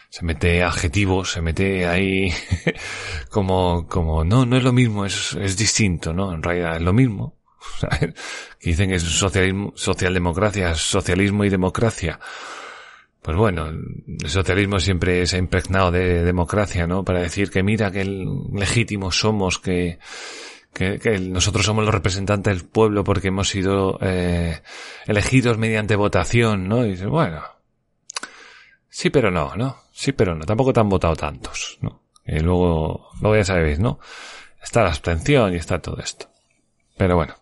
se 0.08 0.24
mete 0.24 0.62
adjetivos, 0.62 1.32
se 1.32 1.40
mete 1.40 1.87
ahí 1.87 2.32
como, 3.30 3.88
como, 3.88 4.24
no, 4.24 4.46
no 4.46 4.56
es 4.56 4.62
lo 4.62 4.72
mismo, 4.72 5.04
es, 5.04 5.32
es 5.40 5.56
distinto, 5.56 6.12
¿no? 6.12 6.32
En 6.32 6.42
realidad 6.42 6.76
es 6.76 6.82
lo 6.82 6.92
mismo. 6.92 7.38
dicen 8.62 8.90
que 8.90 8.96
es 8.96 9.02
socialismo, 9.02 9.72
socialdemocracia, 9.74 10.74
socialismo 10.74 11.44
y 11.44 11.48
democracia. 11.48 12.20
Pues 13.22 13.37
bueno, 13.37 13.68
el 13.68 14.28
socialismo 14.28 14.80
siempre 14.80 15.24
se 15.26 15.37
ha 15.37 15.38
impregnado 15.38 15.92
de 15.92 16.24
democracia, 16.24 16.88
¿no? 16.88 17.04
Para 17.04 17.22
decir 17.22 17.50
que 17.50 17.62
mira 17.62 17.92
que 17.92 18.04
legítimos 18.04 19.16
somos, 19.20 19.61
que, 19.61 20.00
que, 20.74 20.98
nosotros 21.20 21.64
somos 21.64 21.85
los 21.85 21.94
representantes 21.94 22.52
del 22.52 22.68
pueblo 22.68 23.04
porque 23.04 23.28
hemos 23.28 23.48
sido 23.48 23.96
eh, 24.00 24.61
elegidos 25.06 25.56
mediante 25.56 25.94
votación, 25.94 26.66
¿no? 26.66 26.85
Y 26.85 26.96
bueno, 27.04 27.42
sí 28.88 29.11
pero 29.11 29.30
no, 29.30 29.54
¿no? 29.54 29.76
Sí 29.92 30.11
pero 30.11 30.35
no, 30.35 30.44
tampoco 30.44 30.72
te 30.72 30.80
han 30.80 30.88
votado 30.88 31.14
tantos, 31.14 31.78
¿no? 31.80 32.02
Y 32.26 32.40
luego, 32.40 33.11
luego 33.20 33.37
ya 33.37 33.44
sabéis, 33.44 33.78
¿no? 33.78 34.00
Está 34.61 34.82
la 34.82 34.88
abstención 34.88 35.54
y 35.54 35.58
está 35.58 35.80
todo 35.80 35.98
esto. 35.98 36.28
Pero 36.96 37.14
bueno. 37.16 37.41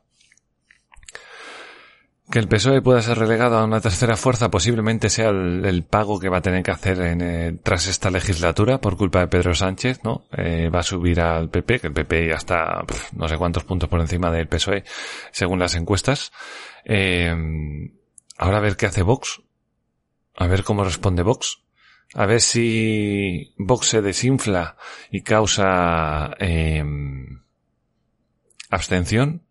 Que 2.30 2.38
el 2.38 2.46
PSOE 2.46 2.80
pueda 2.80 3.02
ser 3.02 3.18
relegado 3.18 3.58
a 3.58 3.64
una 3.64 3.80
tercera 3.80 4.16
fuerza 4.16 4.52
posiblemente 4.52 5.10
sea 5.10 5.30
el, 5.30 5.82
pago 5.82 6.20
que 6.20 6.28
va 6.28 6.38
a 6.38 6.42
tener 6.42 6.62
que 6.62 6.70
hacer 6.70 6.98
eh, 7.00 7.56
tras 7.60 7.88
esta 7.88 8.08
legislatura 8.08 8.80
por 8.80 8.96
culpa 8.96 9.18
de 9.18 9.26
Pedro 9.26 9.52
Sánchez, 9.52 10.04
¿no? 10.04 10.26
Eh, 10.36 10.70
va 10.72 10.78
a 10.78 10.84
subir 10.84 11.20
al 11.20 11.50
PP, 11.50 11.80
que 11.80 11.86
el 11.88 11.92
PP 11.92 12.28
ya 12.28 12.36
está 12.36 12.84
no 13.16 13.26
sé 13.26 13.36
cuántos 13.36 13.64
puntos 13.64 13.88
por 13.88 14.00
encima 14.00 14.30
del 14.30 14.46
PSOE 14.46 14.84
según 15.32 15.58
las 15.58 15.74
encuestas. 15.74 16.30
Eh, 16.84 17.34
ahora 18.38 18.58
a 18.58 18.60
ver 18.60 18.76
qué 18.76 18.86
hace 18.86 19.02
Vox. 19.02 19.42
A 20.36 20.46
ver 20.46 20.62
cómo 20.62 20.84
responde 20.84 21.24
Vox. 21.24 21.58
A 22.14 22.26
ver 22.26 22.40
si 22.40 23.54
Vox 23.58 23.88
se 23.88 24.02
desinfla 24.02 24.76
y 25.10 25.22
causa 25.22 26.30
abstención 28.70 29.42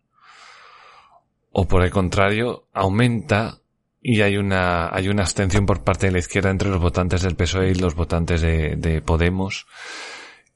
o 1.52 1.66
por 1.66 1.82
el 1.82 1.90
contrario, 1.90 2.68
aumenta 2.72 3.60
y 4.02 4.22
hay 4.22 4.36
una, 4.36 4.88
hay 4.94 5.08
una 5.08 5.22
abstención 5.22 5.66
por 5.66 5.84
parte 5.84 6.06
de 6.06 6.12
la 6.12 6.18
izquierda 6.20 6.50
entre 6.50 6.70
los 6.70 6.80
votantes 6.80 7.22
del 7.22 7.36
PSOE 7.36 7.70
y 7.70 7.74
los 7.74 7.94
votantes 7.94 8.40
de, 8.40 8.76
de 8.76 9.02
Podemos. 9.02 9.66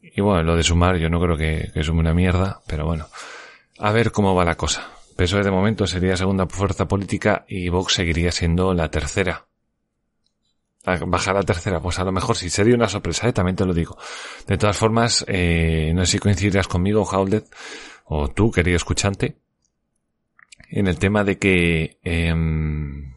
Y 0.01 0.21
bueno, 0.21 0.43
lo 0.43 0.57
de 0.57 0.63
sumar 0.63 0.97
yo 0.97 1.09
no 1.09 1.21
creo 1.21 1.37
que, 1.37 1.71
que 1.73 1.83
sume 1.83 2.01
una 2.01 2.15
mierda, 2.15 2.63
pero 2.67 2.87
bueno. 2.87 3.07
A 3.79 3.93
ver 3.93 4.13
cómo 4.13 4.35
va 4.35 4.45
la 4.45 4.57
cosa. 4.57 4.89
PSOE 5.17 5.43
de 5.43 5.51
momento 5.51 5.87
sería 5.87 6.17
segunda 6.17 6.47
fuerza 6.47 6.87
política 6.89 7.45
y 7.49 7.69
Vox 7.69 7.95
seguiría 7.95 8.33
siendo 8.33 8.73
la 8.73 8.91
tercera. 8.91 9.47
Bajar 10.85 11.37
a 11.37 11.39
la 11.41 11.45
tercera, 11.45 11.81
pues 11.81 11.99
a 11.99 12.05
lo 12.05 12.13
mejor 12.13 12.37
sí 12.37 12.51
sería 12.51 12.75
una 12.75 12.89
sorpresa, 12.89 13.27
¿eh? 13.29 13.33
también 13.33 13.57
te 13.57 13.65
lo 13.65 13.73
digo. 13.73 13.97
De 14.47 14.59
todas 14.59 14.77
formas, 14.77 15.25
eh, 15.29 15.93
no 15.95 16.05
sé 16.05 16.13
si 16.13 16.19
coincidirás 16.19 16.69
conmigo, 16.69 17.05
Howlett, 17.05 17.47
o 18.05 18.29
tú, 18.29 18.51
querido 18.51 18.77
escuchante, 18.77 19.39
en 20.71 20.87
el 20.87 20.99
tema 20.99 21.25
de 21.25 21.39
que 21.39 21.99
em, 22.03 23.15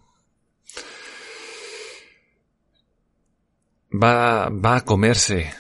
va, 3.92 4.50
va 4.50 4.78
a 4.78 4.86
comerse 4.86 5.52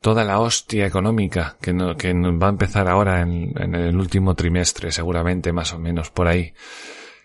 toda 0.00 0.24
la 0.24 0.40
hostia 0.40 0.86
económica 0.86 1.56
que, 1.60 1.72
no, 1.72 1.96
que 1.96 2.12
va 2.12 2.48
a 2.48 2.50
empezar 2.50 2.88
ahora 2.88 3.20
en, 3.20 3.52
en, 3.56 3.74
el 3.74 3.96
último 3.96 4.34
trimestre, 4.34 4.90
seguramente, 4.90 5.52
más 5.52 5.72
o 5.72 5.78
menos 5.78 6.10
por 6.10 6.26
ahí, 6.26 6.52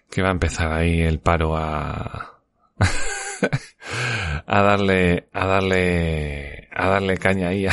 que 0.10 0.21
va 0.21 0.30
a 0.30 0.34
empezar 0.34 0.71
ahí 0.71 1.01
el 1.01 1.19
paro 1.19 1.58
a, 1.58 2.39
a 4.45 4.62
darle, 4.62 5.27
a 5.34 5.47
darle, 5.47 6.69
a 6.71 6.88
darle 6.88 7.17
caña 7.17 7.49
ahí 7.49 7.65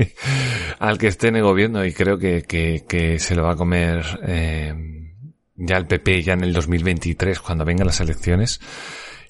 al 0.80 0.98
que 0.98 1.06
esté 1.06 1.28
en 1.28 1.36
el 1.36 1.44
gobierno 1.44 1.84
y 1.84 1.92
creo 1.92 2.18
que, 2.18 2.42
que, 2.42 2.84
que 2.88 3.20
se 3.20 3.36
lo 3.36 3.44
va 3.44 3.52
a 3.52 3.56
comer, 3.56 4.04
eh, 4.26 4.74
ya 5.54 5.76
el 5.76 5.86
PP 5.86 6.22
ya 6.22 6.32
en 6.34 6.44
el 6.44 6.52
2023 6.52 7.40
cuando 7.40 7.64
vengan 7.64 7.86
las 7.86 8.00
elecciones 8.00 8.60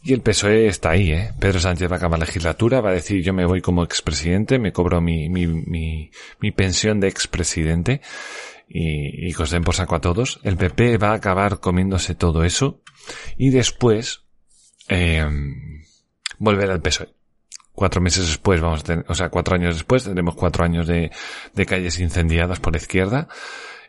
y 0.05 0.13
el 0.13 0.21
PSOE 0.21 0.67
está 0.67 0.91
ahí, 0.91 1.13
¿eh? 1.13 1.33
Pedro 1.39 1.61
Sánchez 1.61 1.89
va 1.89 1.95
a 1.95 1.99
acabar 1.99 2.19
la 2.19 2.27
legislatura, 2.27 2.81
va 2.81 2.91
a 2.91 2.95
decir 2.95 3.23
yo 3.23 3.33
me 3.33 3.47
voy 3.47 3.61
como 3.61 3.85
expresidente, 3.85 4.59
me 4.59 4.73
cobro 4.73 5.01
mi, 5.01 5.29
mi, 5.29 5.47
mi, 5.47 6.51
pensión 6.51 6.99
de 6.99 7.07
expresidente 7.07 8.01
y, 8.69 9.29
y 9.29 9.33
den 9.33 9.63
por 9.63 9.77
saco 9.77 9.95
a 9.95 10.01
todos. 10.01 10.41
El 10.43 10.57
PP 10.57 10.99
va 10.99 11.11
a 11.11 11.15
acabar 11.15 11.61
comiéndose 11.61 12.17
todo 12.17 12.43
eso 12.43 12.83
y 13.37 13.51
después 13.51 14.25
eh, 14.89 15.25
volver 16.39 16.71
al 16.73 16.83
PSOE. 16.83 17.15
Cuatro 17.73 18.01
meses 18.01 18.27
después 18.27 18.61
vamos 18.61 18.81
a 18.81 18.85
tener, 18.85 19.05
o 19.09 19.15
sea, 19.15 19.29
cuatro 19.29 19.55
años 19.55 19.77
después 19.77 20.03
tendremos 20.03 20.35
cuatro 20.35 20.65
años 20.65 20.89
de, 20.89 21.13
de 21.55 21.67
calles 21.67 22.01
incendiadas 22.01 22.59
por 22.59 22.73
la 22.73 22.79
izquierda 22.79 23.29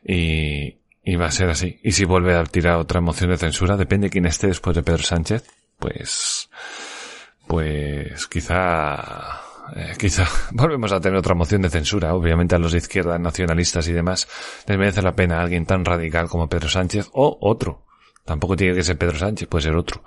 y, 0.06 0.83
y 1.04 1.16
va 1.16 1.28
a 1.28 1.32
ser 1.32 1.50
así. 1.50 1.80
Y 1.84 1.92
si 1.92 2.06
vuelve 2.06 2.36
a 2.36 2.44
tirar 2.46 2.78
otra 2.78 3.02
moción 3.02 3.30
de 3.30 3.38
censura, 3.38 3.78
depende 3.78 4.08
de 4.08 4.12
quién 4.12 4.26
esté 4.26 4.48
después 4.48 4.76
de 4.76 4.84
Pedro 4.84 5.04
Sánchez, 5.04 5.44
pues, 5.78 6.50
pues 7.48 8.28
quizá 8.28 9.42
eh, 9.76 9.94
quizá 9.98 10.26
volvemos 10.52 10.92
a 10.92 11.00
tener 11.00 11.18
otra 11.18 11.36
moción 11.36 11.62
de 11.62 11.70
censura. 11.70 12.14
Obviamente 12.14 12.56
a 12.56 12.60
los 12.60 12.72
de 12.72 12.78
izquierda, 12.80 13.18
nacionalistas 13.18 13.88
y 13.88 13.94
demás, 13.94 14.28
les 14.68 14.78
merece 14.78 15.02
la 15.02 15.14
pena 15.14 15.42
alguien 15.42 15.66
tan 15.66 15.86
radical 15.86 16.30
como 16.30 16.48
Pedro 16.48 16.70
Sánchez 16.70 17.10
o 17.14 17.38
otro. 17.42 17.86
Tampoco 18.26 18.56
tiene 18.56 18.76
que 18.76 18.84
ser 18.84 18.98
Pedro 18.98 19.18
Sánchez, 19.18 19.48
puede 19.48 19.64
ser 19.64 19.76
otro. 19.76 20.04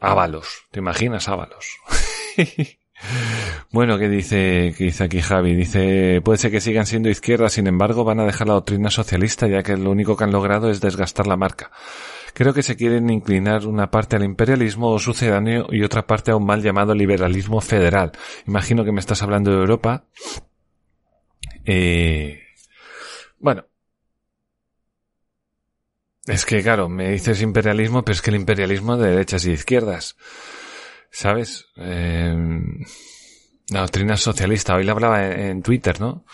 Ábalos, 0.00 0.64
¿te 0.70 0.80
imaginas 0.80 1.28
Ábalos? 1.28 1.78
bueno, 3.70 3.98
¿qué 3.98 4.08
dice, 4.08 4.74
qué 4.76 4.84
dice 4.84 5.04
aquí 5.04 5.20
Javi? 5.20 5.54
Dice, 5.54 6.20
puede 6.22 6.38
ser 6.38 6.50
que 6.50 6.60
sigan 6.60 6.86
siendo 6.86 7.08
izquierda, 7.08 7.48
sin 7.48 7.66
embargo 7.66 8.04
van 8.04 8.20
a 8.20 8.24
dejar 8.24 8.48
la 8.48 8.54
doctrina 8.54 8.90
socialista 8.90 9.46
ya 9.46 9.62
que 9.62 9.76
lo 9.76 9.90
único 9.90 10.16
que 10.16 10.24
han 10.24 10.32
logrado 10.32 10.70
es 10.70 10.80
desgastar 10.80 11.26
la 11.26 11.36
marca. 11.36 11.70
Creo 12.34 12.52
que 12.52 12.64
se 12.64 12.76
quieren 12.76 13.10
inclinar 13.10 13.64
una 13.66 13.90
parte 13.92 14.16
al 14.16 14.24
imperialismo 14.24 14.90
o 14.90 14.98
sucedáneo 14.98 15.66
y 15.70 15.84
otra 15.84 16.06
parte 16.06 16.32
a 16.32 16.36
un 16.36 16.44
mal 16.44 16.62
llamado 16.62 16.92
liberalismo 16.92 17.60
federal. 17.60 18.10
Imagino 18.46 18.84
que 18.84 18.90
me 18.90 18.98
estás 18.98 19.22
hablando 19.22 19.52
de 19.52 19.58
Europa. 19.58 20.04
Eh, 21.64 22.40
bueno. 23.38 23.66
Es 26.26 26.44
que, 26.44 26.62
claro, 26.62 26.88
me 26.88 27.10
dices 27.10 27.40
imperialismo, 27.42 28.02
pero 28.02 28.14
es 28.14 28.22
que 28.22 28.30
el 28.30 28.36
imperialismo 28.36 28.96
de 28.96 29.10
derechas 29.10 29.44
y 29.44 29.48
de 29.48 29.54
izquierdas. 29.54 30.16
¿Sabes? 31.14 31.66
Eh, 31.76 32.36
la 33.68 33.80
doctrina 33.82 34.16
socialista. 34.16 34.74
Hoy 34.74 34.82
le 34.82 34.90
hablaba 34.90 35.24
en 35.24 35.62
Twitter, 35.62 36.00
¿no? 36.00 36.24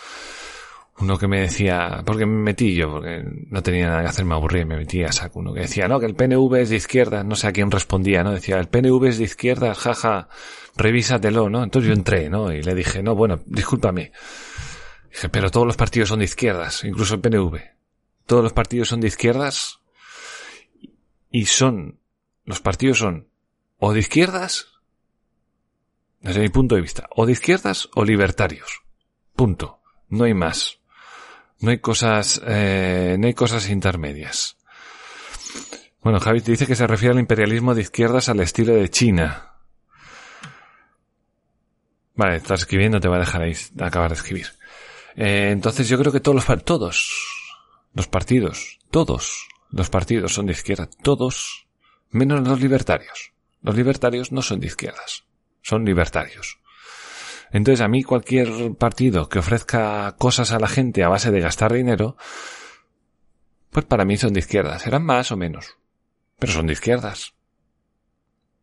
uno 1.01 1.17
que 1.17 1.27
me 1.27 1.41
decía, 1.41 2.01
porque 2.05 2.25
me 2.25 2.41
metí 2.43 2.75
yo, 2.75 2.89
porque 2.91 3.23
no 3.49 3.63
tenía 3.63 3.87
nada 3.87 4.01
que 4.01 4.09
hacer, 4.09 4.25
me 4.25 4.35
aburrí, 4.35 4.65
me 4.65 4.77
metí 4.77 5.03
a 5.03 5.11
saco 5.11 5.39
uno 5.39 5.53
que 5.53 5.61
decía, 5.61 5.87
no, 5.87 5.99
que 5.99 6.05
el 6.05 6.15
PNV 6.15 6.55
es 6.55 6.69
de 6.69 6.75
izquierda, 6.75 7.23
no 7.23 7.35
sé 7.35 7.47
a 7.47 7.51
quién 7.51 7.71
respondía, 7.71 8.23
¿no? 8.23 8.31
Decía, 8.31 8.59
el 8.59 8.67
PNV 8.67 9.05
es 9.05 9.17
de 9.17 9.23
izquierda, 9.23 9.73
jaja, 9.73 10.29
revísatelo, 10.75 11.49
¿no? 11.49 11.63
Entonces 11.63 11.87
yo 11.87 11.93
entré, 11.93 12.29
¿no? 12.29 12.51
Y 12.51 12.61
le 12.61 12.75
dije, 12.75 13.01
no, 13.01 13.15
bueno, 13.15 13.39
discúlpame. 13.45 14.11
Dije, 15.11 15.29
pero 15.29 15.49
todos 15.49 15.65
los 15.65 15.77
partidos 15.77 16.09
son 16.09 16.19
de 16.19 16.25
izquierdas, 16.25 16.83
incluso 16.83 17.15
el 17.15 17.21
PNV. 17.21 17.59
Todos 18.27 18.43
los 18.43 18.53
partidos 18.53 18.89
son 18.89 19.01
de 19.01 19.07
izquierdas 19.07 19.79
y 21.31 21.45
son, 21.45 21.99
los 22.45 22.61
partidos 22.61 22.99
son 22.99 23.30
o 23.83 23.93
de 23.93 23.99
izquierdas, 23.99 24.67
desde 26.19 26.41
mi 26.41 26.49
punto 26.49 26.75
de 26.75 26.81
vista, 26.81 27.09
o 27.15 27.25
de 27.25 27.31
izquierdas 27.31 27.89
o 27.95 28.05
libertarios. 28.05 28.83
Punto. 29.35 29.81
No 30.07 30.25
hay 30.25 30.35
más. 30.35 30.79
No 31.59 31.71
hay 31.71 31.79
cosas, 31.79 32.39
eh, 32.45 33.17
no 33.19 33.25
hay 33.25 33.33
cosas 33.33 33.69
intermedias. 33.69 34.57
Bueno, 36.03 36.19
Javi 36.19 36.41
te 36.41 36.51
dice 36.51 36.67
que 36.67 36.75
se 36.75 36.85
refiere 36.85 37.13
al 37.13 37.19
imperialismo 37.19 37.73
de 37.73 37.81
izquierdas 37.81 38.29
al 38.29 38.39
estilo 38.41 38.75
de 38.75 38.87
China. 38.89 39.55
Vale, 42.13 42.35
estás 42.35 42.61
escribiendo, 42.61 42.99
te 42.99 43.07
va 43.07 43.15
a 43.15 43.21
dejar 43.21 43.41
ahí 43.41 43.53
acabar 43.79 44.11
de 44.11 44.17
escribir. 44.17 44.47
Eh, 45.15 45.49
entonces 45.51 45.89
yo 45.89 45.97
creo 45.97 46.11
que 46.11 46.19
todos 46.19 46.35
los, 46.35 46.63
todos 46.63 47.09
los 47.93 48.07
partidos, 48.07 48.79
todos 48.91 49.47
los 49.71 49.89
partidos 49.89 50.33
son 50.33 50.45
de 50.45 50.51
izquierda, 50.51 50.87
todos, 51.01 51.67
menos 52.11 52.47
los 52.47 52.61
libertarios. 52.61 53.31
Los 53.61 53.75
libertarios 53.75 54.31
no 54.31 54.41
son 54.41 54.59
de 54.59 54.67
izquierdas, 54.67 55.23
son 55.61 55.85
libertarios. 55.85 56.59
Entonces 57.51 57.81
a 57.81 57.87
mí 57.87 58.03
cualquier 58.03 58.75
partido 58.75 59.27
que 59.27 59.39
ofrezca 59.39 60.15
cosas 60.17 60.51
a 60.51 60.59
la 60.59 60.67
gente 60.67 61.03
a 61.03 61.09
base 61.09 61.31
de 61.31 61.41
gastar 61.41 61.73
dinero, 61.73 62.15
pues 63.71 63.85
para 63.85 64.05
mí 64.05 64.17
son 64.17 64.33
de 64.33 64.39
izquierdas. 64.39 64.81
Serán 64.81 65.03
más 65.03 65.31
o 65.31 65.37
menos. 65.37 65.77
Pero 66.39 66.53
son 66.53 66.67
de 66.67 66.73
izquierdas. 66.73 67.33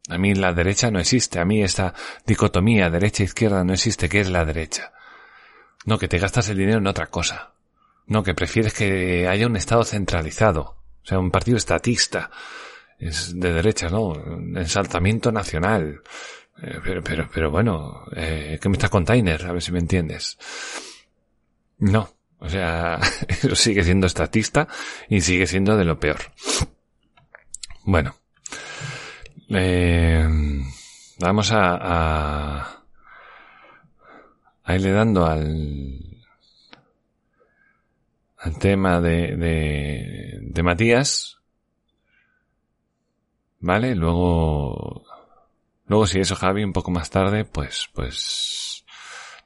A 0.08 0.18
mí 0.18 0.34
la 0.34 0.52
derecha 0.52 0.90
no 0.90 0.98
existe. 0.98 1.38
A 1.38 1.44
mí 1.44 1.62
esta 1.62 1.94
dicotomía 2.26 2.90
derecha-izquierda 2.90 3.64
no 3.64 3.72
existe. 3.74 4.08
¿Qué 4.08 4.20
es 4.20 4.30
la 4.30 4.44
derecha? 4.44 4.92
No, 5.84 5.98
que 5.98 6.08
te 6.08 6.18
gastas 6.18 6.48
el 6.48 6.58
dinero 6.58 6.78
en 6.78 6.87
otra 6.87 7.06
cosa. 7.06 7.54
No, 8.06 8.22
que 8.22 8.34
prefieres 8.34 8.74
que 8.74 9.28
haya 9.28 9.46
un 9.46 9.56
Estado 9.56 9.84
centralizado. 9.84 10.76
O 11.02 11.06
sea, 11.06 11.18
un 11.18 11.30
partido 11.30 11.56
estatista. 11.56 12.30
Es 12.98 13.38
de 13.38 13.52
derecha, 13.52 13.88
¿no? 13.88 14.14
Ensaltamiento 14.14 15.30
nacional. 15.30 16.02
Eh, 16.61 16.80
pero, 16.82 17.02
pero, 17.02 17.28
pero 17.32 17.50
bueno, 17.50 18.04
eh, 18.14 18.58
¿qué 18.61 18.68
me 18.68 18.74
está 18.74 18.88
container? 18.88 19.46
A 19.46 19.52
ver 19.52 19.62
si 19.62 19.70
me 19.70 19.78
entiendes. 19.78 20.37
No, 21.78 22.11
o 22.38 22.48
sea, 22.48 22.98
eso 23.28 23.54
sigue 23.54 23.84
siendo 23.84 24.06
estatista 24.06 24.66
y 25.08 25.20
sigue 25.20 25.46
siendo 25.46 25.76
de 25.76 25.84
lo 25.84 26.00
peor. 26.00 26.18
Bueno, 27.84 28.16
eh, 29.50 30.28
vamos 31.20 31.52
a, 31.52 31.78
a, 31.80 32.84
a 34.64 34.74
irle 34.74 34.90
dando 34.90 35.24
al, 35.24 35.98
al 38.38 38.58
tema 38.58 39.00
de, 39.00 39.37
de, 39.37 40.38
de 40.42 40.62
Matías. 40.62 41.38
¿Vale? 43.61 43.94
Luego 43.94 45.05
Luego, 45.88 46.07
si 46.07 46.21
eso, 46.21 46.37
Javi, 46.37 46.64
un 46.64 46.75
poco 46.75 46.90
más 46.90 47.09
tarde, 47.09 47.47
pues, 47.47 47.88
pues, 47.94 48.85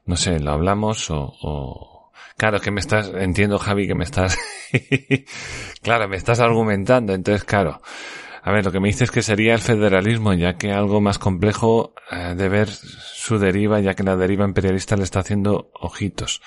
no 0.05 0.16
sé, 0.16 0.40
lo 0.40 0.51
hablamos 0.51 1.09
o, 1.11 1.33
o... 1.40 2.12
Claro, 2.37 2.61
que 2.61 2.72
me 2.72 2.81
estás, 2.81 3.12
entiendo, 3.14 3.59
Javi, 3.59 3.87
que 3.87 3.94
me 3.94 4.03
estás, 4.03 4.37
claro, 5.83 6.09
me 6.09 6.16
estás 6.16 6.40
argumentando, 6.40 7.14
entonces, 7.14 7.44
claro. 7.44 7.81
A 8.42 8.51
ver, 8.51 8.64
lo 8.64 8.72
que 8.72 8.81
me 8.81 8.88
dices 8.88 9.12
que 9.12 9.22
sería 9.22 9.55
el 9.55 9.61
federalismo, 9.61 10.35
ya 10.35 10.55
que 10.55 10.72
algo 10.72 11.01
más 11.01 11.20
complejo 11.20 11.94
eh, 12.11 12.35
de 12.37 12.48
ver 12.48 12.68
su 12.68 13.38
deriva, 13.38 13.79
ya 13.79 13.94
que 13.94 14.03
la 14.03 14.16
deriva 14.16 14.44
imperialista 14.44 14.96
le 14.96 15.05
está 15.05 15.20
haciendo 15.20 15.70
ojitos 15.75 16.42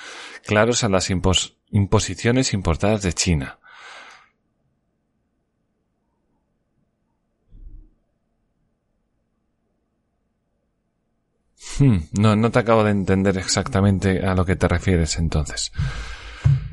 claros 0.45 0.83
a 0.83 0.89
las 0.89 1.09
imposiciones 1.09 2.53
importadas 2.53 3.01
de 3.01 3.13
China. 3.13 3.59
Hmm, 11.79 11.97
no, 12.13 12.35
no 12.35 12.51
te 12.51 12.59
acabo 12.59 12.83
de 12.83 12.91
entender 12.91 13.37
exactamente 13.37 14.25
a 14.25 14.33
lo 14.33 14.45
que 14.45 14.55
te 14.55 14.67
refieres 14.67 15.17
entonces. 15.17 15.71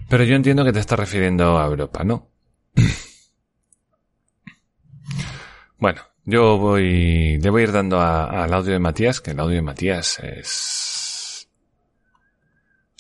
Pero 0.09 0.25
yo 0.25 0.37
entiendo 0.37 0.65
que 0.65 0.73
te 0.73 0.79
estás 0.79 0.99
refiriendo 0.99 1.59
a 1.59 1.67
Europa, 1.67 2.05
¿no? 2.05 2.29
bueno, 5.79 6.03
yo 6.25 6.59
voy, 6.59 7.39
le 7.39 7.51
voy 7.51 7.63
a 7.63 7.65
ir 7.65 7.73
dando 7.73 8.01
al 8.01 8.53
audio 8.53 8.73
de 8.73 8.79
Matías, 8.79 9.21
que 9.21 9.33
el 9.33 9.41
audio 9.41 9.57
de 9.57 9.63
Matías 9.63 10.21
es, 10.21 11.49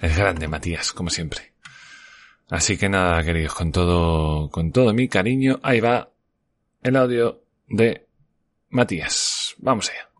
es 0.00 0.16
grande, 0.16 0.48
Matías, 0.48 0.92
como 0.92 1.10
siempre. 1.10 1.52
Así 2.50 2.76
que 2.76 2.88
nada, 2.88 3.22
queridos, 3.22 3.54
con 3.54 3.70
todo, 3.70 4.50
con 4.50 4.72
todo 4.72 4.92
mi 4.92 5.08
cariño, 5.08 5.60
ahí 5.62 5.80
va 5.80 6.10
el 6.82 6.96
audio 6.96 7.44
de 7.68 8.08
Matías. 8.70 9.54
Vamos 9.58 9.90
allá. 9.90 10.12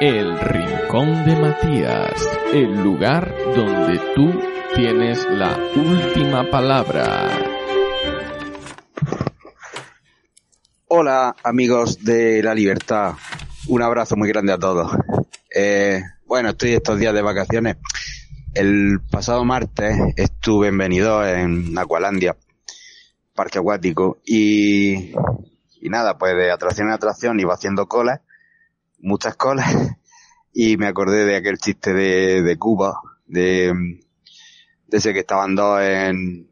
El 0.00 0.40
Rincón 0.40 1.26
de 1.26 1.36
Matías, 1.36 2.26
el 2.54 2.82
lugar 2.82 3.34
donde 3.54 4.00
tú 4.14 4.32
tienes 4.74 5.26
la 5.28 5.54
última 5.76 6.50
palabra. 6.50 7.28
Hola 10.88 11.36
amigos 11.44 12.02
de 12.02 12.42
la 12.42 12.54
libertad, 12.54 13.12
un 13.68 13.82
abrazo 13.82 14.16
muy 14.16 14.30
grande 14.30 14.54
a 14.54 14.58
todos. 14.58 14.90
Eh, 15.54 16.00
bueno, 16.24 16.48
estoy 16.48 16.72
estos 16.72 16.98
días 16.98 17.12
de 17.12 17.20
vacaciones. 17.20 17.76
El 18.54 19.00
pasado 19.10 19.44
martes 19.44 19.98
estuve 20.16 20.68
en 20.68 20.78
Benidorm, 20.78 21.28
en 21.28 21.78
Acualandia, 21.78 22.38
parque 23.34 23.58
acuático, 23.58 24.16
y, 24.24 25.12
y 25.78 25.90
nada, 25.90 26.16
pues 26.16 26.34
de 26.36 26.50
atracción 26.50 26.88
en 26.88 26.94
atracción 26.94 27.38
iba 27.38 27.52
haciendo 27.52 27.86
colas 27.86 28.20
muchas 29.00 29.36
colas 29.36 29.72
y 30.52 30.76
me 30.76 30.86
acordé 30.86 31.24
de 31.24 31.36
aquel 31.36 31.58
chiste 31.58 31.92
de, 31.92 32.42
de 32.42 32.58
Cuba, 32.58 33.00
de, 33.26 33.72
de 34.86 34.96
ese 34.96 35.12
que 35.12 35.20
estaban 35.20 35.54
dos 35.54 35.80
en, 35.80 36.50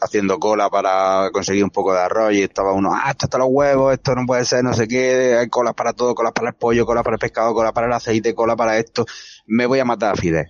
haciendo 0.00 0.38
cola 0.38 0.70
para 0.70 1.30
conseguir 1.32 1.64
un 1.64 1.70
poco 1.70 1.92
de 1.92 2.00
arroz 2.00 2.32
y 2.32 2.42
estaba 2.42 2.72
uno, 2.72 2.90
ah, 2.92 3.10
esto 3.10 3.26
está 3.26 3.38
los 3.38 3.48
huevos, 3.50 3.92
esto 3.92 4.14
no 4.14 4.26
puede 4.26 4.44
ser, 4.44 4.62
no 4.62 4.72
sé 4.74 4.86
qué, 4.86 5.36
hay 5.38 5.48
colas 5.48 5.74
para 5.74 5.92
todo, 5.92 6.14
colas 6.14 6.32
para 6.32 6.50
el 6.50 6.54
pollo, 6.54 6.86
colas 6.86 7.04
para 7.04 7.16
el 7.16 7.20
pescado, 7.20 7.54
colas 7.54 7.72
para 7.72 7.86
el 7.86 7.92
aceite, 7.92 8.34
cola 8.34 8.56
para 8.56 8.78
esto, 8.78 9.06
me 9.46 9.66
voy 9.66 9.80
a 9.80 9.84
matar 9.84 10.14
a 10.14 10.16
Fidel. 10.16 10.46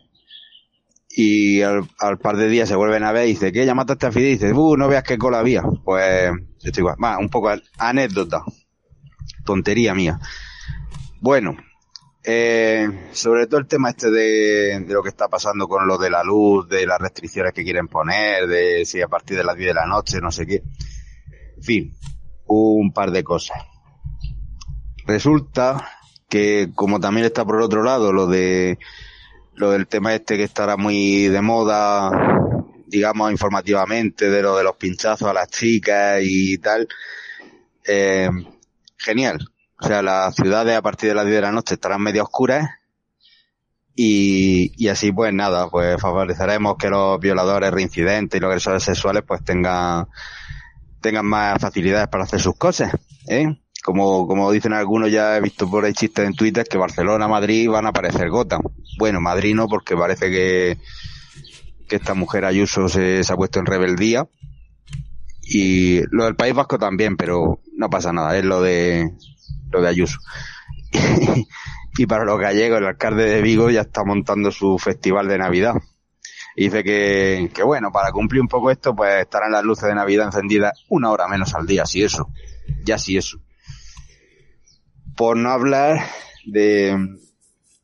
Y 1.10 1.62
al, 1.62 1.88
al 1.98 2.18
par 2.18 2.36
de 2.36 2.48
días 2.48 2.68
se 2.68 2.76
vuelven 2.76 3.02
a 3.02 3.12
ver 3.12 3.26
y 3.26 3.30
dice, 3.30 3.50
¿qué? 3.50 3.66
¿Ya 3.66 3.74
mataste 3.74 4.06
a 4.06 4.12
Fidel? 4.12 4.28
Y 4.28 4.32
dice, 4.32 4.52
uh, 4.52 4.76
no 4.76 4.86
veas 4.86 5.02
qué 5.02 5.18
cola 5.18 5.40
había. 5.40 5.62
Pues, 5.84 6.30
estoy 6.62 6.82
igual. 6.82 6.96
Va, 7.02 7.18
un 7.18 7.28
poco 7.28 7.50
anécdota. 7.76 8.44
Tontería 9.44 9.94
mía. 9.94 10.20
Bueno, 11.20 11.56
eh, 12.22 13.08
sobre 13.12 13.46
todo 13.46 13.58
el 13.58 13.66
tema 13.66 13.90
este 13.90 14.10
de, 14.10 14.84
lo 14.86 15.02
que 15.02 15.08
está 15.08 15.28
pasando 15.28 15.66
con 15.66 15.86
lo 15.86 15.98
de 15.98 16.10
la 16.10 16.22
luz, 16.22 16.68
de 16.68 16.86
las 16.86 17.00
restricciones 17.00 17.52
que 17.52 17.64
quieren 17.64 17.88
poner, 17.88 18.46
de 18.46 18.84
si 18.84 19.02
a 19.02 19.08
partir 19.08 19.36
de 19.36 19.44
las 19.44 19.56
10 19.56 19.68
de 19.68 19.74
la 19.74 19.86
noche, 19.86 20.20
no 20.20 20.30
sé 20.30 20.46
qué. 20.46 20.62
En 21.56 21.62
fin, 21.62 21.96
un 22.46 22.92
par 22.92 23.10
de 23.10 23.24
cosas. 23.24 23.58
Resulta 25.06 25.88
que 26.28 26.70
como 26.74 27.00
también 27.00 27.26
está 27.26 27.44
por 27.44 27.60
otro 27.62 27.82
lado 27.82 28.12
lo 28.12 28.26
de 28.26 28.78
lo 29.54 29.70
del 29.70 29.88
tema 29.88 30.14
este 30.14 30.36
que 30.36 30.44
estará 30.44 30.76
muy 30.76 31.26
de 31.28 31.40
moda, 31.40 32.12
digamos 32.86 33.32
informativamente, 33.32 34.30
de 34.30 34.42
lo 34.42 34.56
de 34.56 34.62
los 34.62 34.76
pinchazos 34.76 35.28
a 35.28 35.32
las 35.32 35.48
chicas 35.48 36.20
y 36.22 36.58
tal, 36.58 36.86
eh, 37.84 38.30
genial. 38.98 39.40
O 39.80 39.86
sea, 39.86 40.02
las 40.02 40.34
ciudades 40.34 40.76
a 40.76 40.82
partir 40.82 41.10
de 41.10 41.14
las 41.14 41.24
10 41.24 41.36
de 41.36 41.42
la 41.42 41.52
noche 41.52 41.74
estarán 41.74 42.02
medio 42.02 42.24
oscuras 42.24 42.68
y, 44.00 44.72
y 44.76 44.88
así 44.88 45.10
pues 45.10 45.32
nada, 45.32 45.68
pues 45.70 46.00
favoreceremos 46.00 46.76
que 46.78 46.88
los 46.88 47.18
violadores 47.18 47.72
reincidentes 47.72 48.38
y 48.38 48.40
los 48.40 48.48
agresores 48.48 48.84
sexuales 48.84 49.24
pues 49.26 49.42
tengan, 49.42 50.06
tengan 51.00 51.26
más 51.26 51.60
facilidades 51.60 52.06
para 52.06 52.22
hacer 52.22 52.40
sus 52.40 52.56
cosas, 52.56 52.92
¿eh? 53.26 53.58
Como, 53.82 54.26
como 54.26 54.52
dicen 54.52 54.72
algunos, 54.72 55.10
ya 55.10 55.36
he 55.36 55.40
visto 55.40 55.68
por 55.68 55.84
ahí 55.84 55.92
chistes 55.92 56.26
en 56.26 56.34
Twitter 56.34 56.64
que 56.64 56.78
Barcelona, 56.78 57.26
Madrid 57.26 57.68
van 57.68 57.86
a 57.86 57.88
aparecer 57.88 58.28
Gotham. 58.28 58.62
Bueno, 58.98 59.20
Madrid 59.20 59.54
no, 59.54 59.66
porque 59.66 59.96
parece 59.96 60.30
que, 60.30 60.78
que 61.88 61.96
esta 61.96 62.14
mujer 62.14 62.44
Ayuso 62.44 62.88
se, 62.88 63.24
se 63.24 63.32
ha 63.32 63.36
puesto 63.36 63.58
en 63.58 63.66
rebeldía. 63.66 64.28
Y 65.42 66.02
lo 66.10 66.24
del 66.24 66.36
País 66.36 66.54
Vasco 66.54 66.78
también, 66.78 67.16
pero 67.16 67.62
no 67.74 67.90
pasa 67.90 68.12
nada, 68.12 68.36
es 68.36 68.44
lo 68.44 68.60
de, 68.60 69.10
lo 69.70 69.82
de 69.82 69.88
Ayuso. 69.88 70.18
y 71.98 72.06
para 72.06 72.24
los 72.24 72.38
gallegos, 72.40 72.78
el 72.78 72.86
alcalde 72.86 73.24
de 73.24 73.42
Vigo 73.42 73.70
ya 73.70 73.82
está 73.82 74.04
montando 74.04 74.50
su 74.50 74.78
festival 74.78 75.28
de 75.28 75.38
Navidad. 75.38 75.74
Y 76.56 76.64
dice 76.64 76.82
que, 76.82 77.50
que 77.54 77.62
bueno, 77.62 77.92
para 77.92 78.10
cumplir 78.10 78.40
un 78.40 78.48
poco 78.48 78.70
esto, 78.70 78.94
pues 78.94 79.22
estarán 79.22 79.52
las 79.52 79.64
luces 79.64 79.88
de 79.88 79.94
Navidad 79.94 80.26
encendidas 80.26 80.84
una 80.88 81.10
hora 81.10 81.28
menos 81.28 81.54
al 81.54 81.66
día, 81.66 81.86
si 81.86 82.02
eso. 82.02 82.28
Ya 82.84 82.98
si 82.98 83.16
eso. 83.16 83.38
Por 85.16 85.36
no 85.36 85.50
hablar 85.50 86.04
de, 86.44 86.96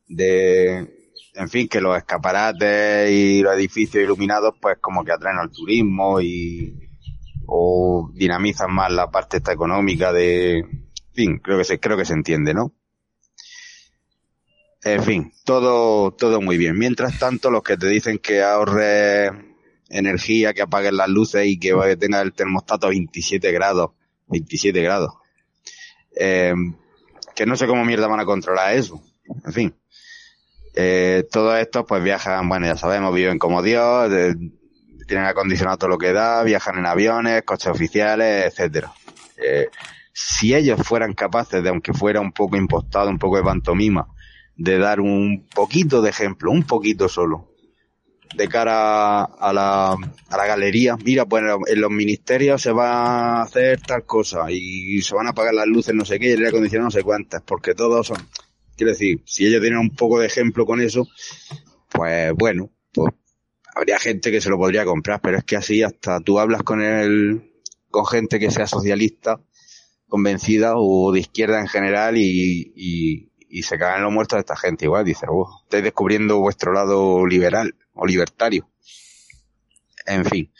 de, 0.07 1.11
en 1.35 1.49
fin, 1.49 1.67
que 1.67 1.81
los 1.81 1.97
escaparates 1.97 3.11
y 3.11 3.41
los 3.41 3.55
edificios 3.55 4.03
iluminados, 4.03 4.55
pues 4.59 4.77
como 4.79 5.03
que 5.03 5.11
atraen 5.11 5.37
al 5.37 5.51
turismo 5.51 6.19
y, 6.21 6.89
o 7.45 8.09
dinamizan 8.13 8.73
más 8.73 8.91
la 8.91 9.09
parte 9.09 9.37
esta 9.37 9.53
económica 9.53 10.11
de, 10.11 10.84
fin, 11.15 11.39
creo 11.39 11.57
que 11.57 11.63
se, 11.63 11.79
creo 11.79 11.97
que 11.97 12.05
se 12.05 12.13
entiende, 12.13 12.53
¿no? 12.53 12.73
En 14.83 15.03
fin, 15.03 15.33
todo, 15.45 16.11
todo 16.11 16.41
muy 16.41 16.57
bien. 16.57 16.77
Mientras 16.77 17.17
tanto, 17.17 17.49
los 17.49 17.63
que 17.63 17.75
te 17.75 17.87
dicen 17.87 18.19
que 18.19 18.43
ahorres 18.43 19.31
energía, 19.89 20.53
que 20.53 20.61
apaguen 20.61 20.97
las 20.97 21.09
luces 21.09 21.47
y 21.47 21.57
que 21.57 21.73
tenga 21.97 22.21
el 22.21 22.33
termostato 22.33 22.85
a 22.85 22.89
27 22.89 23.51
grados, 23.51 23.91
27 24.27 24.79
grados. 24.81 25.13
Eh, 26.15 26.53
que 27.35 27.45
no 27.45 27.55
sé 27.55 27.67
cómo 27.67 27.83
mierda 27.83 28.07
van 28.07 28.19
a 28.19 28.25
controlar 28.25 28.75
eso. 28.75 29.01
En 29.45 29.53
fin. 29.53 29.75
Eh, 30.75 31.27
todos 31.31 31.57
estos 31.57 31.85
pues 31.87 32.03
viajan, 32.03 32.47
bueno, 32.49 32.65
ya 32.65 32.77
sabemos, 32.77 33.13
viven 33.13 33.39
como 33.39 33.63
Dios, 33.63 34.11
tienen 35.07 35.25
acondicionado 35.25 35.77
todo 35.77 35.89
lo 35.89 35.97
que 35.97 36.13
da, 36.13 36.43
viajan 36.43 36.77
en 36.77 36.85
aviones, 36.85 37.43
coches 37.43 37.67
oficiales, 37.67 38.45
etcétera. 38.45 38.93
Eh, 39.37 39.67
si 40.17 40.55
ellos 40.55 40.79
fueran 40.81 41.13
capaces 41.13 41.61
de, 41.61 41.67
aunque 41.67 41.93
fuera 41.93 42.21
un 42.21 42.31
poco 42.31 42.55
impostado, 42.55 43.09
un 43.09 43.19
poco 43.19 43.35
de 43.35 43.43
pantomima, 43.43 44.07
de 44.55 44.77
dar 44.77 45.01
un 45.01 45.45
poquito 45.53 46.01
de 46.01 46.09
ejemplo, 46.09 46.51
un 46.51 46.63
poquito 46.63 47.09
solo, 47.09 47.53
de 48.33 48.47
cara 48.47 49.25
a 49.25 49.51
la, 49.51 49.91
a 49.91 50.37
la 50.37 50.45
galería, 50.45 50.95
mira, 51.03 51.25
pues 51.25 51.43
en 51.67 51.81
los 51.81 51.91
ministerios 51.91 52.61
se 52.61 52.71
va 52.71 53.39
a 53.39 53.41
hacer 53.41 53.81
tal 53.81 54.05
cosa 54.05 54.49
y 54.49 55.01
se 55.01 55.13
van 55.13 55.27
a 55.27 55.31
apagar 55.31 55.53
las 55.53 55.67
luces, 55.67 55.93
no 55.93 56.05
sé 56.05 56.17
qué, 56.17 56.29
y 56.29 56.31
el 56.31 56.37
aire 56.37 56.47
acondicionado 56.47 56.87
no 56.87 56.91
sé 56.91 57.03
cuántas, 57.03 57.41
porque 57.41 57.73
todos 57.73 58.07
son, 58.07 58.17
quiero 58.77 58.93
decir, 58.93 59.21
si 59.25 59.45
ellos 59.45 59.59
tienen 59.59 59.79
un 59.79 59.89
poco 59.97 60.21
de 60.21 60.27
ejemplo 60.27 60.65
con 60.65 60.79
eso, 60.79 61.05
pues 61.89 62.33
bueno, 62.35 62.71
pues 62.93 63.13
habría 63.75 63.99
gente 63.99 64.31
que 64.31 64.39
se 64.39 64.49
lo 64.49 64.57
podría 64.57 64.85
comprar, 64.85 65.19
pero 65.19 65.37
es 65.37 65.43
que 65.43 65.57
así 65.57 65.83
hasta 65.83 66.21
tú 66.21 66.39
hablas 66.39 66.63
con 66.63 66.81
el, 66.81 67.51
con 67.89 68.05
gente 68.05 68.39
que 68.39 68.49
sea 68.49 68.65
socialista, 68.65 69.41
convencida 70.07 70.73
o 70.75 71.11
de 71.11 71.19
izquierda 71.19 71.59
en 71.59 71.67
general 71.67 72.17
y, 72.17 72.73
y, 72.75 73.63
se 73.63 73.79
cagan 73.79 74.03
los 74.03 74.11
muertos 74.11 74.35
de 74.35 74.41
esta 74.41 74.57
gente 74.57 74.83
igual, 74.83 75.05
dice, 75.05 75.27
oh, 75.29 75.61
estáis 75.63 75.83
descubriendo 75.83 76.39
vuestro 76.39 76.73
lado 76.73 77.25
liberal 77.25 77.73
o 77.93 78.05
libertario. 78.05 78.69
En 80.05 80.25
fin. 80.25 80.51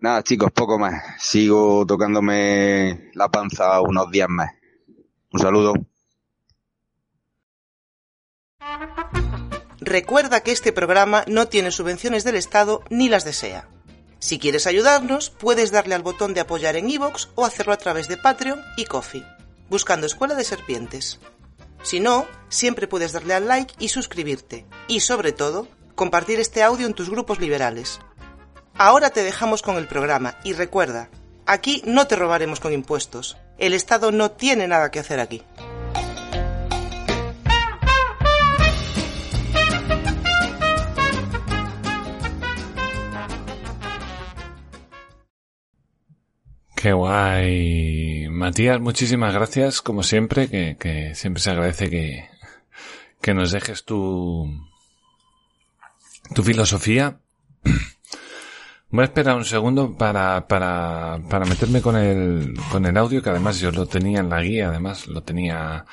Nada, 0.00 0.22
chicos, 0.24 0.50
poco 0.52 0.78
más. 0.78 1.00
Sigo 1.18 1.86
tocándome 1.86 3.10
la 3.14 3.28
panza 3.28 3.80
unos 3.80 4.10
días 4.10 4.28
más. 4.28 4.50
Un 5.32 5.40
saludo. 5.40 5.74
Recuerda 9.80 10.42
que 10.42 10.52
este 10.52 10.72
programa 10.72 11.24
no 11.28 11.46
tiene 11.46 11.70
subvenciones 11.70 12.24
del 12.24 12.36
Estado 12.36 12.82
ni 12.90 13.08
las 13.08 13.24
desea. 13.24 13.68
Si 14.18 14.38
quieres 14.38 14.66
ayudarnos, 14.66 15.30
puedes 15.30 15.70
darle 15.70 15.94
al 15.94 16.02
botón 16.02 16.34
de 16.34 16.40
apoyar 16.40 16.76
en 16.76 16.90
iVoox 16.90 17.28
o 17.34 17.44
hacerlo 17.44 17.72
a 17.72 17.78
través 17.78 18.08
de 18.08 18.16
Patreon 18.16 18.60
y 18.76 18.84
Coffee, 18.84 19.24
buscando 19.68 20.06
Escuela 20.06 20.34
de 20.34 20.44
Serpientes. 20.44 21.20
Si 21.82 22.00
no, 22.00 22.26
siempre 22.48 22.88
puedes 22.88 23.12
darle 23.12 23.34
al 23.34 23.46
like 23.46 23.74
y 23.78 23.88
suscribirte. 23.88 24.66
Y 24.88 25.00
sobre 25.00 25.32
todo, 25.32 25.68
compartir 25.94 26.40
este 26.40 26.62
audio 26.62 26.86
en 26.86 26.94
tus 26.94 27.10
grupos 27.10 27.38
liberales. 27.38 28.00
Ahora 28.74 29.10
te 29.10 29.22
dejamos 29.22 29.62
con 29.62 29.76
el 29.76 29.86
programa 29.86 30.36
y 30.44 30.52
recuerda, 30.52 31.08
aquí 31.46 31.82
no 31.84 32.06
te 32.06 32.16
robaremos 32.16 32.60
con 32.60 32.72
impuestos. 32.72 33.36
El 33.58 33.72
Estado 33.72 34.12
no 34.12 34.32
tiene 34.32 34.68
nada 34.68 34.90
que 34.90 35.00
hacer 35.00 35.20
aquí. 35.20 35.42
Qué 46.80 46.92
guay. 46.92 48.28
Matías, 48.28 48.80
muchísimas 48.80 49.34
gracias, 49.34 49.82
como 49.82 50.04
siempre, 50.04 50.48
que, 50.48 51.12
siempre 51.16 51.42
se 51.42 51.50
agradece 51.50 51.90
que, 51.90 52.28
que 53.20 53.34
nos 53.34 53.50
dejes 53.50 53.84
tu, 53.84 54.48
tu 56.36 56.44
filosofía. 56.44 57.18
Voy 58.90 59.02
a 59.02 59.06
esperar 59.06 59.34
un 59.34 59.44
segundo 59.44 59.96
para, 59.96 60.46
para, 60.46 61.18
para 61.28 61.46
meterme 61.46 61.82
con 61.82 61.96
el, 61.96 62.54
con 62.70 62.86
el 62.86 62.96
audio, 62.96 63.24
que 63.24 63.30
además 63.30 63.58
yo 63.58 63.72
lo 63.72 63.86
tenía 63.86 64.20
en 64.20 64.28
la 64.28 64.40
guía, 64.40 64.68
además 64.68 65.08
lo 65.08 65.24
tenía, 65.24 65.84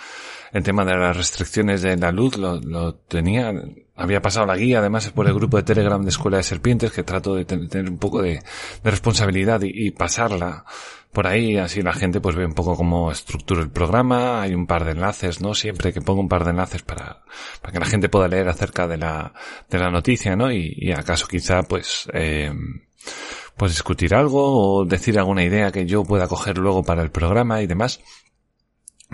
el 0.52 0.62
tema 0.62 0.86
de 0.86 0.95
las 0.95 1.17
restricciones 1.17 1.82
de 1.82 1.98
la 1.98 2.12
luz, 2.12 2.38
lo, 2.38 2.62
lo 2.62 2.93
tenía, 2.93 3.52
había 3.95 4.21
pasado 4.21 4.45
la 4.45 4.58
guía, 4.58 4.79
además 4.79 5.05
es 5.05 5.12
por 5.12 5.27
el 5.27 5.34
grupo 5.34 5.58
de 5.58 5.63
Telegram 5.63 6.01
de 6.01 6.10
Escuela 6.10 6.38
de 6.38 6.43
Serpientes, 6.43 6.91
que 6.91 7.03
trato 7.03 7.36
de 7.36 7.45
tener 7.45 7.89
un 7.89 7.97
poco 7.97 8.21
de, 8.21 8.41
responsabilidad 8.84 9.62
y, 9.63 9.91
pasarla 9.91 10.65
por 11.13 11.27
ahí, 11.27 11.58
así 11.58 11.81
la 11.81 11.93
gente 11.93 12.19
pues 12.19 12.36
ve 12.36 12.45
un 12.45 12.53
poco 12.53 12.75
cómo 12.75 13.10
estructura 13.10 13.62
el 13.62 13.69
programa, 13.69 14.41
hay 14.41 14.53
un 14.53 14.67
par 14.67 14.84
de 14.84 14.91
enlaces, 14.91 15.39
¿no? 15.39 15.55
Siempre 15.55 15.93
que 15.93 16.01
pongo 16.01 16.19
un 16.19 16.27
par 16.27 16.43
de 16.43 16.49
enlaces 16.49 16.81
para, 16.81 17.23
para 17.62 17.71
que 17.71 17.79
la 17.79 17.86
gente 17.86 18.10
pueda 18.10 18.27
leer 18.27 18.49
acerca 18.49 18.86
de 18.86 18.97
la, 18.97 19.34
de 19.69 19.79
la 19.79 19.89
noticia, 19.89 20.36
¿no? 20.36 20.51
Y, 20.51 20.75
y 20.75 20.91
acaso 20.91 21.27
quizá 21.27 21.63
pues, 21.63 22.10
eh, 22.13 22.51
pues 23.55 23.71
discutir 23.71 24.13
algo 24.13 24.81
o 24.81 24.86
decir 24.86 25.17
alguna 25.17 25.43
idea 25.43 25.71
que 25.71 25.86
yo 25.86 26.03
pueda 26.03 26.27
coger 26.27 26.58
luego 26.58 26.84
para 26.84 27.01
el 27.01 27.12
programa 27.12 27.62
y 27.62 27.67
demás. 27.67 28.01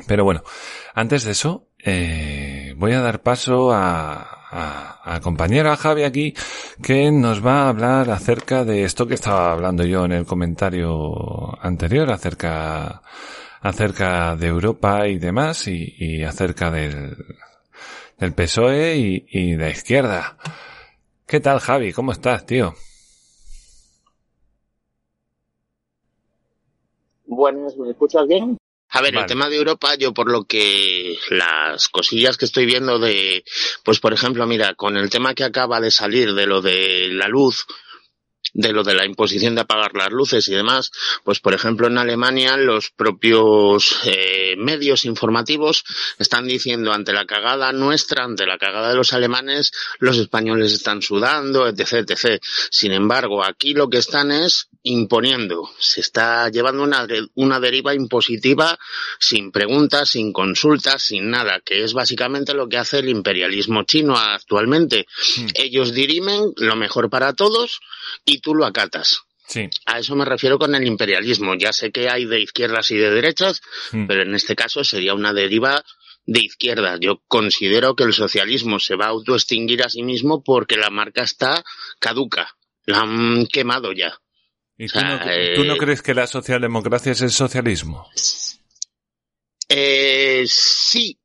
Pero 0.07 0.23
bueno, 0.23 0.43
antes 0.95 1.23
de 1.23 1.31
eso, 1.31 1.67
eh, 1.77 2.73
voy 2.77 2.93
a 2.93 3.01
dar 3.01 3.21
paso 3.21 3.71
a, 3.71 4.40
a, 4.51 5.15
a, 5.15 5.19
compañera 5.21 5.75
Javi 5.77 6.03
aquí, 6.03 6.33
que 6.83 7.11
nos 7.11 7.45
va 7.45 7.63
a 7.63 7.69
hablar 7.69 8.09
acerca 8.09 8.63
de 8.65 8.83
esto 8.83 9.07
que 9.07 9.15
estaba 9.15 9.51
hablando 9.51 9.83
yo 9.85 10.05
en 10.05 10.11
el 10.11 10.25
comentario 10.25 11.57
anterior, 11.63 12.11
acerca, 12.11 13.01
acerca 13.61 14.35
de 14.35 14.47
Europa 14.47 15.07
y 15.07 15.17
demás, 15.17 15.67
y, 15.67 15.95
y 15.97 16.23
acerca 16.23 16.69
del, 16.69 17.15
del 18.19 18.33
PSOE 18.33 18.97
y, 18.97 19.25
y 19.29 19.55
la 19.55 19.69
izquierda. 19.69 20.37
¿Qué 21.25 21.39
tal 21.39 21.59
Javi? 21.59 21.93
¿Cómo 21.93 22.11
estás, 22.11 22.45
tío? 22.45 22.73
Buenas, 27.25 27.77
¿me 27.77 27.89
escuchas 27.89 28.27
bien? 28.27 28.57
A 28.91 29.01
ver, 29.01 29.13
vale. 29.13 29.23
el 29.23 29.27
tema 29.27 29.49
de 29.49 29.57
Europa, 29.57 29.95
yo 29.95 30.13
por 30.13 30.29
lo 30.29 30.43
que 30.43 31.17
las 31.29 31.87
cosillas 31.87 32.37
que 32.37 32.45
estoy 32.45 32.65
viendo 32.65 32.99
de, 32.99 33.43
pues 33.83 33.99
por 33.99 34.13
ejemplo, 34.13 34.45
mira, 34.45 34.75
con 34.75 34.97
el 34.97 35.09
tema 35.09 35.33
que 35.33 35.45
acaba 35.45 35.79
de 35.79 35.91
salir 35.91 36.33
de 36.33 36.45
lo 36.45 36.61
de 36.61 37.07
la 37.11 37.27
luz, 37.29 37.65
de 38.53 38.73
lo 38.73 38.83
de 38.83 38.93
la 38.93 39.05
imposición 39.05 39.55
de 39.55 39.61
apagar 39.61 39.93
las 39.95 40.11
luces 40.11 40.47
y 40.47 40.53
demás, 40.53 40.91
pues 41.23 41.39
por 41.39 41.53
ejemplo 41.53 41.87
en 41.87 41.97
Alemania 41.97 42.57
los 42.57 42.91
propios 42.91 44.01
eh, 44.03 44.55
medios 44.57 45.05
informativos 45.05 45.85
están 46.19 46.47
diciendo 46.47 46.91
ante 46.91 47.13
la 47.13 47.25
cagada 47.25 47.71
nuestra, 47.71 48.25
ante 48.25 48.45
la 48.45 48.57
cagada 48.57 48.89
de 48.89 48.95
los 48.95 49.13
alemanes, 49.13 49.71
los 49.99 50.17
españoles 50.17 50.73
están 50.73 51.01
sudando, 51.01 51.67
etc, 51.67 52.09
etc. 52.09 52.41
Sin 52.69 52.91
embargo, 52.91 53.43
aquí 53.43 53.73
lo 53.73 53.89
que 53.89 53.99
están 53.99 54.31
es 54.31 54.67
imponiendo, 54.83 55.69
se 55.79 56.01
está 56.01 56.49
llevando 56.49 56.83
una, 56.83 57.07
una 57.35 57.59
deriva 57.59 57.93
impositiva 57.93 58.79
sin 59.19 59.51
preguntas, 59.51 60.09
sin 60.09 60.33
consultas, 60.33 61.03
sin 61.03 61.29
nada, 61.29 61.61
que 61.63 61.83
es 61.83 61.93
básicamente 61.93 62.53
lo 62.53 62.67
que 62.67 62.77
hace 62.77 62.99
el 62.99 63.09
imperialismo 63.09 63.83
chino 63.83 64.17
actualmente. 64.17 65.05
Mm. 65.37 65.47
Ellos 65.55 65.93
dirimen 65.93 66.53
lo 66.57 66.75
mejor 66.75 67.09
para 67.09 67.33
todos 67.33 67.79
y 68.25 68.39
tú 68.39 68.55
lo 68.55 68.65
acatas. 68.65 69.21
Sí. 69.47 69.69
A 69.85 69.99
eso 69.99 70.15
me 70.15 70.25
refiero 70.25 70.57
con 70.57 70.73
el 70.75 70.87
imperialismo. 70.87 71.55
Ya 71.55 71.73
sé 71.73 71.91
que 71.91 72.09
hay 72.09 72.25
de 72.25 72.39
izquierdas 72.41 72.89
y 72.91 72.95
de 72.97 73.11
derechas, 73.11 73.61
Mm. 73.91 74.07
pero 74.07 74.23
en 74.23 74.33
este 74.33 74.55
caso 74.55 74.83
sería 74.83 75.13
una 75.13 75.33
deriva 75.33 75.83
de 76.25 76.39
izquierda. 76.39 76.97
Yo 76.99 77.21
considero 77.27 77.95
que 77.95 78.03
el 78.03 78.13
socialismo 78.13 78.79
se 78.79 78.95
va 78.95 79.05
a 79.05 79.09
autoextinguir 79.09 79.83
a 79.83 79.89
sí 79.89 80.03
mismo 80.03 80.43
porque 80.43 80.77
la 80.77 80.89
marca 80.89 81.23
está 81.23 81.63
caduca. 81.99 82.55
La 82.85 83.01
han 83.01 83.45
quemado 83.47 83.91
ya. 83.91 84.17
¿Y 84.81 84.85
O 84.85 84.87
tú, 84.87 84.99
sea, 84.99 85.09
no, 85.09 85.55
tú 85.55 85.63
no 85.63 85.75
eh, 85.75 85.77
crees 85.77 86.01
que 86.01 86.15
la 86.15 86.25
socialdemocracia 86.25 87.11
es 87.11 87.21
el 87.21 87.29
socialismo? 87.29 88.09
Eh, 89.69 90.43
sí, 90.47 91.19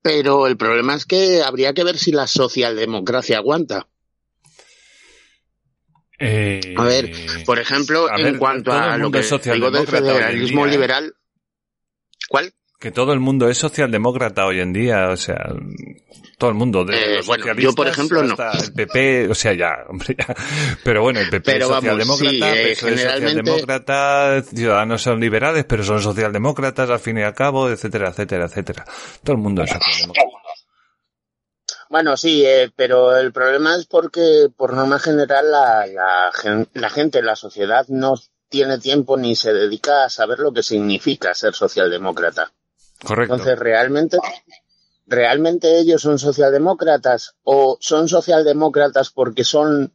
pero 0.00 0.46
el 0.46 0.56
problema 0.56 0.94
es 0.94 1.04
que 1.04 1.42
habría 1.42 1.74
que 1.74 1.84
ver 1.84 1.98
si 1.98 2.12
la 2.12 2.26
socialdemocracia 2.26 3.36
aguanta. 3.36 3.86
Eh, 6.18 6.74
A 6.78 6.84
ver, 6.84 7.12
Por 7.44 7.58
ejemplo, 7.58 8.08
en 8.10 8.24
ver, 8.24 8.38
cuanto 8.38 8.72
a 8.72 8.96
lo 8.96 9.10
que 9.10 9.20
digo 9.52 9.70
del 9.70 9.86
federalismo 9.86 10.64
día, 10.64 10.68
¿eh? 10.68 10.74
liberal. 10.74 11.14
¿Cuál? 12.26 12.54
Que 12.84 12.90
todo 12.92 13.12
el 13.14 13.18
mundo 13.20 13.48
es 13.48 13.56
socialdemócrata 13.56 14.44
hoy 14.44 14.60
en 14.60 14.72
día, 14.74 15.08
o 15.08 15.16
sea, 15.16 15.36
todo 16.38 16.50
el 16.50 16.56
mundo. 16.56 16.84
De 16.84 16.94
Eh, 16.94 17.16
los 17.16 17.26
bueno, 17.26 17.46
yo, 17.54 17.72
por 17.74 17.88
ejemplo, 17.88 18.22
no. 18.22 18.36
El 18.52 18.72
PP, 18.74 19.28
o 19.30 19.34
sea, 19.34 19.54
ya, 19.54 19.70
hombre, 19.88 20.14
ya. 20.18 20.34
Pero 20.84 21.00
bueno, 21.02 21.20
el 21.20 21.30
PP 21.30 21.44
Pero 21.52 21.64
es 21.64 21.70
vamos, 21.70 21.82
socialdemócrata, 22.04 22.30
sí, 22.30 22.36
eh, 22.60 22.72
PSOE 22.72 22.72
es 22.72 22.80
generalmente- 23.00 23.50
socialdemócrata, 23.50 24.42
Ciudadanos 24.42 25.02
son 25.02 25.18
liberales, 25.18 25.64
pero 25.64 25.82
son 25.82 26.02
socialdemócratas 26.02 26.90
al 26.90 26.98
fin 27.00 27.16
y 27.18 27.22
al 27.22 27.34
cabo, 27.34 27.70
etcétera, 27.70 28.10
etcétera, 28.10 28.44
etcétera. 28.44 28.84
Todo 29.24 29.36
el 29.36 29.42
mundo 29.42 29.62
es 29.62 29.70
socialdemócrata. 29.70 30.28
Bueno, 31.88 32.16
sí, 32.16 32.44
eh, 32.44 32.70
pero 32.76 33.16
el 33.16 33.32
problema 33.32 33.76
es 33.76 33.86
porque, 33.86 34.48
por 34.56 34.74
norma 34.74 34.98
general, 34.98 35.50
la, 35.50 35.86
la, 35.86 36.66
la 36.74 36.90
gente, 36.90 37.22
la 37.22 37.36
sociedad, 37.36 37.86
no 37.88 38.14
tiene 38.48 38.78
tiempo 38.78 39.16
ni 39.16 39.34
se 39.36 39.52
dedica 39.52 40.04
a 40.04 40.08
saber 40.10 40.38
lo 40.38 40.52
que 40.52 40.62
significa 40.62 41.34
ser 41.34 41.54
socialdemócrata. 41.54 42.52
Correcto. 43.04 43.34
Entonces, 43.34 43.58
realmente, 43.58 44.18
realmente 45.06 45.78
ellos 45.78 46.02
son 46.02 46.18
socialdemócratas 46.18 47.36
o 47.42 47.76
son 47.80 48.08
socialdemócratas 48.08 49.10
porque 49.10 49.44
son 49.44 49.92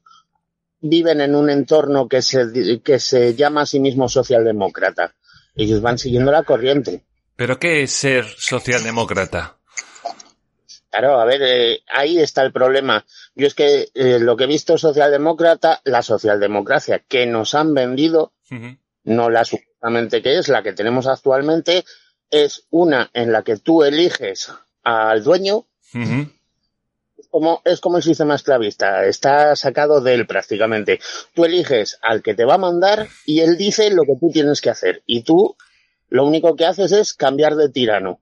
viven 0.82 1.22
en 1.22 1.36
un 1.36 1.50
entorno 1.50 2.08
que 2.08 2.22
se 2.22 2.82
que 2.84 3.00
se 3.00 3.36
llama 3.36 3.62
a 3.62 3.66
sí 3.66 3.80
mismo 3.80 4.08
socialdemócrata. 4.08 5.16
Ellos 5.56 5.82
van 5.82 5.98
siguiendo 5.98 6.32
la 6.32 6.44
corriente. 6.44 7.04
Pero 7.36 7.60
¿qué 7.60 7.84
es 7.84 7.92
ser 7.92 8.26
socialdemócrata? 8.26 9.58
Claro, 10.90 11.20
a 11.20 11.26
ver, 11.26 11.42
eh, 11.44 11.84
ahí 11.88 12.18
está 12.18 12.42
el 12.44 12.52
problema. 12.52 13.06
Yo 13.36 13.46
es 13.46 13.54
que 13.54 13.90
eh, 13.94 14.20
lo 14.20 14.36
que 14.36 14.46
he 14.46 14.48
visto 14.48 14.78
socialdemócrata, 14.78 15.82
la 15.84 16.02
socialdemocracia 16.02 17.00
que 17.08 17.26
nos 17.28 17.54
han 17.54 17.74
vendido, 17.74 18.34
no 19.04 19.30
la 19.30 19.46
supuestamente 19.46 20.22
que 20.22 20.40
es, 20.40 20.48
la 20.48 20.64
que 20.64 20.74
tenemos 20.74 21.06
actualmente, 21.08 21.86
es 22.32 22.66
una 22.70 23.10
en 23.14 23.32
la 23.32 23.44
que 23.44 23.58
tú 23.58 23.84
eliges 23.84 24.52
al 24.84 25.24
dueño, 25.24 25.66
es 27.18 27.28
como, 27.30 27.62
es 27.66 27.80
como 27.82 27.98
el 27.98 28.04
sistema 28.04 28.36
esclavista, 28.36 29.06
está 29.06 29.56
sacado 29.56 30.02
de 30.02 30.14
él 30.16 30.26
prácticamente. 30.28 31.00
Tú 31.34 31.46
eliges 31.46 31.98
al 32.02 32.22
que 32.24 32.34
te 32.34 32.46
va 32.46 32.56
a 32.56 32.60
mandar 32.60 33.08
y 33.26 33.42
él 33.42 33.58
dice 33.58 33.90
lo 33.92 34.04
que 34.04 34.16
tú 34.20 34.30
tienes 34.32 34.62
que 34.62 34.70
hacer. 34.70 35.04
Y 35.06 35.24
tú 35.24 35.56
lo 36.10 36.26
único 36.26 36.56
que 36.56 36.66
haces 36.66 36.92
es 36.92 37.14
cambiar 37.14 37.56
de 37.56 37.70
tirano, 37.70 38.20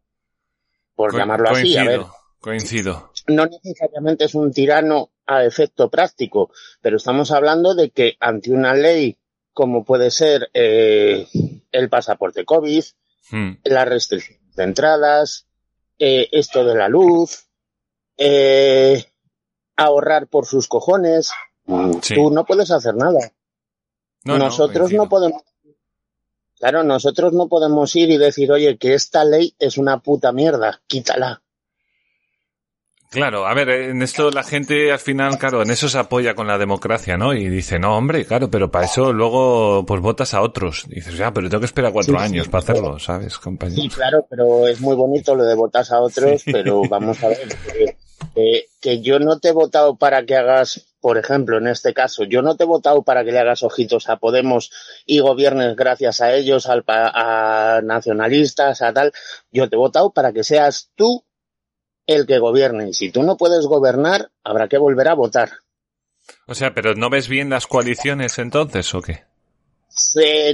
por 0.96 1.12
Co- 1.12 1.18
llamarlo 1.18 1.50
así. 1.50 1.78
A 1.78 1.84
ver, 1.86 2.00
Coincido, 2.00 2.16
coincido. 2.40 3.12
no 3.28 3.46
necesariamente 3.46 4.26
es 4.26 4.36
un 4.36 4.52
tirano 4.52 5.12
a 5.26 5.44
efecto 5.44 5.90
práctico, 5.90 6.52
pero 6.82 6.98
estamos 6.98 7.32
hablando 7.32 7.76
de 7.76 7.90
que 7.92 8.16
ante 8.20 8.52
una 8.52 8.74
ley 8.74 9.18
como 9.54 9.84
puede 9.84 10.12
ser 10.12 10.50
eh, 10.54 11.28
el 11.72 11.90
pasaporte 11.90 12.46
COVID, 12.46 12.84
Mm. 13.32 13.52
las 13.64 13.88
restricciones 13.88 14.56
de 14.56 14.64
entradas, 14.64 15.48
eh, 16.00 16.30
esto 16.32 16.64
de 16.66 16.76
la 16.76 16.88
luz, 16.88 17.48
eh, 18.18 19.04
ahorrar 19.76 20.28
por 20.28 20.46
sus 20.46 20.68
cojones, 20.68 21.32
mm, 21.66 22.00
Sí. 22.02 22.16
tú 22.16 22.32
no 22.32 22.46
puedes 22.46 22.72
hacer 22.72 22.96
nada. 22.96 23.32
No, 24.24 24.38
no, 24.38 24.46
nosotros 24.46 24.92
no 24.94 25.08
podemos. 25.10 25.44
Claro, 26.60 26.84
nosotros 26.84 27.34
no 27.34 27.48
podemos 27.48 27.96
ir 27.96 28.10
y 28.10 28.18
decir, 28.18 28.52
oye, 28.52 28.78
que 28.80 28.96
esta 28.96 29.24
ley 29.24 29.56
es 29.60 29.78
una 29.78 30.00
puta 30.00 30.32
mierda, 30.32 30.82
quítala. 30.88 31.44
Claro, 33.10 33.48
a 33.48 33.54
ver, 33.54 33.70
en 33.70 34.02
esto 34.02 34.30
la 34.32 34.44
gente 34.44 34.92
al 34.92 35.00
final, 35.00 35.38
claro, 35.38 35.62
en 35.62 35.72
eso 35.72 35.88
se 35.88 35.98
apoya 35.98 36.36
con 36.36 36.46
la 36.48 36.58
democracia, 36.58 37.16
¿no? 37.18 37.34
Y 37.34 37.48
dice, 37.48 37.80
no, 37.80 37.96
hombre, 37.98 38.26
claro, 38.26 38.50
pero 38.50 38.70
para 38.70 38.86
eso 38.86 39.14
luego 39.14 39.86
pues 39.86 40.02
votas 40.02 40.34
a 40.34 40.42
otros. 40.42 40.86
Y 40.90 40.96
dices, 40.96 41.16
ya, 41.18 41.32
pero 41.32 41.50
tengo 41.50 41.62
que 41.62 41.68
esperar 41.68 41.94
cuatro 41.94 42.14
Sí, 42.14 42.20
sí, 42.20 42.26
años 42.34 42.48
para 42.50 42.64
hacerlo, 42.64 43.00
¿sabes, 43.00 43.34
Sí, 43.34 43.40
compañero? 43.42 43.96
claro, 43.96 44.26
pero 44.30 44.68
es 44.68 44.82
muy 44.82 44.96
bonito 44.96 45.36
lo 45.36 45.46
de 45.46 45.56
votas 45.56 45.92
a 45.92 46.02
otros, 46.02 46.42
Sí. 46.42 46.52
pero 46.52 46.82
vamos 46.90 47.24
a 47.24 47.30
ver, 47.30 47.48
que, 47.74 47.98
que- 48.36 48.66
que 48.82 49.02
yo 49.02 49.20
no 49.20 49.40
te 49.40 49.50
he 49.50 49.52
votado 49.54 49.96
para 49.98 50.26
que 50.26 50.36
hagas, 50.36 50.94
por 51.02 51.18
ejemplo, 51.18 51.58
en 51.58 51.68
este 51.68 51.94
caso, 51.94 52.24
yo 52.26 52.42
no 52.42 52.56
te 52.58 52.64
he 52.64 52.68
votado 52.68 53.04
para 53.04 53.24
que 53.26 53.32
le 53.32 53.40
hagas 53.40 53.64
ojitos 53.64 54.10
a 54.10 54.18
Podemos 54.18 54.70
y 55.06 55.20
gobiernes 55.20 55.76
gracias 55.76 56.22
a 56.22 56.34
ellos, 56.34 56.68
al, 56.68 56.84
a 56.88 57.82
nacionalistas, 57.84 58.82
a 58.82 58.94
tal. 58.94 59.12
Yo 59.52 59.70
te 59.70 59.76
he 59.76 59.80
votado 59.80 60.12
para 60.12 60.34
que 60.34 60.44
seas 60.44 60.92
tú 60.96 61.24
el 62.08 62.26
que 62.26 62.40
gobierne. 62.40 62.90
Y 62.90 62.94
si 62.94 63.12
tú 63.12 63.22
no 63.24 63.38
puedes 63.38 63.66
gobernar, 63.68 64.32
habrá 64.44 64.68
que 64.68 64.78
volver 64.78 65.08
a 65.10 65.14
votar. 65.14 65.52
O 66.48 66.56
sea, 66.56 66.74
pero 66.74 66.96
¿no 66.96 67.10
ves 67.10 67.28
bien 67.28 67.50
las 67.50 67.68
coaliciones 67.68 68.40
entonces 68.40 68.94
o 68.96 69.02
qué? 69.02 69.26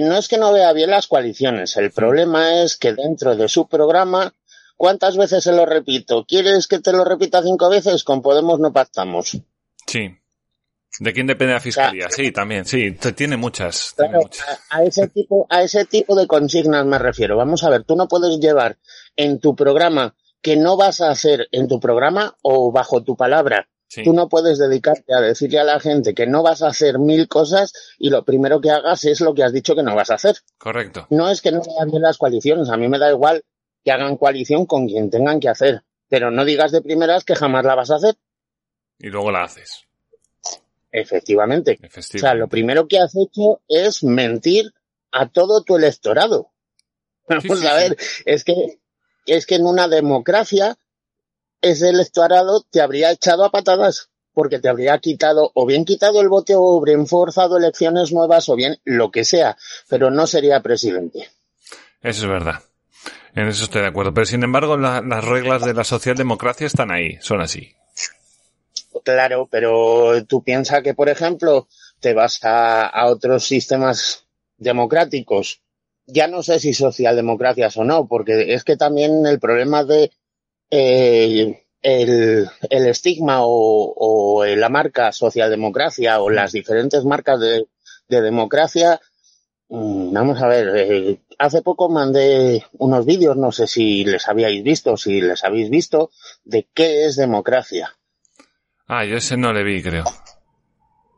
No 0.01 0.17
es 0.17 0.27
que 0.27 0.37
no 0.37 0.53
vea 0.53 0.71
bien 0.73 0.89
las 0.89 1.07
coaliciones, 1.07 1.75
el 1.77 1.91
problema 1.91 2.61
es 2.63 2.77
que 2.77 2.93
dentro 2.93 3.35
de 3.35 3.49
su 3.49 3.67
programa, 3.67 4.33
¿cuántas 4.77 5.17
veces 5.17 5.43
se 5.43 5.51
lo 5.51 5.65
repito? 5.65 6.23
¿Quieres 6.25 6.67
que 6.67 6.79
te 6.79 6.93
lo 6.93 7.03
repita 7.03 7.41
cinco 7.43 7.69
veces? 7.69 8.03
Con 8.03 8.21
Podemos 8.21 8.59
no 8.59 8.71
pactamos. 8.71 9.37
Sí. 9.85 10.15
¿De 10.99 11.11
quién 11.11 11.25
depende 11.27 11.55
la 11.55 11.59
fiscalía? 11.59 12.07
Sí, 12.09 12.31
también, 12.31 12.65
sí, 12.65 12.91
te- 12.91 13.13
tiene 13.13 13.35
muchas. 13.35 13.95
tiene 13.97 14.17
muchas. 14.19 14.47
a, 14.69 14.77
a 14.77 14.83
ese 14.83 15.07
tipo, 15.07 15.47
a 15.49 15.63
ese 15.63 15.85
tipo 15.85 16.15
de 16.15 16.27
consignas 16.27 16.85
me 16.85 16.99
refiero. 16.99 17.35
Vamos 17.35 17.63
a 17.63 17.69
ver, 17.69 17.83
tú 17.83 17.95
no 17.95 18.07
puedes 18.07 18.39
llevar 18.39 18.77
en 19.15 19.39
tu 19.39 19.55
programa 19.55 20.15
que 20.43 20.57
no 20.57 20.77
vas 20.77 21.01
a 21.01 21.09
hacer 21.09 21.47
en 21.51 21.67
tu 21.67 21.79
programa 21.79 22.35
o 22.43 22.71
bajo 22.71 23.01
tu 23.01 23.15
palabra. 23.15 23.69
Sí. 23.87 24.03
Tú 24.03 24.13
no 24.13 24.27
puedes 24.27 24.59
dedicarte 24.59 25.13
a 25.13 25.21
decirle 25.21 25.59
a 25.59 25.63
la 25.63 25.79
gente 25.79 26.13
que 26.13 26.27
no 26.27 26.43
vas 26.43 26.61
a 26.61 26.67
hacer 26.67 26.99
mil 26.99 27.27
cosas 27.27 27.73
y 27.97 28.09
lo 28.09 28.25
primero 28.25 28.59
que 28.59 28.69
hagas 28.69 29.05
es 29.05 29.21
lo 29.21 29.33
que 29.33 29.43
has 29.43 29.53
dicho 29.53 29.75
que 29.75 29.83
no 29.83 29.95
vas 29.95 30.11
a 30.11 30.15
hacer. 30.15 30.35
Correcto. 30.57 31.07
No 31.09 31.29
es 31.29 31.41
que 31.41 31.51
no 31.51 31.61
vean 31.61 31.89
bien 31.89 32.01
las 32.01 32.17
coaliciones, 32.17 32.69
a 32.69 32.77
mí 32.77 32.87
me 32.87 32.99
da 32.99 33.09
igual 33.09 33.43
que 33.83 33.91
hagan 33.91 34.17
coalición 34.17 34.65
con 34.65 34.87
quien 34.87 35.09
tengan 35.09 35.39
que 35.39 35.49
hacer, 35.49 35.83
pero 36.09 36.29
no 36.29 36.43
digas 36.43 36.71
de 36.71 36.81
primeras 36.81 37.23
que 37.23 37.35
jamás 37.35 37.65
la 37.65 37.75
vas 37.75 37.91
a 37.91 37.95
hacer. 37.95 38.15
Y 38.99 39.07
luego 39.07 39.31
la 39.31 39.43
haces. 39.43 39.85
Efectivamente. 40.91 41.79
O 41.81 42.01
sea, 42.01 42.33
lo 42.33 42.47
primero 42.47 42.87
que 42.87 42.99
has 42.99 43.15
hecho 43.15 43.61
es 43.67 44.03
mentir 44.03 44.73
a 45.11 45.29
todo 45.29 45.63
tu 45.63 45.77
electorado. 45.77 46.51
Vamos 47.27 47.43
Sí, 47.43 47.55
sí, 47.55 47.67
a 47.67 47.75
ver, 47.75 47.97
es 48.25 48.43
que 48.43 48.79
es 49.25 49.45
que 49.45 49.55
en 49.55 49.65
una 49.65 49.87
democracia 49.87 50.77
ese 51.61 51.89
electorado 51.89 52.63
te 52.69 52.81
habría 52.81 53.11
echado 53.11 53.45
a 53.45 53.51
patadas 53.51 54.09
porque 54.33 54.59
te 54.59 54.67
habría 54.67 54.97
quitado 54.99 55.51
o 55.53 55.65
bien 55.65 55.85
quitado 55.85 56.19
el 56.21 56.27
voto 56.29 56.53
o 56.61 56.81
bien 56.81 57.05
forzado 57.07 57.57
elecciones 57.57 58.11
nuevas 58.11 58.49
o 58.49 58.55
bien 58.55 58.77
lo 58.83 59.11
que 59.11 59.23
sea, 59.25 59.57
pero 59.87 60.09
no 60.11 60.25
sería 60.27 60.61
presidente. 60.61 61.29
Eso 62.01 62.23
es 62.25 62.27
verdad. 62.29 62.61
En 63.35 63.47
eso 63.47 63.63
estoy 63.63 63.81
de 63.81 63.87
acuerdo. 63.87 64.13
Pero 64.13 64.25
sin 64.25 64.43
embargo, 64.43 64.75
la- 64.77 65.01
las 65.01 65.23
reglas 65.23 65.63
de 65.65 65.73
la 65.73 65.83
socialdemocracia 65.83 66.67
están 66.67 66.91
ahí, 66.91 67.17
son 67.21 67.41
así. 67.41 67.73
Claro, 69.03 69.47
pero 69.49 70.23
tú 70.25 70.43
piensas 70.43 70.81
que, 70.83 70.93
por 70.93 71.09
ejemplo, 71.09 71.67
te 71.99 72.13
vas 72.13 72.43
a, 72.43 72.85
a 72.85 73.07
otros 73.07 73.43
sistemas 73.45 74.25
democráticos, 74.57 75.61
ya 76.05 76.27
no 76.27 76.43
sé 76.43 76.59
si 76.59 76.73
socialdemocracias 76.73 77.77
o 77.77 77.83
no, 77.83 78.07
porque 78.07 78.53
es 78.53 78.63
que 78.63 78.77
también 78.77 79.25
el 79.25 79.39
problema 79.39 79.83
de 79.83 80.11
eh, 80.69 81.63
el, 81.81 82.49
el 82.69 82.87
estigma 82.87 83.39
o, 83.41 84.43
la 84.45 84.69
marca 84.69 85.11
socialdemocracia 85.11 86.21
o 86.21 86.29
las 86.29 86.51
diferentes 86.51 87.05
marcas 87.05 87.39
de, 87.39 87.67
de 88.07 88.21
democracia, 88.21 88.99
mm, 89.69 90.13
vamos 90.13 90.41
a 90.41 90.47
ver, 90.47 90.71
eh, 90.75 91.19
hace 91.37 91.61
poco 91.61 91.89
mandé 91.89 92.63
unos 92.73 93.05
vídeos, 93.05 93.37
no 93.37 93.51
sé 93.51 93.67
si 93.67 94.03
les 94.05 94.27
habíais 94.27 94.63
visto, 94.63 94.97
si 94.97 95.21
les 95.21 95.43
habéis 95.43 95.69
visto, 95.69 96.11
de 96.43 96.67
qué 96.73 97.05
es 97.05 97.15
democracia. 97.15 97.95
Ah, 98.87 99.05
yo 99.05 99.17
ese 99.17 99.37
no 99.37 99.53
le 99.53 99.63
vi, 99.63 99.81
creo. 99.81 100.03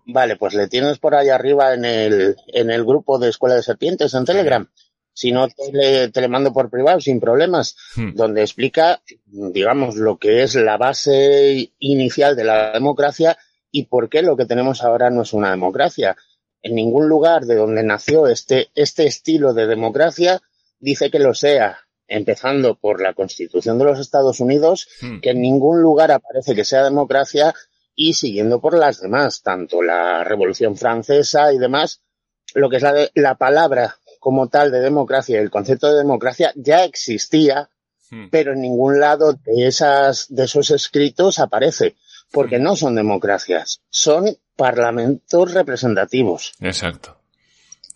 Vale, 0.05 0.35
pues 0.35 0.53
le 0.53 0.67
tienes 0.67 0.99
por 0.99 1.15
ahí 1.15 1.29
arriba 1.29 1.73
en 1.73 1.83
el, 1.85 2.35
en 2.47 2.69
el 2.69 2.85
grupo 2.85 3.17
de 3.17 3.29
Escuela 3.29 3.55
de 3.55 3.63
Serpientes 3.63 4.13
en 4.13 4.25
Telegram. 4.25 4.69
Si 5.13 5.31
no, 5.31 5.47
te 5.47 5.71
le, 5.71 6.09
te 6.09 6.21
le 6.21 6.27
mando 6.27 6.51
por 6.53 6.69
privado 6.69 6.99
sin 6.99 7.19
problemas, 7.19 7.75
Hmm. 7.95 8.13
donde 8.15 8.41
explica, 8.41 9.01
digamos, 9.25 9.95
lo 9.95 10.17
que 10.17 10.43
es 10.43 10.55
la 10.55 10.77
base 10.77 11.71
inicial 11.79 12.35
de 12.35 12.43
la 12.43 12.71
democracia 12.73 13.37
y 13.71 13.85
por 13.85 14.09
qué 14.09 14.21
lo 14.21 14.35
que 14.37 14.45
tenemos 14.45 14.83
ahora 14.83 15.09
no 15.09 15.21
es 15.23 15.33
una 15.33 15.51
democracia. 15.51 16.15
En 16.61 16.75
ningún 16.75 17.07
lugar 17.07 17.45
de 17.45 17.55
donde 17.55 17.83
nació 17.83 18.27
este, 18.27 18.69
este 18.75 19.05
estilo 19.07 19.53
de 19.53 19.67
democracia 19.67 20.41
dice 20.79 21.09
que 21.09 21.19
lo 21.19 21.33
sea, 21.33 21.79
empezando 22.07 22.75
por 22.75 23.01
la 23.01 23.13
Constitución 23.13 23.79
de 23.79 23.85
los 23.85 23.99
Estados 23.99 24.39
Unidos, 24.39 24.87
Hmm. 25.01 25.19
que 25.21 25.31
en 25.31 25.41
ningún 25.41 25.81
lugar 25.81 26.11
aparece 26.11 26.53
que 26.53 26.65
sea 26.65 26.83
democracia 26.83 27.53
y 27.95 28.13
siguiendo 28.13 28.59
por 28.61 28.77
las 28.77 28.99
demás, 29.01 29.41
tanto 29.41 29.81
la 29.81 30.23
Revolución 30.23 30.75
Francesa 30.77 31.51
y 31.53 31.57
demás, 31.57 32.01
lo 32.53 32.69
que 32.69 32.77
es 32.77 32.83
la, 32.83 32.93
de- 32.93 33.11
la 33.15 33.35
palabra 33.35 33.97
como 34.19 34.47
tal 34.49 34.71
de 34.71 34.79
democracia, 34.79 35.39
el 35.39 35.49
concepto 35.51 35.89
de 35.91 35.97
democracia 35.97 36.51
ya 36.55 36.83
existía, 36.83 37.69
Hmm. 38.11 38.27
pero 38.29 38.53
en 38.53 38.61
ningún 38.61 38.99
lado 38.99 39.33
de 39.33 39.65
esas, 39.67 40.27
de 40.29 40.43
esos 40.43 40.69
escritos 40.69 41.39
aparece, 41.39 41.95
porque 42.31 42.59
no 42.59 42.75
son 42.75 42.93
democracias, 42.95 43.81
son 43.89 44.37
parlamentos 44.55 45.53
representativos. 45.53 46.53
Exacto. 46.59 47.17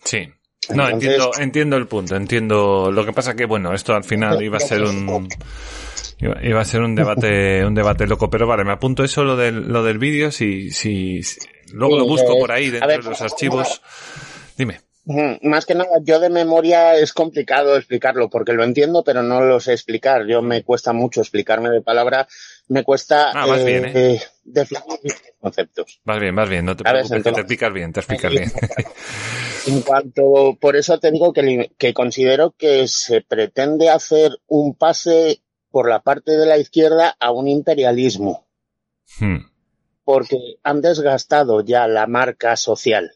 Sí. 0.04 0.28
No, 0.74 0.84
Entonces- 0.88 1.10
entiendo, 1.10 1.30
entiendo 1.38 1.76
el 1.76 1.86
punto, 1.86 2.16
entiendo. 2.16 2.90
Lo 2.90 3.04
que 3.06 3.12
pasa 3.12 3.34
que, 3.34 3.46
bueno, 3.46 3.72
esto 3.72 3.94
al 3.94 4.02
final 4.04 4.40
iba 4.42 4.56
a 4.56 4.60
ser 4.60 4.82
un, 4.82 5.28
iba, 6.20 6.36
iba 6.42 6.60
a 6.60 6.64
ser 6.64 6.82
un 6.82 6.94
debate, 6.94 7.64
un 7.64 7.74
debate 7.74 8.06
loco, 8.06 8.30
pero 8.30 8.46
vale, 8.46 8.64
me 8.64 8.72
apunto 8.72 9.04
eso 9.04 9.24
lo 9.24 9.36
del, 9.36 9.68
lo 9.68 9.82
del 9.82 9.98
vídeo, 9.98 10.30
si, 10.30 10.70
si, 10.70 11.22
si- 11.22 11.40
luego 11.72 11.98
lo 11.98 12.06
busco 12.06 12.34
eh, 12.34 12.38
por 12.38 12.52
ahí 12.52 12.70
dentro 12.70 12.88
ver, 12.88 13.02
de 13.02 13.10
los 13.10 13.22
archivos. 13.22 13.80
Dime. 14.56 14.80
Más 15.42 15.66
que 15.66 15.74
nada, 15.74 15.98
yo 16.02 16.20
de 16.20 16.30
memoria 16.30 16.94
es 16.94 17.12
complicado 17.12 17.76
explicarlo, 17.76 18.28
porque 18.28 18.52
lo 18.52 18.62
entiendo, 18.62 19.02
pero 19.02 19.22
no 19.22 19.40
lo 19.40 19.58
sé 19.58 19.72
explicar. 19.72 20.26
Yo 20.28 20.40
me 20.42 20.62
cuesta 20.62 20.92
mucho 20.92 21.20
explicarme 21.22 21.70
de 21.70 21.80
palabra, 21.80 22.28
me 22.68 22.84
cuesta 22.84 23.32
Ah, 23.32 23.46
vas 23.46 23.64
bien, 23.64 23.86
¿eh? 23.86 23.92
eh, 23.94 24.20
conceptos. 25.40 26.00
Vas 26.04 26.20
bien, 26.20 26.36
vas 26.36 26.48
bien, 26.48 26.64
no 26.64 26.76
te 26.76 26.84
preocupes, 26.84 27.22
que 27.24 27.32
te 27.32 27.40
explicas 27.40 27.72
bien, 27.72 27.92
te 27.92 28.00
explicas 28.00 28.30
bien. 28.30 28.52
En 29.66 29.82
cuanto, 29.82 30.56
por 30.58 30.74
eso 30.74 30.98
te 30.98 31.10
digo 31.10 31.32
que, 31.34 31.70
que 31.76 31.92
considero 31.92 32.54
que 32.56 32.88
se 32.88 33.20
pretende 33.20 33.90
hacer 33.90 34.32
un 34.46 34.74
pase 34.74 35.42
por 35.70 35.88
la 35.88 36.02
parte 36.02 36.36
de 36.36 36.46
la 36.46 36.58
izquierda 36.58 37.16
a 37.18 37.32
un 37.32 37.48
imperialismo, 37.48 38.46
Hmm, 39.18 39.38
porque 40.04 40.58
han 40.62 40.80
desgastado 40.80 41.62
ya 41.64 41.86
la 41.88 42.06
marca 42.06 42.56
social. 42.56 43.12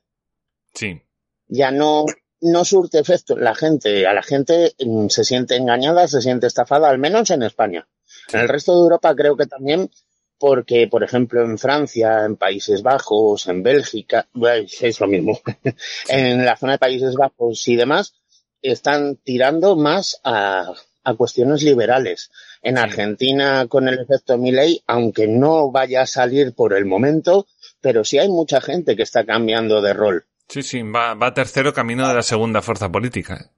Sí, 0.75 1.01
ya 1.47 1.71
no, 1.71 2.05
no 2.41 2.65
surte 2.65 2.99
efecto 2.99 3.37
la 3.37 3.55
gente. 3.55 4.07
A 4.07 4.13
la 4.13 4.23
gente 4.23 4.75
mm, 4.85 5.09
se 5.09 5.25
siente 5.25 5.57
engañada, 5.57 6.09
se 6.09 6.21
siente 6.21 6.47
estafada, 6.47 6.89
al 6.91 6.99
menos 6.99 7.31
en 7.31 7.43
España. 7.43 7.87
En 8.33 8.41
el 8.41 8.49
resto 8.49 8.73
de 8.73 8.81
Europa 8.83 9.15
creo 9.15 9.37
que 9.37 9.47
también, 9.47 9.91
porque, 10.39 10.89
por 10.89 11.05
ejemplo, 11.05 11.43
en 11.45 11.59
Francia, 11.59 12.25
en 12.25 12.37
Países 12.37 12.83
Bajos, 12.83 13.47
en 13.47 13.63
Bélgica, 13.63 14.29
bueno, 14.33 14.67
es 14.81 15.01
lo 15.01 15.07
mismo, 15.07 15.41
en 16.09 16.45
la 16.45 16.57
zona 16.57 16.73
de 16.73 16.79
Países 16.79 17.15
Bajos 17.15 17.69
y 17.69 17.77
demás, 17.77 18.15
están 18.63 19.17
tirando 19.17 19.77
más 19.77 20.21
a, 20.25 20.73
a 21.05 21.15
cuestiones 21.15 21.63
liberales. 21.63 22.31
En. 22.63 22.79
Argentina, 22.79 23.67
con 23.69 23.89
el 23.89 23.99
efecto 24.01 24.39
Milley, 24.39 24.83
aunque 24.87 25.29
no 25.29 25.71
vaya 25.71 26.03
a 26.03 26.07
salir 26.07 26.55
por 26.55 26.73
el 26.75 26.87
momento, 26.87 27.47
pero 27.81 28.05
sí 28.05 28.19
hay 28.19 28.29
mucha 28.29 28.61
gente 28.61 28.97
que 28.97 29.03
está 29.03 29.25
cambiando 29.25 29.81
de 29.83 29.93
rol. 29.93 30.25
sí, 30.49 30.63
sí, 30.63 30.83
va, 30.83 31.15
va 31.15 31.35
tercero 31.35 31.73
camino 31.73 32.09
de 32.09 32.15
la 32.15 32.23
segunda 32.23 32.63
fuerza 32.63 32.91
política. 32.91 33.51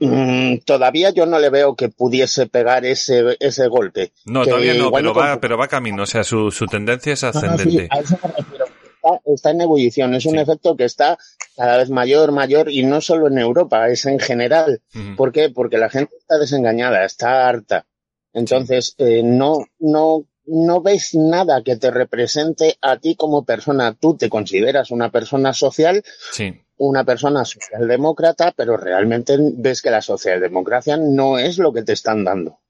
Mm, 0.00 0.58
todavía 0.64 1.10
yo 1.10 1.26
no 1.26 1.40
le 1.40 1.50
veo 1.50 1.74
que 1.74 1.88
pudiese 1.88 2.46
pegar 2.46 2.84
ese, 2.84 3.36
ese 3.40 3.66
golpe. 3.66 4.12
No, 4.26 4.42
Que 4.44 4.50
todavía 4.50 4.74
no, 4.74 4.92
pero 4.92 5.12
va, 5.12 5.40
pero 5.40 5.58
va 5.58 5.66
camino, 5.66 6.04
o 6.04 6.06
sea, 6.06 6.22
su, 6.22 6.52
su 6.52 6.66
tendencia 6.66 7.14
es 7.14 7.24
No, 7.24 7.32
no, 7.32 7.40
sí, 7.40 7.46
ascendente. 7.46 7.88
a 7.90 7.98
eso 7.98 8.16
me 8.22 8.28
refiero. 8.30 8.64
Está, 9.02 9.20
está 9.26 9.50
en 9.50 9.60
ebullición, 9.60 10.14
es 10.14 10.26
un 10.26 10.34
Sí. 10.34 10.38
efecto 10.40 10.76
que 10.76 10.84
está 10.84 11.18
cada 11.56 11.76
vez 11.78 11.90
mayor, 11.90 12.32
mayor, 12.32 12.70
y 12.70 12.84
no 12.84 13.00
solo 13.00 13.28
en 13.28 13.38
Europa, 13.38 13.88
es 13.88 14.04
en 14.06 14.18
general. 14.18 14.80
¿Por 15.16 15.32
qué? 15.32 15.50
Porque 15.50 15.78
la 15.78 15.88
gente 15.90 16.16
está 16.18 16.38
desengañada, 16.38 17.04
está 17.04 17.48
harta. 17.48 17.86
Entonces, 18.32 18.94
eh, 18.98 19.22
no, 19.24 19.58
no, 19.78 20.24
no 20.46 20.80
ves 20.80 21.14
nada 21.14 21.62
que 21.62 21.76
te 21.76 21.90
represente 21.90 22.76
a 22.80 22.96
ti 22.98 23.14
como 23.16 23.44
persona. 23.44 23.94
Tú 23.98 24.16
te 24.16 24.28
consideras 24.28 24.90
una 24.90 25.10
persona 25.10 25.52
social, 25.52 26.02
Sí, 26.32 26.54
una 26.76 27.04
persona 27.04 27.44
socialdemócrata, 27.44 28.52
pero 28.56 28.76
realmente 28.76 29.36
ves 29.38 29.82
que 29.82 29.90
la 29.90 30.00
socialdemocracia 30.02 30.96
no 30.96 31.38
es 31.38 31.58
lo 31.58 31.72
que 31.72 31.82
te 31.82 31.92
están 31.92 32.24
dando. 32.24 32.60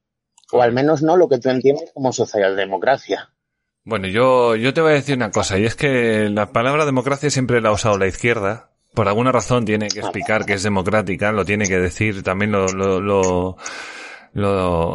O 0.52 0.62
al 0.62 0.72
menos 0.72 1.02
no 1.02 1.16
lo 1.18 1.28
que 1.28 1.38
tú 1.38 1.50
entiendes 1.50 1.90
como 1.92 2.12
socialdemocracia. 2.12 3.30
Bueno, 3.88 4.06
yo, 4.06 4.54
yo 4.54 4.74
te 4.74 4.82
voy 4.82 4.90
a 4.90 4.96
decir 4.96 5.16
una 5.16 5.30
cosa, 5.30 5.58
y 5.58 5.64
es 5.64 5.74
que 5.74 6.28
la 6.28 6.52
palabra 6.52 6.84
democracia 6.84 7.30
siempre 7.30 7.62
la 7.62 7.70
ha 7.70 7.72
usado 7.72 7.96
la 7.96 8.06
izquierda. 8.06 8.68
Por 8.92 9.08
alguna 9.08 9.32
razón 9.32 9.64
tiene 9.64 9.88
que 9.88 10.00
explicar 10.00 10.44
que 10.44 10.52
es 10.52 10.62
democrática, 10.62 11.32
lo 11.32 11.46
tiene 11.46 11.66
que 11.66 11.78
decir, 11.78 12.22
también 12.22 12.52
lo, 12.52 12.66
lo, 12.68 13.00
lo, 13.00 13.56
lo, 14.32 14.94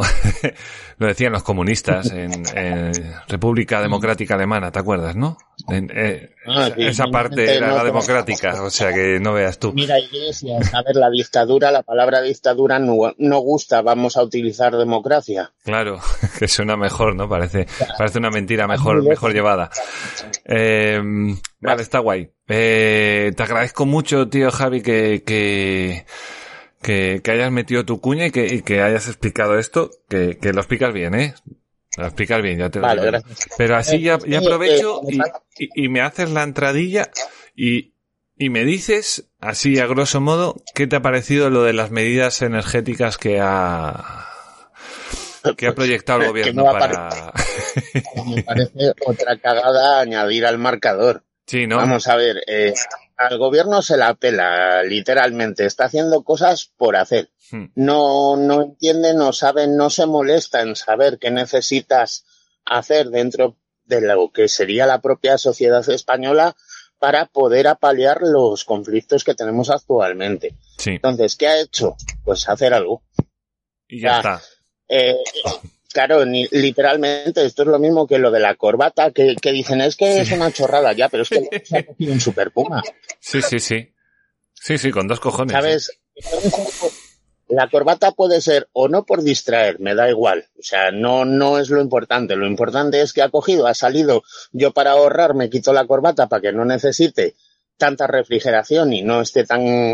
lo 0.98 1.08
decían 1.08 1.34
los 1.34 1.44
comunistas 1.44 2.12
en, 2.12 2.32
en 2.58 2.92
República 3.28 3.82
Democrática 3.82 4.36
Alemana, 4.36 4.72
¿te 4.72 4.80
acuerdas, 4.80 5.16
no? 5.16 5.38
En- 5.70 5.92
eh, 5.94 6.30
Ah, 6.46 6.70
esa- 6.76 7.08
parte 7.08 7.56
era 7.56 7.70
no 7.70 7.78
la 7.78 7.84
democrática, 7.86 8.64
o 8.64 8.70
sea 8.70 8.92
que 8.94 9.18
no 9.22 9.32
veas 9.32 9.60
tú. 9.60 9.72
Mira, 9.72 9.98
Iglesias, 9.98 10.74
a 10.74 10.84
ver, 10.84 10.96
la 10.98 11.10
dictadura, 11.10 11.72
la 11.72 11.84
palabra 11.84 12.22
dictadura 12.22 12.80
no, 12.80 12.96
no 13.18 13.40
gusta, 13.40 13.82
vamos 13.82 14.18
a 14.18 14.24
utilizar 14.24 14.76
democracia. 14.76 15.54
Claro, 15.64 16.00
que 16.40 16.48
suena 16.50 16.76
mejor, 16.76 17.16
¿no? 17.16 17.30
Parece, 17.30 17.66
parece 17.98 18.18
una 18.20 18.30
mentira 18.30 18.68
mejor, 18.68 19.02
mejor 19.04 19.32
llevada. 19.34 19.70
Eh, 20.46 21.02
vale, 21.62 21.82
está 21.82 22.00
guay. 22.00 22.30
Eh, 22.48 23.32
te 23.38 23.44
agradezco 23.44 23.86
mucho, 23.86 24.28
tío 24.28 24.52
Javi, 24.52 24.82
que, 24.82 25.24
que, 25.26 26.06
que, 26.84 27.22
que 27.24 27.32
hayas 27.32 27.52
metido 27.52 27.84
tu 27.86 28.00
cuña 28.00 28.28
y 28.28 28.32
que, 28.32 28.46
y 28.46 28.62
que 28.62 28.82
hayas 28.84 29.08
explicado 29.08 29.58
esto, 29.58 29.90
que, 30.08 30.38
que 30.38 30.54
lo 30.54 30.60
explicas 30.60 30.94
bien, 30.94 31.16
¿eh? 31.16 31.34
Lo 31.98 32.06
explicas 32.06 32.42
bien, 32.44 32.60
ya 32.60 32.70
te 32.70 32.80
lo 32.80 32.88
Vale, 32.88 33.02
digo. 33.02 33.12
gracias. 33.12 33.48
Pero 33.58 33.76
así 33.76 34.02
ya, 34.02 34.20
ya 34.28 34.38
Eh, 34.38 34.42
aprovecho 34.46 35.02
eh, 35.10 35.18
y, 35.58 35.66
y, 35.66 35.86
y 35.86 35.90
me 35.90 36.02
haces 36.02 36.30
la 36.30 36.44
entradilla 36.44 37.10
y, 37.56 37.94
y 38.38 38.50
me 38.50 38.66
dices, 38.66 39.30
así 39.40 39.80
a 39.80 39.86
grosso 39.88 40.20
modo, 40.22 40.56
¿qué 40.76 40.86
te 40.88 40.96
ha 40.96 41.02
parecido 41.02 41.50
lo 41.50 41.64
de 41.64 41.74
las 41.74 41.92
medidas 41.92 42.42
energéticas 42.42 43.18
que 43.18 43.40
ha, 43.42 44.28
que 45.58 45.68
ha 45.68 45.76
proyectado 45.76 46.22
el 46.22 46.28
gobierno 46.30 46.64
para... 46.66 47.10
Me 48.26 48.44
parece 48.44 48.92
otra 49.06 49.38
cagada 49.38 50.00
añadir 50.02 50.46
al 50.46 50.58
marcador. 50.58 51.24
sí, 51.48 51.68
¿no? 51.68 51.78
Vamos 51.78 52.08
a 52.08 52.16
ver, 52.16 52.38
eh, 52.48 52.74
al 53.28 53.38
gobierno 53.38 53.82
se 53.82 53.98
la 53.98 54.14
pela, 54.16 54.84
literalmente. 54.84 55.66
Está 55.66 55.86
haciendo 55.86 56.24
cosas 56.24 56.72
por 56.78 56.96
hacer. 56.96 57.32
Hmm. 57.52 57.66
No, 57.76 58.36
no 58.36 58.62
entiende, 58.62 59.14
no 59.14 59.34
sabe, 59.34 59.68
no 59.68 59.90
se 59.90 60.06
molesta 60.06 60.62
en 60.62 60.76
saber 60.76 61.20
qué 61.20 61.32
necesitas 61.32 62.26
hacer 62.66 63.10
dentro 63.10 63.58
de 63.86 64.02
lo 64.02 64.32
que 64.32 64.48
sería 64.48 64.86
la 64.86 65.02
propia 65.02 65.38
sociedad 65.38 65.88
española 65.90 66.56
para 67.00 67.26
poder 67.26 67.68
apalear 67.68 68.20
los 68.22 68.64
conflictos 68.64 69.24
que 69.24 69.36
tenemos 69.36 69.70
actualmente. 69.70 70.56
Sí, 70.78 70.92
Entonces, 70.92 71.36
¿qué 71.36 71.48
ha 71.48 71.60
hecho? 71.60 71.96
Pues 72.24 72.48
hacer 72.48 72.74
algo. 72.74 73.04
y 73.88 74.00
ya 74.02 74.10
ya. 74.10 74.18
está. 74.18 74.42
Eh, 74.88 75.18
claro, 75.94 76.26
ni- 76.26 76.48
literalmente, 76.52 77.46
esto 77.46 77.62
es 77.62 77.68
lo 77.70 77.80
mismo 77.80 78.06
que 78.08 78.18
lo 78.20 78.32
de 78.32 78.40
la 78.42 78.56
corbata, 78.56 79.12
que, 79.12 79.36
que 79.42 79.52
dicen, 79.52 79.80
es 79.82 79.96
que 79.96 80.20
es 80.22 80.32
una 80.32 80.52
chorrada 80.52 80.92
ya, 80.94 81.08
pero 81.10 81.24
es 81.24 81.30
que 81.30 81.48
se 81.66 81.78
ha 81.78 81.86
cogido 81.86 82.12
un 82.14 82.20
super 82.20 82.52
puma. 82.52 82.84
Sí, 83.20 83.42
sí, 83.42 83.60
sí. 83.60 83.94
Sí, 84.54 84.78
sí, 84.78 84.92
con 84.92 85.08
dos 85.08 85.20
cojones. 85.20 85.54
¿Sabes? 85.54 86.00
Por- 86.80 86.92
La 87.50 87.70
corbata 87.70 88.12
puede 88.14 88.42
ser 88.42 88.68
o 88.74 88.88
no 88.88 89.06
por 89.06 89.22
distraer, 89.22 89.80
me 89.80 89.94
da 89.94 90.10
igual. 90.10 90.48
O 90.58 90.64
sea, 90.64 90.92
no, 90.92 91.24
no 91.26 91.60
es 91.60 91.70
lo 91.70 91.82
importante. 91.82 92.36
Lo 92.36 92.48
importante 92.48 93.02
es 93.02 93.14
que 93.14 93.22
ha 93.22 93.30
cogido, 93.30 93.68
ha 93.68 93.74
salido. 93.76 94.24
Yo 94.54 94.72
para 94.72 94.92
ahorrar 94.92 95.36
me 95.36 95.50
quito 95.50 95.72
la 95.74 95.86
corbata 95.86 96.28
para 96.28 96.42
que 96.42 96.52
no 96.54 96.66
necesite 96.66 97.36
tanta 97.78 98.08
refrigeración 98.08 98.94
y 98.94 99.02
no 99.02 99.22
esté 99.22 99.44
tan 99.46 99.94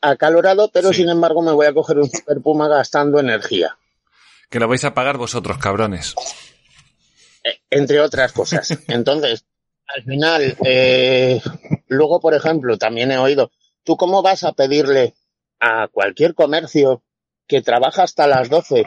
acalorado, 0.00 0.70
pero 0.72 0.88
Sí. 0.90 1.02
sin 1.02 1.10
embargo 1.10 1.42
me 1.42 1.52
voy 1.52 1.66
a 1.66 1.74
coger 1.74 1.98
un 1.98 2.08
super 2.10 2.40
puma 2.40 2.66
gastando 2.68 3.20
energía. 3.20 3.76
Que 4.50 4.60
lo 4.60 4.68
vais 4.68 4.84
a 4.84 4.94
pagar 4.94 5.16
vosotros, 5.18 5.58
cabrones. 5.58 6.14
Eh, 7.44 7.58
entre 7.70 8.00
otras 8.00 8.32
cosas. 8.32 8.76
Entonces, 8.88 9.44
al 9.88 10.02
final, 10.04 10.56
eh, 10.64 11.40
luego, 11.88 12.20
por 12.20 12.34
ejemplo, 12.34 12.76
también 12.78 13.10
he 13.12 13.18
oído, 13.18 13.50
¿tú 13.84 13.96
cómo 13.96 14.22
vas 14.22 14.44
a 14.44 14.52
pedirle 14.52 15.14
a 15.60 15.88
cualquier 15.88 16.34
comercio 16.34 17.02
que 17.46 17.62
trabaja 17.62 18.02
hasta 18.02 18.26
las 18.26 18.48
12? 18.48 18.84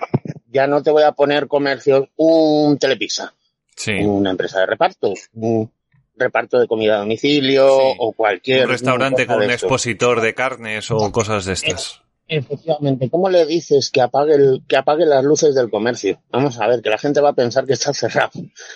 Ya 0.51 0.68
no 0.68 0.82
te 0.84 0.91
voy 0.91 1.03
a 1.03 1.12
poner 1.14 1.47
comercio, 1.47 2.10
un 2.16 2.78
telepizza, 2.80 3.34
Sí, 3.76 3.91
una 3.93 4.32
empresa 4.32 4.60
de 4.60 4.66
reparto, 4.66 5.14
un- 5.34 5.72
reparto 6.16 6.60
de 6.60 6.68
comida 6.68 6.95
a 6.95 6.99
domicilio 6.99 7.70
Sí. 7.80 7.95
o 7.99 8.12
cualquier 8.12 8.66
Un 8.66 8.72
restaurante 8.72 9.26
con 9.26 9.38
un 9.38 9.51
expositor 9.51 10.20
de 10.20 10.34
carnes 10.34 10.91
o 10.91 11.12
cosas 11.14 11.45
de 11.45 11.53
estas. 11.53 12.01
Efectivamente, 12.30 13.10
¿cómo 13.10 13.28
le 13.30 13.46
dices 13.46 13.90
que 13.90 14.02
apague, 14.02 14.36
el, 14.36 14.62
que 14.68 14.78
apague 14.78 15.06
las 15.06 15.24
luces 15.24 15.56
del 15.56 15.70
comercio? 15.70 16.22
Vamos 16.32 16.60
a 16.60 16.68
ver, 16.68 16.82
que 16.82 16.90
la 16.92 17.00
gente 17.00 17.20
va 17.22 17.30
a 17.30 17.34
pensar 17.34 17.66
que 17.66 17.74
está 17.74 17.92
cerrado, 17.94 18.30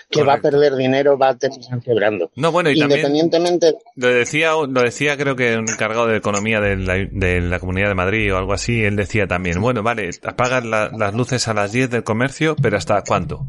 que 0.09 0.23
va 0.23 0.33
a 0.33 0.41
perder 0.41 0.75
dinero, 0.75 1.17
va 1.17 1.29
a 1.29 1.37
terminar 1.37 1.79
quebrando. 1.81 2.31
No, 2.35 2.51
bueno, 2.51 2.71
y 2.71 2.79
también 2.79 3.01
Independientemente, 3.01 3.75
lo 3.95 4.07
decía, 4.07 4.53
lo 4.67 4.81
decía 4.81 5.15
creo 5.17 5.35
que 5.35 5.55
un 5.55 5.69
encargado 5.69 6.07
de 6.07 6.17
economía 6.17 6.59
de 6.59 6.77
la, 6.77 6.95
de 7.11 7.41
la 7.41 7.59
Comunidad 7.59 7.89
de 7.89 7.95
Madrid 7.95 8.33
o 8.33 8.37
algo 8.37 8.53
así, 8.53 8.83
él 8.83 8.95
decía 8.95 9.27
también, 9.27 9.61
bueno, 9.61 9.83
vale, 9.83 10.09
apagan 10.23 10.71
la- 10.71 10.89
las 10.97 11.13
luces 11.13 11.47
a 11.47 11.53
las 11.53 11.71
10 11.71 11.91
del 11.91 12.03
comercio, 12.03 12.55
pero 12.61 12.77
¿hasta 12.77 13.03
cuánto? 13.03 13.45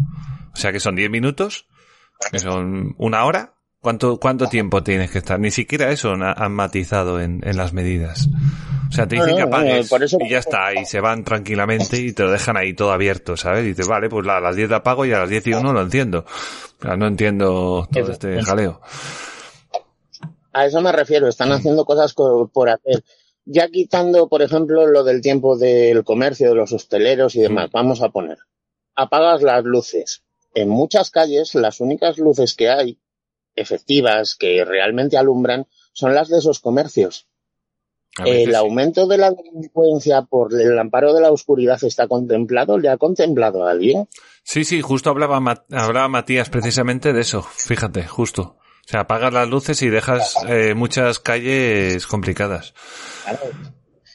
O 0.52 0.56
sea 0.56 0.70
que 0.70 0.80
son 0.80 0.96
10 0.96 1.08
minutos, 1.10 1.66
que 2.30 2.38
son 2.38 2.94
una 2.98 3.24
hora. 3.24 3.53
¿Cuánto, 3.84 4.18
cuánto 4.18 4.48
tiempo 4.48 4.82
tienes 4.82 5.10
que 5.10 5.18
estar? 5.18 5.38
Ni 5.38 5.50
siquiera 5.50 5.90
eso 5.92 6.14
han 6.14 6.52
matizado 6.52 7.20
en, 7.20 7.40
en 7.46 7.56
las 7.58 7.74
medidas. 7.74 8.28
O 8.88 8.92
sea, 8.92 9.06
te 9.06 9.16
dicen 9.16 9.32
no, 9.32 9.36
que 9.36 9.42
apagues 9.42 9.92
eso- 9.92 10.16
y 10.20 10.30
ya 10.30 10.38
está, 10.38 10.72
y 10.72 10.86
se 10.86 11.00
van 11.00 11.22
tranquilamente 11.22 11.98
y 12.00 12.14
te 12.14 12.22
lo 12.22 12.30
dejan 12.30 12.56
ahí 12.56 12.72
todo 12.72 12.92
abierto, 12.92 13.36
¿sabes? 13.36 13.62
Y 13.64 13.68
dices, 13.68 13.86
vale, 13.86 14.08
pues 14.08 14.26
a 14.26 14.40
las 14.40 14.56
10 14.56 14.70
lo 14.70 14.76
apago 14.76 15.04
y 15.04 15.12
a 15.12 15.18
las 15.18 15.28
10 15.28 15.46
y 15.48 15.52
uno 15.52 15.74
lo 15.74 15.82
enciendo. 15.82 16.24
Pero 16.78 16.96
no 16.96 17.06
entiendo 17.06 17.86
todo 17.92 18.10
este 18.12 18.42
jaleo. 18.42 18.80
a 20.54 20.64
eso 20.66 20.80
me 20.80 20.90
refiero, 20.92 21.28
están 21.28 21.52
haciendo 21.52 21.84
cosas 21.84 22.14
co- 22.14 22.48
por 22.52 22.70
hacer. 22.70 23.04
Ya 23.44 23.68
quitando, 23.68 24.28
por 24.28 24.40
ejemplo, 24.40 24.86
lo 24.86 25.04
del 25.04 25.20
tiempo 25.20 25.58
del 25.58 26.04
comercio, 26.04 26.48
de 26.48 26.54
los 26.54 26.72
hosteleros 26.72 27.34
y 27.36 27.42
demás, 27.42 27.68
vamos 27.70 28.00
a 28.00 28.08
poner, 28.08 28.38
apagas 28.94 29.42
las 29.42 29.62
luces. 29.64 30.22
En 30.54 30.70
muchas 30.70 31.10
calles, 31.10 31.54
las 31.54 31.80
únicas 31.80 32.16
luces 32.16 32.54
que 32.54 32.70
hay, 32.70 32.98
efectivas, 33.56 34.34
que 34.34 34.64
realmente 34.64 35.16
alumbran, 35.16 35.66
son 35.92 36.14
las 36.14 36.28
de 36.28 36.38
esos 36.38 36.60
comercios. 36.60 37.26
¿El 38.24 38.50
sí. 38.50 38.54
aumento 38.54 39.08
de 39.08 39.18
la 39.18 39.32
delincuencia 39.32 40.22
por 40.22 40.54
el 40.54 40.78
amparo 40.78 41.12
de 41.14 41.20
la 41.20 41.32
oscuridad 41.32 41.82
está 41.82 42.06
contemplado? 42.06 42.78
¿Le 42.78 42.88
ha 42.88 42.96
contemplado 42.96 43.66
a 43.66 43.72
alguien? 43.72 44.08
Sí, 44.44 44.64
sí, 44.64 44.80
justo 44.82 45.10
hablaba, 45.10 45.36
hablaba 45.72 46.08
Matías 46.08 46.48
precisamente 46.48 47.12
de 47.12 47.22
eso, 47.22 47.42
fíjate, 47.42 48.06
justo. 48.06 48.56
O 48.86 48.88
sea, 48.88 49.00
apagas 49.00 49.32
las 49.32 49.48
luces 49.48 49.80
y 49.82 49.88
dejas 49.88 50.36
eh, 50.46 50.74
muchas 50.74 51.18
calles 51.18 52.06
complicadas. 52.06 52.74
Claro. 53.24 53.40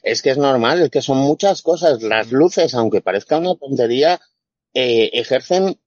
Es 0.04 0.22
que 0.22 0.30
es 0.30 0.38
normal, 0.38 0.82
es 0.82 0.92
que 0.92 1.02
son 1.02 1.18
muchas 1.18 1.62
cosas. 1.62 2.02
Las 2.04 2.32
luces, 2.32 2.74
aunque 2.76 3.02
parezca 3.02 3.38
una 3.38 3.56
tontería, 3.56 4.22
eh, 4.74 5.10
ejercen 5.14 5.80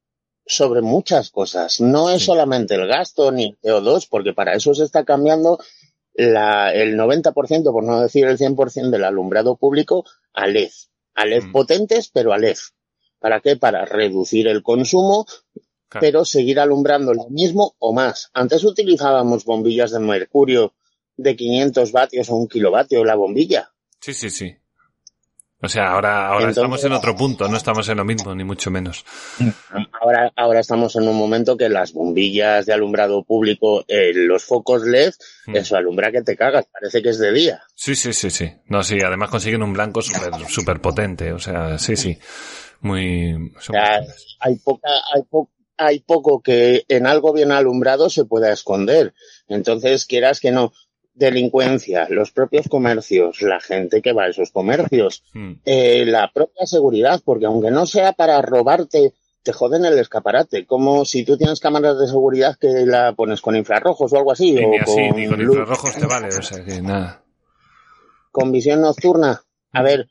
sobre 0.47 0.83
muchas 0.83 1.31
cosas. 1.31 1.81
No 1.81 2.11
es 2.11 2.21
Sí. 2.21 2.27
solamente 2.27 2.75
el 2.75 2.87
gasto 2.87 3.31
ni 3.33 3.45
el 3.45 3.59
CO2, 3.61 4.07
porque 4.11 4.33
para 4.33 4.55
eso 4.55 4.75
se 4.75 4.85
está 4.85 5.05
cambiando 5.05 5.59
la, 6.15 6.73
el 6.73 6.97
90%, 6.97 7.73
por 7.73 7.85
no 7.85 8.01
decir 8.01 8.27
el 8.27 8.39
100% 8.39 8.91
del 8.91 9.05
alumbrado 9.05 9.57
público 9.57 10.05
a 10.35 10.47
LED. 10.47 10.71
A 11.15 11.25
LED 11.27 11.45
Mm. 11.45 11.53
potentes, 11.53 12.09
pero 12.09 12.33
a 12.33 12.39
LED. 12.39 12.57
¿Para 13.19 13.41
qué? 13.41 13.57
Para 13.57 13.85
reducir 13.85 14.49
el 14.49 14.63
consumo, 14.63 15.27
Claro. 15.89 16.01
pero 16.01 16.25
seguir 16.25 16.59
alumbrando 16.59 17.13
lo 17.15 17.29
mismo 17.29 17.75
o 17.79 17.93
más. 17.93 18.31
Antes 18.33 18.65
utilizábamos 18.65 19.45
bombillas 19.45 19.91
de 19.93 20.01
mercurio 20.01 20.75
de 21.17 21.37
500 21.37 21.93
vatios 21.93 22.31
o 22.31 22.37
un 22.37 22.49
kilovatio 22.49 23.05
la 23.05 23.15
bombilla. 23.15 23.71
Sí, 24.01 24.13
sí, 24.15 24.31
sí. 24.31 24.57
O 25.63 25.69
sea, 25.69 25.93
ahora, 25.93 26.27
ahora 26.27 26.49
Entonces- 26.49 26.57
estamos 26.57 26.85
en 26.85 26.93
otro 26.93 27.15
punto, 27.17 27.49
no 27.49 27.57
estamos 27.57 27.89
en 27.89 27.97
lo 27.99 28.05
mismo, 28.05 28.35
ni 28.35 28.43
mucho 28.45 28.71
menos. 28.71 29.05
Ahora, 30.01 30.33
ahora 30.37 30.61
estamos 30.61 30.97
en 30.97 31.07
un 31.09 31.17
momento 31.17 31.57
que 31.57 31.69
las 31.69 31.93
bombillas 31.93 32.67
de 32.67 32.73
alumbrado 32.73 33.23
público, 33.23 33.85
eh, 33.87 34.13
los 34.15 34.45
focos 34.45 34.83
LED, 34.85 35.13
Mm. 35.47 35.57
eso 35.57 35.77
alumbra 35.77 36.11
que 36.11 36.23
te 36.23 36.37
cagas, 36.37 36.67
parece 36.73 37.01
que 37.03 37.11
es 37.11 37.19
de 37.19 37.33
día. 37.33 37.63
Sí, 37.75 37.95
sí, 37.95 38.13
sí, 38.13 38.31
sí. 38.31 38.51
No, 38.67 38.83
sí, 38.83 38.99
además 39.05 39.31
consiguen 39.31 39.63
un 39.63 39.73
blanco 39.73 40.03
súper 40.03 40.33
super 40.49 40.81
potente, 40.81 41.33
o 41.33 41.39
sea, 41.39 41.79
sí, 41.79 41.95
sí. 41.97 42.19
Muy... 42.81 43.53
son 43.61 43.75
sea. 43.77 44.01
Hay 44.41 44.57
poca, 44.57 44.89
hay, 45.15 45.23
po- 45.23 45.51
hay 45.77 46.01
poco 46.01 46.43
que 46.43 46.85
en 46.89 47.07
algo 47.07 47.33
bien 47.33 47.53
alumbrado 47.53 48.11
se 48.11 48.25
pueda 48.25 48.53
esconder. 48.53 49.15
Entonces, 49.49 50.05
quieras 50.07 50.41
que 50.41 50.51
no, 50.51 50.73
delincuencia, 51.15 52.07
los 52.11 52.31
propios 52.33 52.69
comercios, 52.69 53.43
la 53.43 53.61
gente 53.61 54.01
que 54.03 54.13
va 54.13 54.25
a 54.25 54.29
esos 54.29 54.51
comercios, 54.51 55.23
Mm. 55.35 55.53
eh, 55.65 56.05
la 56.07 56.31
propia 56.33 56.67
seguridad, 56.67 57.21
porque 57.25 57.47
aunque 57.47 57.71
no 57.71 57.87
sea 57.87 58.13
para 58.13 58.41
robarte, 58.43 59.13
te 59.43 59.53
joden 59.53 59.85
el 59.85 59.99
escaparate, 59.99 60.67
como 60.67 61.05
si 61.05 61.25
tú 61.25 61.37
tienes 61.37 61.59
cámaras 61.61 61.99
de 61.99 62.07
seguridad 62.07 62.57
que 62.59 62.69
la 62.87 63.13
pones 63.15 63.41
con 63.41 63.57
infrarrojos 63.57 64.13
o 64.13 64.17
algo 64.17 64.33
así, 64.33 64.57
o 64.57 64.69
ni 64.71 64.79
así, 64.79 65.09
con, 65.09 65.21
ni 65.21 65.27
con 65.27 65.43
luz, 65.43 65.57
infrarrojos 65.59 65.97
te 65.97 66.07
vale, 66.07 66.29
o 66.29 66.43
sea 66.43 66.65
que 66.65 66.81
nada. 66.81 67.23
con 68.31 68.53
visión 68.53 68.81
nocturna. 68.81 69.43
A 69.73 69.83
ver, 69.83 70.09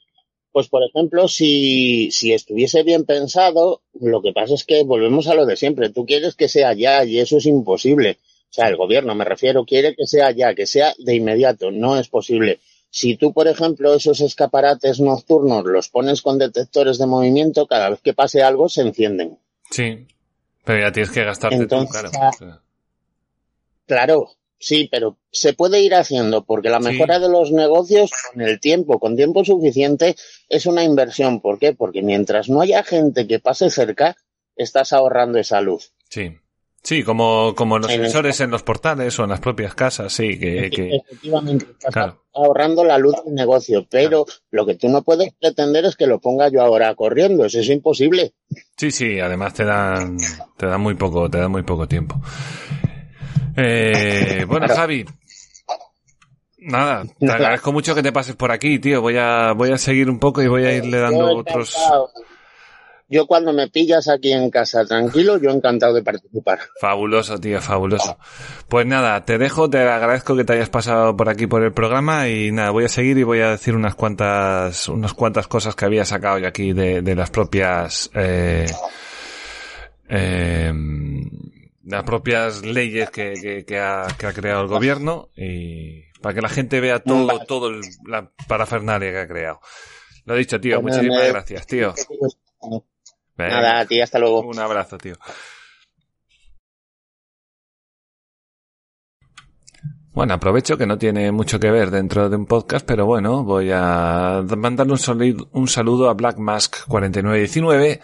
pues 0.52 0.68
por 0.68 0.84
ejemplo, 0.84 1.28
si, 1.30 2.12
si 2.12 2.34
estuviese 2.34 2.84
bien 2.84 3.06
pensado, 3.06 3.82
lo 4.00 4.22
que 4.22 4.34
pasa 4.34 4.54
es 4.54 4.66
que 4.66 4.84
volvemos 4.84 5.28
a 5.28 5.34
lo 5.34 5.46
de 5.46 5.56
siempre. 5.56 5.90
Tú 5.90 6.06
quieres 6.06 6.36
que 6.36 6.50
sea 6.50 6.74
ya 6.74 7.04
y 7.06 7.20
eso 7.20 7.38
es 7.38 7.46
imposible. 7.46 8.18
O 8.52 8.54
sea, 8.54 8.68
el 8.68 8.76
gobierno, 8.76 9.16
me 9.16 9.24
refiero, 9.24 9.64
quiere 9.64 9.96
que 9.96 10.06
sea 10.06 10.32
ya, 10.32 10.54
que 10.54 10.68
sea 10.68 10.94
de 11.00 11.16
inmediato. 11.16 11.72
No 11.72 11.98
es 11.98 12.10
posible. 12.10 12.60
Si 12.90 13.16
tú, 13.16 13.32
por 13.32 13.48
ejemplo, 13.48 13.94
esos 13.94 14.20
escaparates 14.20 15.00
nocturnos 15.00 15.64
los 15.64 15.88
pones 15.88 16.22
con 16.22 16.38
detectores 16.38 16.98
de 16.98 17.06
movimiento, 17.06 17.66
cada 17.66 17.90
vez 17.90 18.02
que 18.02 18.14
pase 18.14 18.44
algo 18.44 18.68
se 18.68 18.82
encienden. 18.82 19.40
Sí. 19.70 20.06
Pero 20.66 20.82
ya 20.82 20.92
tienes 20.92 21.12
que 21.12 21.24
gastarte 21.24 21.56
Entonces, 21.56 22.12
tú, 22.12 22.18
claro. 22.38 22.62
Claro, 23.86 24.32
sí, 24.60 24.90
pero 24.92 25.18
se 25.32 25.54
puede 25.54 25.80
ir 25.82 25.96
haciendo 25.96 26.44
porque 26.44 26.70
la 26.70 26.80
Sí. 26.82 26.90
mejora 26.90 27.20
de 27.20 27.30
los 27.30 27.54
negocios 27.54 28.12
con 28.34 28.42
el 28.42 28.60
tiempo, 28.60 29.00
con 29.00 29.16
tiempo 29.16 29.46
suficiente, 29.46 30.18
es 30.50 30.66
una 30.66 30.84
inversión. 30.84 31.40
¿Por 31.40 31.58
qué? 31.58 31.74
Porque 31.74 32.02
mientras 32.02 32.50
no 32.50 32.60
haya 32.60 32.84
gente 32.84 33.28
que 33.28 33.40
pase 33.40 33.70
cerca, 33.70 34.18
estás 34.58 34.92
ahorrando 34.92 35.40
esa 35.40 35.62
luz. 35.62 35.94
Sí. 36.10 36.38
Sí, 36.84 37.04
como, 37.04 37.54
como 37.56 37.78
los 37.78 37.92
En 37.92 38.00
el- 38.00 38.06
sensores 38.08 38.40
en 38.42 38.50
los 38.50 38.64
portales 38.64 39.18
o 39.20 39.24
en 39.24 39.30
las 39.30 39.40
propias 39.40 39.76
casas, 39.76 40.12
sí, 40.12 40.40
que, 40.40 40.70
que 40.72 40.96
Efectivamente, 40.96 41.66
estás 41.72 41.94
Claro. 41.94 42.24
ahorrando 42.34 42.84
la 42.84 42.98
luz 42.98 43.16
del 43.24 43.36
negocio, 43.36 43.86
pero 43.90 44.26
lo 44.50 44.66
que 44.66 44.76
tú 44.76 44.90
no 44.90 45.04
puedes 45.04 45.32
pretender 45.40 45.86
es 45.86 45.96
que 45.96 46.08
lo 46.08 46.20
ponga 46.20 46.50
yo 46.50 46.62
ahora 46.62 46.96
corriendo, 46.96 47.46
eso 47.46 47.60
es 47.60 47.70
imposible. 47.70 48.34
Sí, 48.78 48.90
sí, 48.90 49.20
además 49.20 49.54
te 49.54 49.64
dan, 49.64 50.18
te 50.58 50.66
dan 50.66 50.82
muy 50.82 50.96
poco, 50.96 51.30
te 51.30 51.38
dan 51.38 51.52
muy 51.52 51.62
poco 51.62 51.88
tiempo. 51.88 52.20
Eh, 53.56 54.46
bueno, 54.48 54.66
Claro. 54.66 54.82
Javi. 54.82 55.06
Nada, 56.64 57.04
te 57.20 57.32
agradezco 57.32 57.72
mucho 57.74 57.96
que 57.96 58.04
te 58.04 58.12
pases 58.12 58.36
por 58.36 58.52
aquí, 58.52 58.78
tío. 58.80 59.02
Voy 59.02 59.18
a, 59.18 59.54
voy 59.54 59.72
a 59.72 59.78
seguir 59.80 60.10
un 60.10 60.20
poco 60.20 60.42
y 60.44 60.48
voy 60.48 60.64
a 60.66 60.76
irle 60.76 61.00
dando 61.00 61.36
otros. 61.38 61.76
Yo 63.12 63.28
cuando 63.28 63.52
me 63.52 63.68
pillas 63.68 64.08
aquí 64.08 64.32
en 64.32 64.50
casa 64.50 64.86
tranquilo, 64.86 65.38
yo 65.38 65.50
encantado 65.52 65.94
de 65.94 66.02
participar. 66.02 66.60
Fabuloso, 66.80 67.38
tío, 67.40 67.60
fabuloso. 67.62 68.18
Pues 68.70 68.86
nada, 68.86 69.26
te 69.26 69.38
dejo, 69.38 69.70
te 69.70 69.80
agradezco 69.80 70.36
que 70.38 70.46
te 70.46 70.54
hayas 70.54 70.70
pasado 70.70 71.18
por 71.18 71.28
aquí 71.28 71.46
por 71.46 71.62
el 71.62 71.74
programa 71.74 72.30
y 72.30 72.52
nada, 72.54 72.70
voy 72.72 72.86
a 72.86 72.88
seguir 72.88 73.18
y 73.18 73.24
voy 73.24 73.42
a 73.42 73.50
decir 73.52 73.76
unas 73.76 73.96
cuantas, 73.96 74.88
unas 74.88 75.14
cuantas 75.14 75.48
cosas 75.48 75.76
que 75.76 75.84
había 75.84 76.06
sacado 76.06 76.40
yo 76.40 76.48
aquí 76.48 76.72
de, 76.72 77.02
de 77.02 77.16
las 77.16 77.30
propias, 77.30 78.10
eh, 78.16 78.66
eh, 80.10 80.74
las 81.84 82.04
propias 82.04 82.64
leyes 82.66 83.10
que, 83.10 83.34
que, 83.42 83.66
que 83.66 83.78
ha, 83.80 84.08
que 84.18 84.26
ha 84.28 84.34
creado 84.34 84.62
el 84.62 84.68
gobierno 84.68 85.30
y 85.36 86.04
para 86.22 86.36
que 86.36 86.42
la 86.42 86.50
gente 86.50 86.80
vea 86.80 87.00
todo, 87.00 87.40
todo 87.46 87.68
el- 87.68 87.82
la 88.08 88.32
parafernalia 88.48 89.12
que 89.12 89.18
ha 89.20 89.28
creado. 89.28 89.60
Lo 90.26 90.36
dicho, 90.36 90.62
tío, 90.62 90.80
Pues 90.82 90.96
muchísimas 90.96 91.28
gracias, 91.28 91.66
tío. 91.68 91.94
Nada, 93.38 93.86
ti, 93.86 94.02
hasta 94.02 94.20
luego. 94.20 94.42
un 94.42 94.60
abrazo, 94.60 94.98
tío. 94.98 95.16
Bueno, 100.14 100.34
aprovecho 100.34 100.78
que 100.78 100.86
no 100.86 100.98
tiene 100.98 101.32
mucho 101.32 101.58
que 101.58 101.72
ver 101.72 101.90
dentro 101.90 102.30
de 102.30 102.36
un 102.36 102.46
podcast, 102.46 102.86
pero 102.86 103.06
bueno, 103.06 103.46
voy 103.46 103.72
a 103.74 104.44
mandarle 104.58 104.94
un, 104.94 105.48
un 105.54 105.68
saludo 105.70 106.10
a 106.10 106.14
Black 106.14 106.38
Mask 106.38 106.86
4919, 106.88 108.02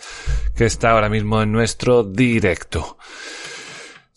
que 0.56 0.66
está 0.66 0.92
ahora 0.92 1.10
mismo 1.10 1.42
en 1.42 1.52
nuestro 1.52 2.06
directo. 2.06 2.98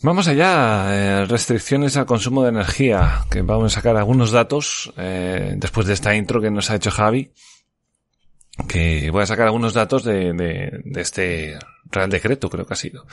Vamos 0.02 0.28
allá, 0.28 0.86
eh, 0.94 1.26
restricciones 1.26 1.96
al 1.98 2.06
consumo 2.06 2.44
de 2.44 2.48
energía, 2.48 3.24
que 3.28 3.42
vamos 3.42 3.72
a 3.72 3.74
sacar 3.80 3.96
algunos 3.96 4.30
datos 4.30 4.90
eh, 4.96 5.54
después 5.56 5.86
de 5.86 5.92
esta 5.92 6.14
intro 6.14 6.40
que 6.40 6.50
nos 6.50 6.70
ha 6.70 6.76
hecho 6.76 6.90
Javi, 6.90 7.32
que 8.68 9.11
voy 9.11 9.22
a 9.22 9.26
sacar 9.26 9.46
algunos 9.46 9.74
datos 9.74 10.04
de, 10.04 10.32
de, 10.32 10.80
de 10.84 11.00
este 11.00 11.58
Real 11.90 12.11
Decreto, 12.11 12.48
creo 12.48 12.66
que 12.66 12.74
ha 12.74 12.76
sido. 12.76 13.06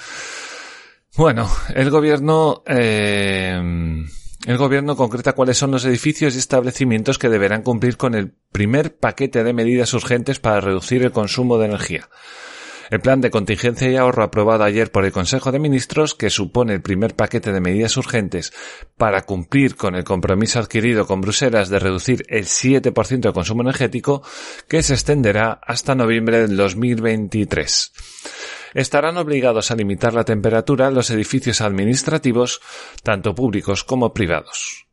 Bueno, 1.15 1.49
el 1.73 1.89
gobierno, 1.89 2.63
eh, 2.67 3.59
el 4.45 4.57
gobierno 4.57 4.95
concreta 4.95 5.33
cuáles 5.33 5.57
son 5.57 5.71
los 5.71 5.83
edificios 5.85 6.35
y 6.35 6.37
establecimientos 6.37 7.17
que 7.17 7.29
deberán 7.29 7.63
cumplir 7.63 7.97
con 7.97 8.13
el 8.13 8.33
primer 8.51 8.95
paquete 8.95 9.43
de 9.43 9.53
medidas 9.53 9.93
urgentes 9.93 10.39
para 10.39 10.61
reducir 10.61 11.03
el 11.03 11.11
consumo 11.11 11.57
de 11.57 11.65
energía. 11.65 12.07
El 12.89 13.01
plan 13.01 13.19
de 13.19 13.29
contingencia 13.29 13.89
y 13.89 13.97
ahorro 13.97 14.23
aprobado 14.23 14.63
ayer 14.63 14.91
por 14.91 15.03
el 15.03 15.11
Consejo 15.11 15.51
de 15.51 15.59
Ministros, 15.59 16.15
que 16.15 16.29
supone 16.29 16.73
el 16.73 16.81
primer 16.81 17.15
paquete 17.15 17.51
de 17.51 17.59
medidas 17.59 17.97
urgentes 17.97 18.53
para 18.97 19.23
cumplir 19.23 19.75
con 19.75 19.95
el 19.95 20.03
compromiso 20.03 20.59
adquirido 20.59 21.05
con 21.05 21.21
Bruselas 21.21 21.69
de 21.69 21.79
reducir 21.79 22.23
el 22.29 22.45
7% 22.45 23.19
de 23.19 23.33
consumo 23.33 23.61
energético, 23.61 24.23
que 24.69 24.83
se 24.83 24.93
extenderá 24.93 25.59
hasta 25.65 25.95
noviembre 25.95 26.39
del 26.39 26.55
2023 26.55 27.91
estarán 28.73 29.17
obligados 29.17 29.71
a 29.71 29.75
limitar 29.75 30.13
la 30.13 30.23
temperatura 30.23 30.91
los 30.91 31.09
edificios 31.09 31.61
administrativos, 31.61 32.61
tanto 33.01 33.33
públicos 33.33 33.83
como 33.83 34.13
privados. 34.13 34.88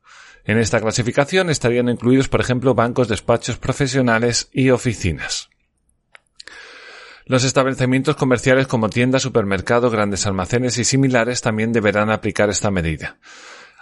En 0.44 0.58
esta 0.58 0.80
clasificación 0.80 1.50
estarían 1.50 1.88
incluidos, 1.88 2.28
por 2.28 2.40
ejemplo, 2.40 2.74
bancos, 2.74 3.08
despachos 3.08 3.56
profesionales 3.56 4.48
y 4.52 4.70
oficinas. 4.70 5.50
Los 7.26 7.44
establecimientos 7.44 8.16
comerciales 8.16 8.66
como 8.66 8.90
tiendas, 8.90 9.22
supermercados, 9.22 9.92
grandes 9.92 10.26
almacenes 10.26 10.76
y 10.76 10.84
similares 10.84 11.40
también 11.40 11.72
deberán 11.72 12.10
aplicar 12.10 12.50
esta 12.50 12.70
medida. 12.70 13.16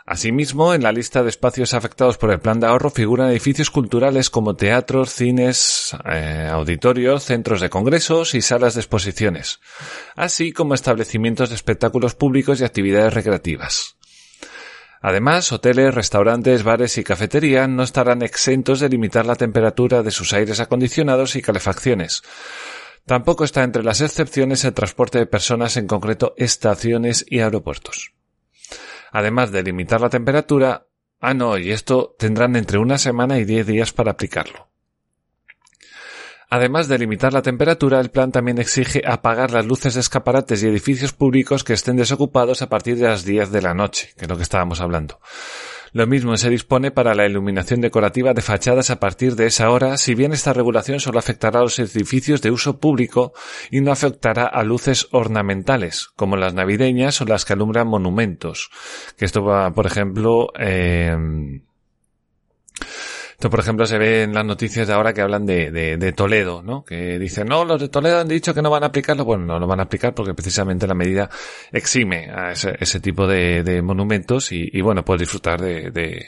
Asimismo, 0.07 0.75
en 0.75 0.83
la 0.83 0.93
lista 0.93 1.23
de 1.23 1.29
espacios 1.29 1.75
afectados 1.75 2.19
por 2.19 2.31
el 2.33 2.41
plan 2.41 2.59
de 2.61 2.67
ahorro 2.67 2.91
figuran 2.91 3.31
edificios 3.31 3.71
culturales 3.71 4.31
como 4.31 4.55
teatros, 4.55 5.13
cines, 5.13 5.97
eh, 6.05 6.49
auditorios, 6.51 7.25
centros 7.25 7.61
de 7.61 7.71
congresos 7.71 8.35
y 8.35 8.43
salas 8.43 8.75
de 8.75 8.81
exposiciones, 8.81 9.61
así 10.17 10.53
como 10.53 10.75
establecimientos 10.75 11.51
de 11.51 11.55
espectáculos 11.55 12.15
públicos 12.15 12.61
y 12.61 12.65
actividades 12.65 13.15
recreativas. 13.15 13.97
Además, 15.01 15.51
hoteles, 15.51 15.93
restaurantes, 15.93 16.63
bares 16.63 16.97
y 16.97 17.03
cafeterías 17.03 17.69
no 17.69 17.83
estarán 17.83 18.23
exentos 18.23 18.79
de 18.79 18.89
limitar 18.89 19.27
la 19.27 19.35
temperatura 19.35 20.05
de 20.05 20.13
sus 20.13 20.33
aires 20.33 20.61
acondicionados 20.61 21.35
y 21.35 21.43
calefacciones. 21.43 22.23
Tampoco 23.07 23.45
está 23.45 23.65
entre 23.65 23.83
las 23.83 24.01
excepciones 24.01 24.65
el 24.65 24.75
transporte 24.75 25.19
de 25.19 25.27
personas, 25.27 25.77
en 25.77 25.87
concreto 25.87 26.35
estaciones 26.37 27.25
y 27.29 27.41
aeropuertos. 27.41 28.13
Además 29.11 29.51
de 29.51 29.63
limitar 29.63 30.01
la 30.01 30.09
temperatura, 30.09 30.87
ah 31.21 31.35
no, 31.35 31.59
y 31.59 31.73
esto 31.73 32.15
tendrán 32.19 32.57
entre 32.57 32.79
una 32.79 32.99
semana 32.99 33.39
y 33.39 33.45
diez 33.45 33.67
días 33.67 33.93
para 33.93 34.13
aplicarlo. 34.13 34.69
Además 36.55 36.87
de 36.87 36.99
limitar 36.99 37.33
la 37.33 37.41
temperatura, 37.41 37.99
el 37.99 38.11
plan 38.11 38.31
también 38.31 38.59
exige 38.59 39.03
apagar 39.07 39.53
las 39.53 39.65
luces 39.65 39.95
de 39.95 40.01
escaparates 40.01 40.63
y 40.63 40.69
edificios 40.69 41.15
públicos 41.15 41.65
que 41.65 41.73
estén 41.73 41.97
desocupados 41.97 42.61
a 42.61 42.69
partir 42.69 42.97
de 42.97 43.09
las 43.09 43.25
10 43.25 43.51
de 43.51 43.63
la 43.63 43.73
noche, 43.73 44.13
que 44.19 44.27
es 44.27 44.29
lo 44.29 44.37
que 44.37 44.43
estábamos 44.43 44.83
hablando. 44.83 45.19
Lo 45.95 46.07
mismo 46.07 46.37
se 46.39 46.49
dispone 46.49 46.91
para 46.91 47.15
la 47.15 47.27
iluminación 47.27 47.83
decorativa 47.83 48.33
de 48.33 48.41
fachadas 48.41 48.89
a 48.89 48.99
partir 48.99 49.37
de 49.37 49.47
esa 49.47 49.71
hora, 49.71 49.99
si 49.99 50.15
bien 50.15 50.33
esta 50.33 50.55
regulación 50.55 51.01
solo 51.01 51.19
afectará 51.19 51.61
a 51.61 51.65
los 51.65 51.79
edificios 51.79 52.41
de 52.41 52.51
uso 52.51 52.79
público 52.79 53.35
y 53.71 53.83
no 53.83 53.93
afectará 53.93 54.47
a 54.47 54.63
luces 54.63 55.09
ornamentales, 55.13 56.09
como 56.17 56.37
las 56.37 56.55
navideñas 56.55 57.21
o 57.21 57.27
las 57.27 57.45
que 57.45 57.53
alumbran 57.53 57.89
monumentos. 57.89 58.71
Que 59.19 59.27
esto 59.27 59.45
va, 59.45 59.71
por 59.73 59.85
ejemplo, 59.85 60.49
eh, 60.59 61.15
esto, 63.43 63.51
por 63.51 63.59
ejemplo, 63.59 63.87
se 63.87 63.99
ve 63.99 64.23
en 64.23 64.35
las 64.35 64.45
noticias 64.45 64.87
de 64.87 64.95
ahora 64.95 65.13
que 65.13 65.21
hablan 65.21 65.45
de, 65.45 65.73
de, 65.73 66.13
Toledo, 66.13 66.63
¿no? 66.63 66.85
Que 66.85 67.19
dicen, 67.19 67.49
no, 67.49 67.65
los 67.65 67.81
de 67.81 67.89
Toledo 67.89 68.21
han 68.21 68.29
dicho 68.29 68.55
que 68.55 68.63
no 68.63 68.71
van 68.71 68.85
a 68.85 68.87
aplicarlo. 68.87 69.25
Bueno, 69.25 69.47
no 69.47 69.59
lo 69.59 69.67
van 69.67 69.81
a 69.81 69.83
aplicar 69.83 70.15
porque 70.15 70.33
precisamente 70.33 70.87
la 70.87 70.95
medida 70.95 71.29
exime 71.73 72.31
a 72.31 72.53
ese, 72.53 72.77
ese 72.79 73.01
tipo 73.01 73.27
de, 73.27 73.65
de 73.65 73.83
monumentos 73.83 74.53
y, 74.53 74.81
bueno, 74.81 75.05
puedes 75.05 75.23
disfrutar 75.23 75.61
de, 75.61 75.91
de, 75.91 76.27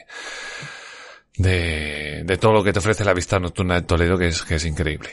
de, 1.37 2.25
de 2.25 2.37
todo 2.37 2.53
lo 2.53 2.65
que 2.65 2.73
te 2.73 2.81
ofrece 2.81 3.05
la 3.05 3.15
vista 3.15 3.39
nocturna 3.39 3.77
de 3.77 3.83
Toledo, 3.83 4.19
que 4.19 4.27
es, 4.27 4.43
que 4.43 4.57
es 4.57 4.65
increíble. 4.65 5.11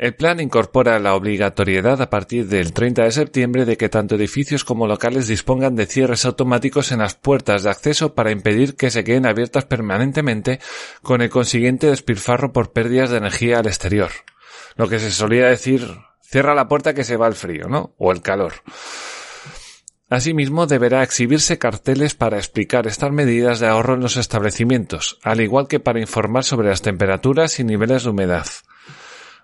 El 0.00 0.14
plan 0.14 0.40
incorpora 0.40 0.98
la 0.98 1.14
obligatoriedad 1.14 2.00
a 2.00 2.08
partir 2.08 2.46
del 2.46 2.72
30 2.72 3.04
de 3.04 3.12
septiembre 3.12 3.66
de 3.66 3.76
que 3.76 3.90
tanto 3.90 4.14
edificios 4.14 4.64
como 4.64 4.86
locales 4.86 5.28
dispongan 5.28 5.76
de 5.76 5.84
cierres 5.84 6.24
automáticos 6.24 6.90
en 6.90 7.00
las 7.00 7.16
puertas 7.16 7.64
de 7.64 7.70
acceso 7.70 8.14
para 8.14 8.30
impedir 8.30 8.76
que 8.76 8.90
se 8.90 9.04
queden 9.04 9.26
abiertas 9.26 9.66
permanentemente 9.66 10.58
con 11.02 11.20
el 11.20 11.28
consiguiente 11.28 11.88
despilfarro 11.88 12.50
por 12.50 12.72
pérdidas 12.72 13.10
de 13.10 13.18
energía 13.18 13.58
al 13.58 13.66
exterior. 13.66 14.08
Lo 14.74 14.88
que 14.88 14.98
se 15.00 15.10
solía 15.10 15.48
decir, 15.48 15.86
cierra 16.22 16.54
la 16.54 16.66
puerta 16.66 16.94
que 16.94 17.04
se 17.04 17.18
va 17.18 17.26
el 17.26 17.34
frío, 17.34 17.68
¿no? 17.68 17.94
O 17.98 18.10
el 18.10 18.22
calor. 18.22 18.54
Asimismo, 20.08 20.66
deberá 20.66 21.02
exhibirse 21.02 21.58
carteles 21.58 22.14
para 22.14 22.38
explicar 22.38 22.86
estas 22.86 23.12
medidas 23.12 23.60
de 23.60 23.66
ahorro 23.66 23.96
en 23.96 24.00
los 24.00 24.16
establecimientos, 24.16 25.18
al 25.22 25.42
igual 25.42 25.68
que 25.68 25.78
para 25.78 26.00
informar 26.00 26.44
sobre 26.44 26.70
las 26.70 26.80
temperaturas 26.80 27.60
y 27.60 27.64
niveles 27.64 28.04
de 28.04 28.08
humedad. 28.08 28.46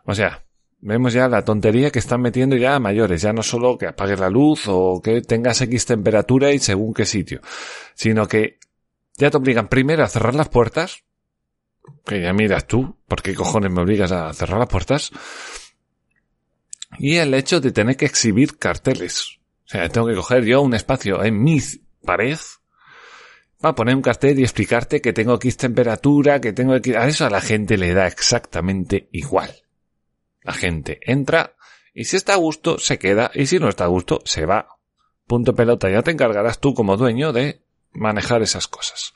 O 0.07 0.15
sea, 0.15 0.46
vemos 0.81 1.13
ya 1.13 1.29
la 1.29 1.45
tontería 1.45 1.91
que 1.91 1.99
están 1.99 2.21
metiendo 2.21 2.57
ya 2.57 2.75
a 2.75 2.81
mayores, 2.81 3.23
ya 3.23 3.33
no 3.33 3.43
solo 3.43 3.79
que 3.79 3.87
apagues 3.87 4.21
la 4.21 4.31
luz 4.31 4.65
o 4.67 5.01
que 5.03 5.21
tengas 5.23 5.61
X 5.61 5.87
temperatura 5.87 6.53
y 6.53 6.59
según 6.59 6.95
qué 6.95 7.05
sitio, 7.05 7.41
sino 7.95 8.27
que 8.27 8.59
ya 9.17 9.31
te 9.31 9.37
obligan 9.37 9.69
primero 9.69 10.05
a 10.05 10.09
cerrar 10.09 10.35
las 10.35 10.49
puertas, 10.49 11.05
que 12.05 12.21
ya 12.21 12.33
miras 12.33 12.67
tú, 12.67 12.97
¿por 13.07 13.23
qué 13.23 13.35
cojones 13.35 13.71
me 13.71 13.83
obligas 13.83 14.13
a 14.13 14.33
cerrar 14.33 14.59
las 14.59 14.69
puertas? 14.69 15.11
Y 16.99 17.17
el 17.17 17.35
hecho 17.35 17.61
de 17.61 17.73
tener 17.73 17.97
que 17.97 18.07
exhibir 18.07 18.59
carteles. 18.59 19.39
O 19.67 19.69
sea, 19.69 19.89
tengo 19.89 20.07
que 20.07 20.15
coger 20.15 20.45
yo 20.45 20.63
un 20.63 20.75
espacio 20.75 21.23
en 21.25 21.43
mi 21.43 21.61
pared 22.05 22.39
para 23.61 23.75
poner 23.75 23.97
un 23.97 24.03
cartel 24.03 24.39
y 24.39 24.43
explicarte 24.43 25.01
que 25.01 25.13
tengo 25.13 25.35
X 25.35 25.57
temperatura, 25.57 26.41
que 26.41 26.53
tengo 26.53 26.77
X... 26.77 26.95
A 26.95 27.09
eso 27.09 27.27
a 27.27 27.31
la 27.31 27.41
gente 27.41 27.77
le 27.77 27.93
da 27.95 28.07
exactamente 28.07 29.09
igual. 29.13 29.66
La 30.47 30.53
gente 30.53 31.01
entra 31.03 31.57
y 31.93 32.05
si 32.05 32.17
está 32.17 32.35
a 32.35 32.37
gusto 32.37 32.79
se 32.79 33.01
queda 33.01 33.33
y 33.35 33.47
si 33.47 33.59
no 33.59 33.69
está 33.69 33.85
a 33.85 33.89
gusto 33.89 34.21
se 34.25 34.47
va. 34.47 34.69
Punto 35.27 35.57
pelota, 35.57 35.91
ya 35.91 36.03
te 36.03 36.13
encargarás 36.13 36.61
tú 36.61 36.73
como 36.73 36.97
dueño 36.97 37.33
de 37.33 37.65
manejar 37.91 38.43
esas 38.43 38.69
cosas. 38.69 39.13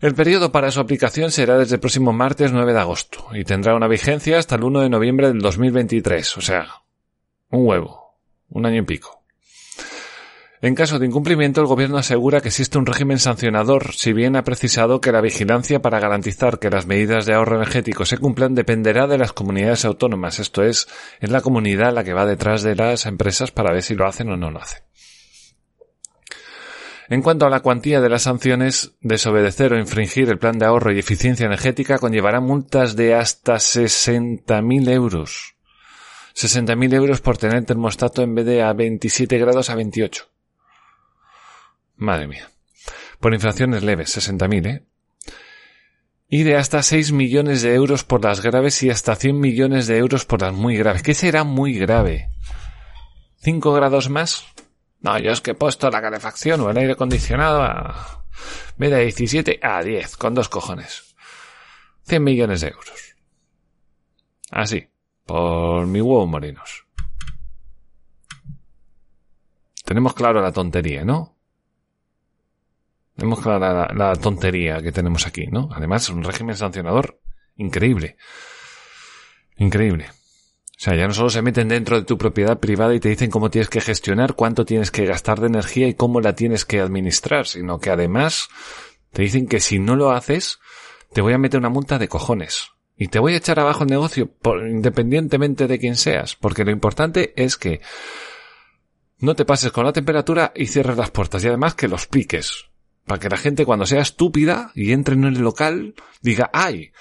El 0.00 0.14
periodo 0.14 0.52
para 0.52 0.70
su 0.70 0.80
aplicación 0.80 1.30
será 1.30 1.56
desde 1.56 1.76
el 1.76 1.80
próximo 1.80 2.12
martes 2.12 2.52
9 2.52 2.74
de 2.74 2.80
agosto 2.80 3.28
y 3.32 3.44
tendrá 3.44 3.74
una 3.74 3.88
vigencia 3.88 4.38
hasta 4.38 4.56
el 4.56 4.64
1 4.64 4.82
de 4.82 4.90
noviembre 4.90 5.28
del 5.28 5.38
2023, 5.38 6.36
o 6.36 6.40
sea, 6.42 6.82
un 7.48 7.66
huevo, 7.66 8.18
un 8.50 8.66
año 8.66 8.82
y 8.82 8.84
pico. 8.84 9.23
En 10.64 10.74
caso 10.74 10.98
de 10.98 11.04
incumplimiento, 11.04 11.60
el 11.60 11.66
Gobierno 11.66 11.98
asegura 11.98 12.40
que 12.40 12.48
existe 12.48 12.78
un 12.78 12.86
régimen 12.86 13.18
sancionador, 13.18 13.92
si 13.92 14.14
bien 14.14 14.34
ha 14.34 14.44
precisado 14.44 14.98
que 14.98 15.12
la 15.12 15.20
vigilancia 15.20 15.82
para 15.82 16.00
garantizar 16.00 16.58
que 16.58 16.70
las 16.70 16.86
medidas 16.86 17.26
de 17.26 17.34
ahorro 17.34 17.56
energético 17.56 18.06
se 18.06 18.16
cumplan 18.16 18.54
dependerá 18.54 19.06
de 19.06 19.18
las 19.18 19.34
comunidades 19.34 19.84
autónomas, 19.84 20.38
esto 20.38 20.62
es, 20.62 20.88
es 21.20 21.30
la 21.30 21.42
comunidad 21.42 21.92
la 21.92 22.02
que 22.02 22.14
va 22.14 22.24
detrás 22.24 22.62
de 22.62 22.76
las 22.76 23.04
empresas 23.04 23.50
para 23.50 23.74
ver 23.74 23.82
si 23.82 23.94
lo 23.94 24.06
hacen 24.06 24.30
o 24.30 24.38
no 24.38 24.50
lo 24.50 24.58
hacen. 24.58 24.82
En 27.10 27.20
cuanto 27.20 27.44
a 27.44 27.50
la 27.50 27.60
cuantía 27.60 28.00
de 28.00 28.08
las 28.08 28.22
sanciones, 28.22 28.92
desobedecer 29.02 29.74
o 29.74 29.78
infringir 29.78 30.30
el 30.30 30.38
plan 30.38 30.58
de 30.58 30.64
ahorro 30.64 30.94
y 30.94 30.98
eficiencia 30.98 31.44
energética 31.44 31.98
conllevará 31.98 32.40
multas 32.40 32.96
de 32.96 33.14
hasta 33.14 33.56
60.000 33.56 34.90
euros. 34.90 35.56
60.000 36.34 36.94
euros 36.94 37.20
por 37.20 37.36
tener 37.36 37.66
termostato 37.66 38.22
en 38.22 38.34
vez 38.34 38.46
de 38.46 38.62
a 38.62 38.72
27 38.72 39.36
grados 39.36 39.68
a 39.68 39.74
28. 39.74 40.33
Madre 41.96 42.26
mía. 42.26 42.50
Por 43.20 43.34
infracciones 43.34 43.82
leves, 43.82 44.16
60.000, 44.16 44.66
¿eh? 44.66 44.84
Y 46.28 46.42
de 46.42 46.56
hasta 46.56 46.82
6 46.82 47.12
millones 47.12 47.62
de 47.62 47.74
euros 47.74 48.02
por 48.04 48.24
las 48.24 48.40
graves 48.40 48.82
y 48.82 48.90
hasta 48.90 49.14
100 49.14 49.38
millones 49.38 49.86
de 49.86 49.98
euros 49.98 50.24
por 50.24 50.42
las 50.42 50.52
muy 50.52 50.76
graves. 50.76 51.02
¿Qué 51.02 51.14
será 51.14 51.44
muy 51.44 51.74
grave? 51.78 52.30
¿5 53.42 53.74
grados 53.74 54.08
más? 54.08 54.44
No, 55.00 55.18
yo 55.18 55.32
es 55.32 55.40
que 55.40 55.52
he 55.52 55.54
puesto 55.54 55.90
la 55.90 56.00
calefacción 56.00 56.60
o 56.62 56.70
el 56.70 56.76
aire 56.78 56.92
acondicionado 56.94 57.62
a... 57.62 58.24
vez 58.78 58.90
de 58.90 59.02
17 59.02 59.60
a 59.62 59.82
10, 59.82 60.16
con 60.16 60.34
dos 60.34 60.48
cojones. 60.48 61.14
100 62.04 62.24
millones 62.24 62.62
de 62.62 62.68
euros. 62.68 63.14
Así, 64.50 64.88
por 65.26 65.86
mi 65.86 66.00
huevo 66.00 66.26
morinos. 66.26 66.86
Tenemos 69.84 70.14
claro 70.14 70.40
la 70.40 70.52
tontería, 70.52 71.04
¿no? 71.04 71.33
Vemos 73.16 73.44
la, 73.46 73.88
la, 73.94 74.16
tontería 74.16 74.82
que 74.82 74.90
tenemos 74.90 75.26
aquí, 75.26 75.46
¿no? 75.46 75.68
Además, 75.72 76.08
un 76.08 76.24
régimen 76.24 76.56
sancionador 76.56 77.20
increíble. 77.56 78.16
Increíble. 79.56 80.06
O 80.76 80.80
sea, 80.84 80.96
ya 80.96 81.06
no 81.06 81.14
solo 81.14 81.30
se 81.30 81.40
meten 81.40 81.68
dentro 81.68 81.96
de 81.96 82.04
tu 82.04 82.18
propiedad 82.18 82.58
privada 82.58 82.94
y 82.94 83.00
te 83.00 83.08
dicen 83.08 83.30
cómo 83.30 83.50
tienes 83.50 83.68
que 83.68 83.80
gestionar, 83.80 84.34
cuánto 84.34 84.64
tienes 84.64 84.90
que 84.90 85.06
gastar 85.06 85.40
de 85.40 85.46
energía 85.46 85.86
y 85.86 85.94
cómo 85.94 86.20
la 86.20 86.34
tienes 86.34 86.64
que 86.64 86.80
administrar, 86.80 87.46
sino 87.46 87.78
que 87.78 87.90
además 87.90 88.48
te 89.12 89.22
dicen 89.22 89.46
que 89.46 89.60
si 89.60 89.78
no 89.78 89.94
lo 89.94 90.10
haces, 90.10 90.58
te 91.12 91.20
voy 91.20 91.32
a 91.32 91.38
meter 91.38 91.60
una 91.60 91.68
multa 91.68 91.98
de 91.98 92.08
cojones. 92.08 92.70
Y 92.96 93.08
te 93.08 93.20
voy 93.20 93.34
a 93.34 93.38
echar 93.38 93.60
abajo 93.60 93.84
el 93.84 93.90
negocio, 93.90 94.30
por, 94.30 94.68
independientemente 94.68 95.68
de 95.68 95.78
quién 95.78 95.96
seas, 95.96 96.36
porque 96.36 96.64
lo 96.64 96.72
importante 96.72 97.32
es 97.36 97.56
que 97.56 97.80
no 99.18 99.34
te 99.34 99.44
pases 99.44 99.72
con 99.72 99.84
la 99.84 99.92
temperatura 99.92 100.52
y 100.54 100.66
cierres 100.66 100.96
las 100.96 101.10
puertas 101.10 101.44
y 101.44 101.48
además 101.48 101.74
que 101.74 101.88
los 101.88 102.06
piques. 102.06 102.66
Para 103.06 103.20
que 103.20 103.28
la 103.28 103.36
gente 103.36 103.66
cuando 103.66 103.86
sea 103.86 104.00
estúpida 104.00 104.70
y 104.74 104.92
entre 104.92 105.14
en 105.14 105.24
el 105.24 105.38
local 105.40 105.94
diga, 106.22 106.50
ay, 106.52 106.92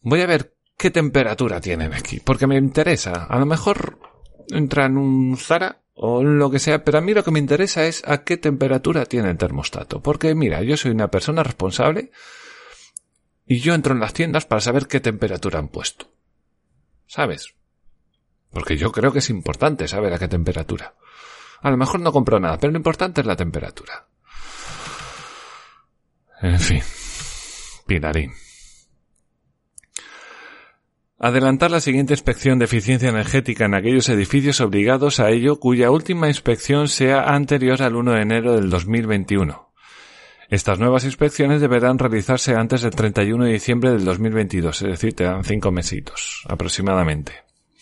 voy 0.00 0.20
a 0.20 0.26
ver 0.26 0.54
qué 0.76 0.90
temperatura 0.90 1.60
tienen 1.60 1.94
aquí, 1.94 2.20
porque 2.20 2.46
me 2.46 2.56
interesa. 2.56 3.24
A 3.24 3.38
lo 3.38 3.46
mejor 3.46 3.98
entra 4.48 4.86
en 4.86 4.96
un 4.96 5.36
Zara 5.36 5.82
o 5.94 6.22
lo 6.22 6.50
que 6.50 6.58
sea, 6.58 6.84
pero 6.84 6.98
a 6.98 7.00
mí 7.00 7.14
lo 7.14 7.24
que 7.24 7.30
me 7.30 7.38
interesa 7.38 7.86
es 7.86 8.02
a 8.06 8.22
qué 8.22 8.36
temperatura 8.36 9.06
tiene 9.06 9.30
el 9.30 9.38
termostato. 9.38 10.00
Porque 10.00 10.34
mira, 10.34 10.62
yo 10.62 10.76
soy 10.76 10.92
una 10.92 11.10
persona 11.10 11.42
responsable 11.42 12.10
y 13.46 13.60
yo 13.60 13.74
entro 13.74 13.94
en 13.94 14.00
las 14.00 14.12
tiendas 14.12 14.44
para 14.44 14.60
saber 14.60 14.86
qué 14.86 15.00
temperatura 15.00 15.58
han 15.58 15.68
puesto. 15.68 16.06
¿Sabes? 17.06 17.54
Porque 18.50 18.76
yo 18.76 18.92
creo 18.92 19.12
que 19.12 19.20
es 19.20 19.30
importante 19.30 19.88
saber 19.88 20.12
a 20.12 20.18
qué 20.18 20.28
temperatura. 20.28 20.94
A 21.62 21.70
lo 21.70 21.76
mejor 21.76 22.00
no 22.00 22.12
compro 22.12 22.38
nada, 22.38 22.58
pero 22.58 22.72
lo 22.72 22.78
importante 22.78 23.22
es 23.22 23.26
la 23.26 23.36
temperatura. 23.36 24.06
En 26.46 26.60
fin. 26.60 26.82
Pinarín. 27.86 28.32
Adelantar 31.18 31.70
la 31.70 31.80
siguiente 31.80 32.12
inspección 32.12 32.58
de 32.58 32.66
eficiencia 32.66 33.08
energética 33.08 33.64
en 33.64 33.74
aquellos 33.74 34.08
edificios 34.08 34.60
obligados 34.60 35.18
a 35.18 35.30
ello 35.30 35.58
cuya 35.58 35.90
última 35.90 36.28
inspección 36.28 36.88
sea 36.88 37.22
anterior 37.34 37.82
al 37.82 37.96
1 37.96 38.12
de 38.12 38.20
enero 38.20 38.54
del 38.54 38.70
2021. 38.70 39.72
Estas 40.48 40.78
nuevas 40.78 41.04
inspecciones 41.04 41.60
deberán 41.60 41.98
realizarse 41.98 42.54
antes 42.54 42.82
del 42.82 42.94
31 42.94 43.46
de 43.46 43.52
diciembre 43.52 43.90
del 43.90 44.04
2022, 44.04 44.82
es 44.82 44.88
decir, 44.88 45.14
te 45.14 45.24
dan 45.24 45.42
cinco 45.42 45.72
mesitos 45.72 46.44
aproximadamente. 46.48 47.32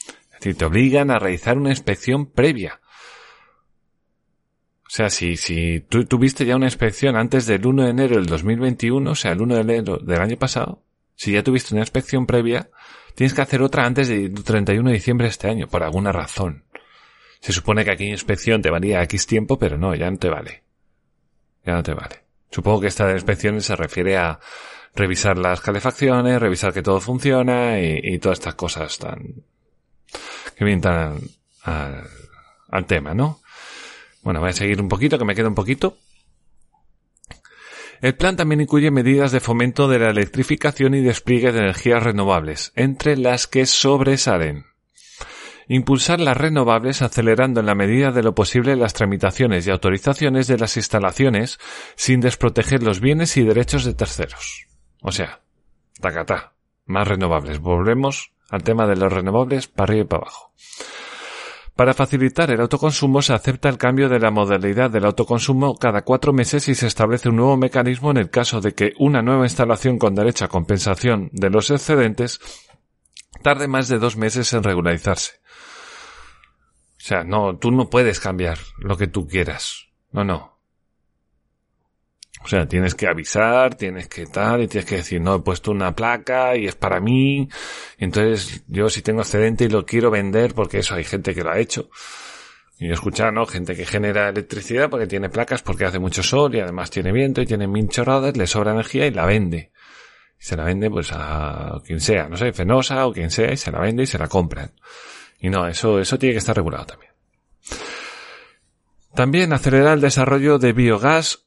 Es 0.07 0.41
decir, 0.41 0.57
te 0.57 0.65
obligan 0.65 1.11
a 1.11 1.19
realizar 1.19 1.59
una 1.59 1.71
inspección 1.71 2.27
previa. 2.27 2.81
O 4.95 4.97
sea, 4.97 5.11
si, 5.11 5.37
si 5.37 5.81
tú 5.81 6.05
tuviste 6.05 6.47
ya 6.47 6.55
una 6.55 6.67
inspección 6.67 7.17
antes 7.17 7.47
del 7.47 7.67
1 7.67 7.83
de 7.83 7.91
enero 7.91 8.15
del 8.15 8.27
2021, 8.27 9.11
o 9.11 9.15
sea, 9.17 9.33
el 9.33 9.43
1 9.43 9.57
de 9.57 9.61
enero 9.61 9.97
del 9.99 10.21
año 10.21 10.37
pasado, 10.37 10.85
si 11.17 11.33
ya 11.33 11.43
tuviste 11.43 11.75
una 11.75 11.83
inspección 11.83 12.27
previa, 12.27 12.71
tienes 13.17 13.35
que 13.35 13.43
hacer 13.43 13.61
otra 13.61 13.87
antes 13.87 14.07
del 14.07 14.33
31 14.45 14.89
de 14.89 14.95
diciembre 14.95 15.25
de 15.25 15.31
este 15.31 15.49
año, 15.49 15.67
por 15.67 15.83
alguna 15.83 16.13
razón. 16.13 16.63
Se 17.41 17.53
supone 17.53 17.85
que 17.85 17.91
aquí 17.91 18.05
inspección 18.05 18.63
te 18.63 18.71
valía 18.71 19.03
X 19.03 19.27
tiempo, 19.27 19.59
pero 19.59 19.77
no, 19.77 19.97
ya 19.97 20.09
no 20.09 20.17
te 20.17 20.29
vale. 20.29 20.63
Ya 21.67 21.73
no 21.73 21.83
te 21.83 21.93
vale. 21.93 22.23
Supongo 22.53 22.83
que 22.83 22.87
esta 22.87 23.11
inspección 23.11 23.61
se 23.63 23.75
refiere 23.75 24.17
a 24.17 24.39
revisar 24.95 25.37
las 25.37 25.61
calefacciones, 25.61 26.41
revisar 26.41 26.73
que 26.73 26.83
todo 26.83 27.01
funciona 27.01 27.81
y, 27.81 28.17
todas 28.21 28.39
estas 28.39 28.55
cosas 28.55 28.97
tan 28.97 29.43
que 30.57 30.65
vienen 30.65 30.83
tan 30.83 31.19
al, 31.65 32.05
al 32.69 32.87
tema, 32.87 33.13
¿no? 33.13 33.41
Bueno, 34.25 34.41
voy 34.41 34.51
a 34.51 34.55
seguir 34.55 34.81
un 34.81 34.89
poquito, 34.89 35.19
que 35.19 35.25
me 35.25 35.35
queda 35.35 35.49
un 35.49 35.55
poquito. 35.55 35.99
El 38.01 38.17
plan 38.17 38.37
también 38.37 38.63
incluye 38.63 38.91
medidas 38.91 39.33
de 39.33 39.41
fomento 39.41 39.87
de 39.87 39.99
la 39.99 40.11
electrificación 40.11 40.95
y 40.95 41.03
despliegue 41.03 41.53
de 41.53 41.61
energías 41.61 42.03
renovables, 42.03 42.73
entre 42.75 43.17
las 43.17 43.47
que 43.47 43.67
sobresalen. 43.67 44.65
Impulsar 45.69 46.21
las 46.21 46.37
renovables 46.37 47.01
acelerando 47.01 47.61
en 47.61 47.67
la 47.67 47.75
medida 47.75 48.13
de 48.13 48.23
lo 48.23 48.35
posible 48.35 48.77
las 48.77 48.93
tramitaciones 48.93 49.67
y 49.67 49.71
autorizaciones 49.71 50.47
de 50.47 50.59
las 50.59 50.77
instalaciones 50.77 51.59
sin 51.97 52.21
desproteger 52.21 52.83
los 52.83 53.01
bienes 53.01 53.37
y 53.37 53.45
derechos 53.45 53.85
de 53.85 53.95
terceros. 53.95 54.67
O 55.01 55.13
sea, 55.13 55.41
tacatá, 56.01 56.53
más 56.85 57.09
renovables. 57.09 57.59
Volvemos 57.61 58.33
al 58.51 58.63
tema 58.63 58.87
de 58.87 58.97
los 58.97 59.13
renovables 59.13 59.67
para 59.69 59.93
arriba 59.93 60.05
y 60.05 60.09
para 60.09 60.23
abajo. 60.23 60.53
Para 61.77 61.93
facilitar 61.93 62.53
el 62.53 62.61
autoconsumo 62.61 63.21
se 63.21 63.33
acepta 63.33 63.69
el 63.69 63.79
cambio 63.79 64.09
de 64.09 64.21
la 64.21 64.31
modalidad 64.31 64.91
del 64.91 65.07
autoconsumo 65.07 65.75
cada 65.75 66.03
cuatro 66.03 66.33
meses 66.33 66.69
y 66.69 66.75
se 66.77 66.87
establece 66.87 67.29
un 67.29 67.37
nuevo 67.37 67.57
mecanismo 67.57 68.13
en 68.13 68.19
el 68.19 68.31
caso 68.31 68.61
de 68.61 68.75
que 68.75 68.93
una 68.99 69.23
nueva 69.23 69.45
instalación 69.45 69.99
con 69.99 70.15
derecho 70.15 70.45
a 70.45 70.49
compensación 70.49 71.31
de 71.33 71.51
los 71.51 71.71
excedentes 71.71 72.41
tarde 73.43 73.67
más 73.67 73.89
de 73.89 73.99
dos 73.99 74.17
meses 74.17 74.53
en 74.53 74.63
regularizarse. 74.63 75.33
O 76.97 77.07
sea, 77.07 77.25
no, 77.25 77.59
tú 77.59 77.73
no 77.73 77.91
puedes 77.91 78.21
cambiar 78.21 78.59
lo 78.79 78.97
que 78.97 79.09
tú 79.09 79.27
quieras. 79.27 79.89
No, 80.13 80.25
no. 80.25 80.54
O 82.45 82.49
sea, 82.49 82.69
tienes 82.69 82.95
que 82.95 83.07
avisar, 83.07 83.75
tienes 83.75 84.07
que 84.07 84.27
tal, 84.27 84.63
y 84.63 84.69
tienes 84.69 84.85
que 84.85 84.97
decir, 84.97 85.19
no, 85.19 85.37
he 85.37 85.41
puesto 85.41 85.71
una 85.71 85.97
placa 85.97 86.55
y 86.57 86.67
es 86.67 86.75
para 86.75 87.01
mí. 87.01 87.49
entonces, 87.99 88.63
yo 88.69 88.91
si 88.91 89.01
tengo 89.01 89.23
excedente 89.23 89.65
y 89.65 89.69
lo 89.69 89.87
quiero 89.87 90.11
vender, 90.11 90.53
porque 90.53 90.81
eso 90.81 90.95
hay 90.95 91.05
gente 91.05 91.35
que 91.35 91.43
lo 91.43 91.51
ha 91.51 91.59
hecho. 91.59 91.89
Y 92.79 92.87
yo 92.87 92.91
he 92.91 92.95
escuchado, 92.95 93.33
¿no? 93.33 93.47
Gente 93.47 93.75
que 93.75 93.87
genera 93.87 94.29
electricidad 94.29 94.91
porque 94.91 95.07
tiene 95.07 95.31
placas, 95.31 95.63
porque 95.63 95.87
hace 95.87 95.99
mucho 95.99 96.23
sol 96.23 96.55
y 96.55 96.61
además 96.61 96.91
tiene 96.91 97.13
viento 97.13 97.41
y 97.41 97.47
tiene 97.47 97.67
mil 97.67 97.89
chorradas, 97.89 98.37
le 98.37 98.47
sobra 98.47 98.73
energía 98.73 99.07
y 99.07 99.11
la 99.11 99.25
vende. 99.25 99.73
Se 100.37 100.55
la 100.55 100.65
vende 100.65 100.91
pues 100.91 101.13
a 101.13 101.81
quien 101.87 102.01
sea, 102.01 102.29
no 102.29 102.37
sé, 102.37 102.53
Fenosa 102.53 103.07
o 103.07 103.13
quien 103.15 103.31
sea, 103.31 103.53
y 103.53 103.57
se 103.57 103.73
la 103.73 103.81
vende 103.81 104.03
y 104.03 104.07
se 104.07 104.19
la 104.19 104.29
compran. 104.29 104.71
Y 105.41 105.49
no, 105.49 105.67
eso, 105.67 105.99
eso 105.99 106.19
tiene 106.19 106.35
que 106.35 106.41
estar 106.41 106.55
regulado 106.55 106.85
también. 106.85 107.13
También 109.15 109.55
acelerar 109.55 109.95
el 109.95 110.01
desarrollo 110.03 110.59
de 110.59 110.75
biogás 110.75 111.44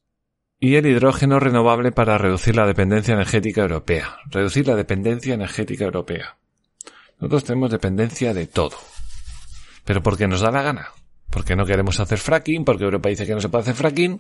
y 0.60 0.76
el 0.76 0.88
hidrógeno 0.88 1.40
renovable 1.40 1.92
para 1.92 2.18
reducir 2.18 2.56
la 2.56 2.66
dependencia 2.66 3.14
energética 3.14 3.62
europea. 3.62 4.18
Reducir 4.30 4.68
la 4.68 4.76
dependencia 4.76 5.34
energética 5.34 5.86
europea. 5.86 6.38
Nosotros 7.20 7.44
tenemos 7.46 7.72
dependencia 7.72 8.34
de 8.34 8.48
todo. 8.48 8.78
Pero 9.86 10.02
porque 10.02 10.28
nos 10.28 10.42
da 10.42 10.52
la 10.52 10.64
gana. 10.64 10.90
Porque 11.30 11.56
no 11.56 11.66
queremos 11.66 12.00
hacer 12.00 12.18
fracking, 12.18 12.66
porque 12.66 12.86
Europa 12.86 13.10
dice 13.10 13.26
que 13.26 13.34
no 13.34 13.42
se 13.42 13.50
puede 13.50 13.64
hacer 13.64 13.76
fracking. 13.76 14.20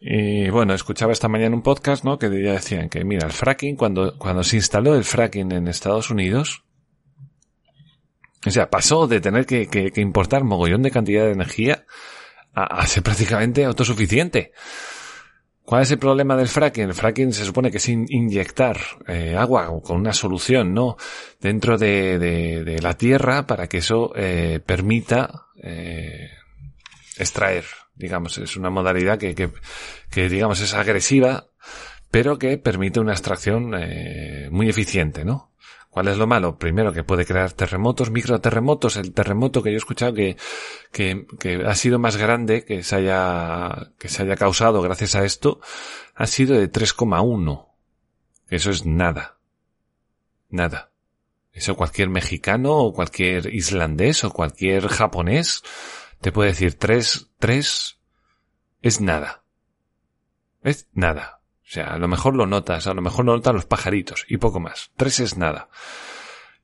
Y 0.00 0.48
bueno, 0.50 0.72
escuchaba 0.72 1.12
esta 1.12 1.28
mañana 1.28 1.54
un 1.54 1.62
podcast, 1.62 2.04
¿no? 2.04 2.18
Que 2.18 2.28
ya 2.42 2.52
decían 2.52 2.88
que, 2.88 3.04
mira, 3.04 3.26
el 3.26 3.32
fracking, 3.32 3.76
cuando, 3.76 4.16
cuando 4.18 4.42
se 4.44 4.56
instaló 4.56 4.94
el 4.94 5.04
fracking 5.04 5.52
en 5.52 5.68
Estados 5.68 6.10
Unidos, 6.10 6.64
o 8.46 8.50
sea, 8.50 8.70
pasó 8.70 9.06
de 9.06 9.20
tener 9.20 9.46
que, 9.46 9.66
que, 9.68 9.90
que 9.90 10.00
importar 10.00 10.44
mogollón 10.44 10.82
de 10.82 10.90
cantidad 10.90 11.24
de 11.24 11.32
energía 11.32 11.84
a, 12.54 12.80
a 12.80 12.86
ser 12.86 13.02
prácticamente 13.02 13.64
autosuficiente. 13.64 14.52
¿Cuál 15.70 15.82
es 15.82 15.92
el 15.92 16.00
problema 16.00 16.34
del 16.34 16.48
fracking? 16.48 16.88
El 16.88 16.94
fracking 16.94 17.32
se 17.32 17.44
supone 17.44 17.70
que 17.70 17.76
es 17.76 17.88
inyectar 17.88 18.76
eh, 19.06 19.36
agua 19.36 19.70
con 19.84 19.98
una 19.98 20.12
solución, 20.12 20.74
¿no? 20.74 20.96
Dentro 21.40 21.78
de, 21.78 22.18
de, 22.18 22.80
la 22.82 22.94
tierra 22.94 23.46
para 23.46 23.68
que 23.68 23.78
eso 23.78 24.10
eh, 24.16 24.58
permita 24.66 25.46
eh, 25.62 26.28
extraer. 27.16 27.66
Digamos, 27.94 28.36
es 28.38 28.56
una 28.56 28.68
modalidad 28.68 29.16
que, 29.16 29.36
que, 29.36 29.50
que, 30.10 30.28
digamos, 30.28 30.60
es 30.60 30.74
agresiva, 30.74 31.46
pero 32.10 32.36
que 32.36 32.58
permite 32.58 32.98
una 32.98 33.12
extracción 33.12 33.72
eh, 33.78 34.48
muy 34.50 34.68
eficiente, 34.68 35.24
¿no? 35.24 35.49
¿Cuál 35.90 36.06
es 36.06 36.16
lo 36.16 36.28
malo? 36.28 36.56
Primero 36.56 36.92
que 36.92 37.02
puede 37.02 37.26
crear 37.26 37.52
terremotos, 37.52 38.10
microterremotos. 38.10 38.96
El 38.96 39.12
terremoto 39.12 39.60
que 39.60 39.70
yo 39.70 39.74
he 39.74 39.78
escuchado 39.78 40.14
que, 40.14 40.36
que, 40.92 41.26
que, 41.40 41.64
ha 41.66 41.74
sido 41.74 41.98
más 41.98 42.16
grande 42.16 42.64
que 42.64 42.84
se 42.84 42.96
haya, 42.96 43.90
que 43.98 44.08
se 44.08 44.22
haya 44.22 44.36
causado 44.36 44.82
gracias 44.82 45.16
a 45.16 45.24
esto, 45.24 45.60
ha 46.14 46.26
sido 46.28 46.56
de 46.56 46.70
3,1. 46.70 47.66
Eso 48.48 48.70
es 48.70 48.86
nada. 48.86 49.38
Nada. 50.48 50.92
Eso 51.52 51.74
cualquier 51.74 52.08
mexicano 52.08 52.76
o 52.76 52.92
cualquier 52.92 53.52
islandés 53.52 54.22
o 54.22 54.30
cualquier 54.30 54.86
japonés 54.86 55.62
te 56.20 56.30
puede 56.30 56.50
decir 56.50 56.74
3, 56.74 57.30
3 57.38 57.98
es 58.82 59.00
nada. 59.00 59.42
Es 60.62 60.88
nada. 60.92 61.39
O 61.70 61.72
sea, 61.72 61.84
a 61.84 61.98
lo 61.98 62.08
mejor 62.08 62.34
lo 62.34 62.48
notas, 62.48 62.88
a 62.88 62.94
lo 62.94 63.00
mejor 63.00 63.24
lo 63.24 63.36
notan 63.36 63.54
los 63.54 63.64
pajaritos 63.64 64.26
y 64.26 64.38
poco 64.38 64.58
más. 64.58 64.90
Tres 64.96 65.20
es 65.20 65.36
nada. 65.36 65.68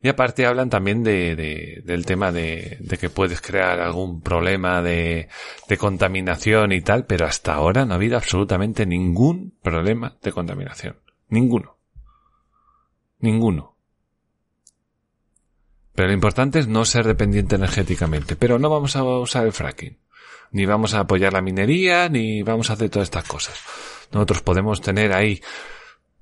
Y 0.02 0.08
aparte 0.08 0.46
hablan 0.46 0.68
también 0.68 1.04
de, 1.04 1.36
de 1.36 1.80
del 1.84 2.04
tema 2.04 2.32
de, 2.32 2.76
de, 2.80 2.98
que 2.98 3.08
puedes 3.08 3.40
crear 3.40 3.78
algún 3.78 4.20
problema 4.20 4.82
de, 4.82 5.28
contaminación 5.78 6.72
y 6.72 6.80
tal, 6.80 7.06
pero 7.06 7.24
hasta 7.24 7.54
ahora 7.54 7.84
no 7.84 7.92
ha 7.92 7.96
habido 7.96 8.16
absolutamente 8.16 8.84
ningún 8.84 9.54
problema 9.62 10.16
de 10.22 10.32
contaminación. 10.32 10.96
Ninguno. 11.28 11.76
Ninguno. 13.20 13.76
Pero 15.94 16.08
lo 16.08 16.14
importante 16.14 16.58
es 16.58 16.66
no 16.66 16.84
ser 16.84 17.06
dependiente 17.06 17.54
energéticamente. 17.54 18.34
Pero 18.34 18.58
no 18.58 18.70
vamos 18.70 18.96
a 18.96 19.04
usar 19.04 19.46
el 19.46 19.52
fracking. 19.52 19.98
Ni 20.50 20.66
vamos 20.66 20.94
a 20.94 21.00
apoyar 21.00 21.32
la 21.32 21.42
minería, 21.42 22.08
ni 22.08 22.42
vamos 22.42 22.70
a 22.70 22.72
hacer 22.72 22.90
todas 22.90 23.06
estas 23.06 23.24
cosas. 23.24 23.56
Nosotros 24.12 24.42
podemos 24.42 24.80
tener 24.80 25.12
ahí, 25.12 25.40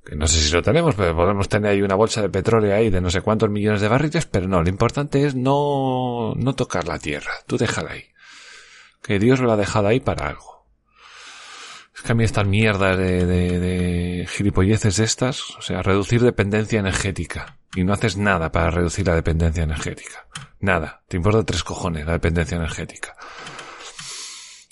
que 0.05 0.17
no 0.17 0.27
sé 0.27 0.41
si 0.41 0.53
lo 0.53 0.63
tenemos, 0.63 0.95
pero 0.95 1.15
podemos 1.15 1.49
tener 1.49 1.73
ahí 1.73 1.83
una 1.83 1.95
bolsa 1.95 2.23
de 2.23 2.29
petróleo 2.29 2.75
ahí 2.75 2.91
de 2.91 3.01
no 3.01 3.11
sé 3.11 3.21
cuántos 3.21 3.51
millones 3.51 3.81
de 3.81 3.89
barriles, 3.89 4.27
pero 4.27 4.49
no, 4.49 4.63
lo 4.63 4.69
importante 4.69 5.25
es 5.27 5.35
no, 5.35 6.35
no 6.37 6.55
tocar 6.55 6.87
la 6.87 6.99
tierra. 6.99 7.33
Tú 7.47 7.57
déjala 7.57 7.93
ahí. 7.93 8.05
Que 9.03 9.19
Dios 9.19 9.41
lo 9.41 9.53
ha 9.53 9.57
dejado 9.57 9.89
ahí 9.89 10.01
para 10.01 10.29
algo. 10.29 10.67
Es 11.95 12.03
que 12.03 12.13
a 12.13 12.15
mí 12.15 12.25
estas 12.25 12.47
mierdas 12.47 12.99
de, 12.99 13.25
de, 13.25 13.61
de 13.61 14.27
gilipolleces 14.27 14.99
estas, 14.99 15.51
o 15.51 15.63
sea, 15.63 15.83
reducir 15.83 16.23
dependencia 16.23 16.81
energética. 16.81 17.59
Y 17.77 17.85
no 17.85 17.93
haces 17.93 18.17
nada 18.17 18.51
para 18.51 18.71
reducir 18.71 19.07
la 19.07 19.15
dependencia 19.15 19.63
energética. 19.63 20.27
Nada. 20.61 21.03
Te 21.09 21.17
importa 21.17 21.45
tres 21.45 21.63
cojones 21.63 22.07
la 22.07 22.13
dependencia 22.13 22.57
energética. 22.57 23.17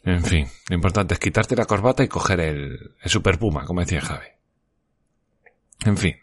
En 0.04 0.24
fin, 0.24 0.48
lo 0.68 0.74
importante 0.74 1.14
es 1.14 1.20
quitarte 1.20 1.54
la 1.54 1.64
corbata 1.64 2.02
y 2.02 2.08
coger 2.08 2.40
el, 2.40 2.96
el 3.00 3.10
super 3.10 3.38
puma, 3.38 3.64
como 3.64 3.80
decía 3.80 4.00
Javi. 4.00 4.26
En 5.84 5.96
fin. 5.96 6.16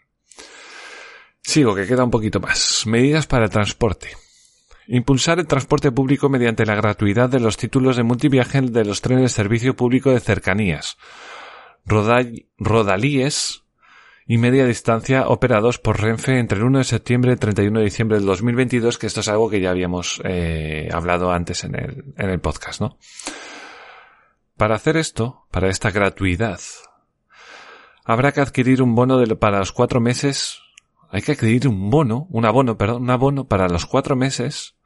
Sigo, 1.42 1.74
que 1.74 1.86
queda 1.86 2.04
un 2.04 2.10
poquito 2.10 2.40
más. 2.40 2.86
Medidas 2.86 3.26
para 3.26 3.44
el 3.44 3.50
transporte. 3.50 4.08
Impulsar 4.86 5.38
el 5.38 5.46
transporte 5.46 5.92
público 5.92 6.28
mediante 6.28 6.66
la 6.66 6.74
gratuidad 6.74 7.28
de 7.28 7.40
los 7.40 7.56
títulos 7.56 7.96
de 7.96 8.02
multiviaje 8.02 8.60
de 8.60 8.84
los 8.84 9.00
trenes 9.00 9.22
de 9.22 9.28
servicio 9.28 9.76
público 9.76 10.10
de 10.10 10.20
cercanías. 10.20 10.98
rodalíes 11.84 13.62
y 14.26 14.38
media 14.38 14.66
distancia 14.66 15.26
operados 15.28 15.78
por 15.78 16.00
Renfe 16.00 16.38
entre 16.38 16.58
el 16.58 16.64
1 16.64 16.78
de 16.78 16.84
septiembre 16.84 17.30
y 17.30 17.34
el 17.34 17.40
31 17.40 17.78
de 17.78 17.84
diciembre 17.84 18.18
del 18.18 18.26
2022, 18.26 18.98
que 18.98 19.06
esto 19.06 19.20
es 19.20 19.28
algo 19.28 19.50
que 19.50 19.60
ya 19.60 19.70
habíamos 19.70 20.20
eh, 20.24 20.88
hablado 20.92 21.32
antes 21.32 21.64
en 21.64 21.74
el, 21.74 22.04
en 22.16 22.30
el 22.30 22.40
podcast, 22.40 22.80
¿no? 22.80 22.98
Para 24.60 24.74
hacer 24.74 24.98
esto, 24.98 25.46
para 25.50 25.70
esta 25.70 25.90
gratuidad, 25.90 26.60
habrá 28.04 28.30
que 28.32 28.42
adquirir 28.42 28.82
un 28.82 28.94
bono 28.94 29.24
para 29.38 29.58
los 29.58 29.72
cuatro 29.72 30.02
meses 30.02 30.60
hay 31.08 31.22
que 31.22 31.32
adquirir 31.32 31.66
un 31.66 31.88
bono, 31.88 32.26
un 32.28 32.44
abono, 32.44 32.76
perdón, 32.76 33.04
un 33.04 33.10
abono 33.10 33.48
para 33.48 33.70
los 33.70 33.86
cuatro 33.86 34.16
meses 34.16 34.76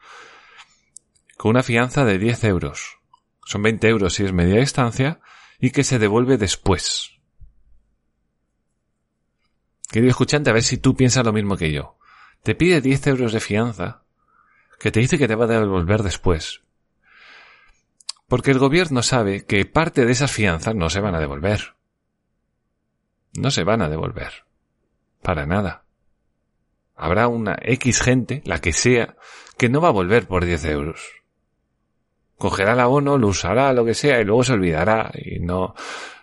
con 1.36 1.50
una 1.50 1.64
fianza 1.64 2.04
de 2.04 2.18
10 2.20 2.44
euros. 2.44 3.00
Son 3.46 3.62
20 3.62 3.88
euros 3.88 4.14
si 4.14 4.24
es 4.24 4.32
media 4.32 4.60
distancia 4.60 5.18
y 5.58 5.70
que 5.70 5.82
se 5.82 5.98
devuelve 5.98 6.38
después. 6.38 7.10
Querido 9.90 10.10
escuchante, 10.10 10.50
a 10.50 10.52
ver 10.52 10.62
si 10.62 10.78
tú 10.78 10.94
piensas 10.94 11.24
lo 11.24 11.32
mismo 11.32 11.56
que 11.56 11.72
yo. 11.72 11.98
Te 12.44 12.54
pide 12.54 12.80
10 12.80 13.08
euros 13.08 13.32
de 13.32 13.40
fianza 13.40 14.04
que 14.78 14.92
te 14.92 15.00
dice 15.00 15.18
que 15.18 15.26
te 15.26 15.34
va 15.34 15.46
a 15.46 15.48
devolver 15.48 16.04
después. 16.04 16.63
Porque 18.28 18.50
el 18.50 18.58
gobierno 18.58 19.02
sabe 19.02 19.44
que 19.44 19.64
parte 19.66 20.04
de 20.04 20.12
esas 20.12 20.30
fianzas 20.30 20.74
no 20.74 20.90
se 20.90 21.00
van 21.00 21.14
a 21.14 21.20
devolver. 21.20 21.74
No 23.34 23.50
se 23.50 23.64
van 23.64 23.82
a 23.82 23.88
devolver. 23.88 24.44
Para 25.22 25.46
nada 25.46 25.84
habrá 26.96 27.28
una 27.28 27.56
X 27.60 28.00
gente, 28.00 28.42
la 28.44 28.60
que 28.60 28.72
sea, 28.72 29.16
que 29.56 29.68
no 29.68 29.80
va 29.80 29.88
a 29.88 29.92
volver 29.92 30.26
por 30.26 30.44
10 30.44 30.64
euros. 30.66 31.22
Cogerá 32.38 32.72
el 32.72 32.80
abono, 32.80 33.18
lo 33.18 33.28
usará, 33.28 33.72
lo 33.72 33.84
que 33.84 33.94
sea, 33.94 34.20
y 34.20 34.24
luego 34.24 34.44
se 34.44 34.52
olvidará, 34.52 35.12
y 35.14 35.40
no 35.40 35.74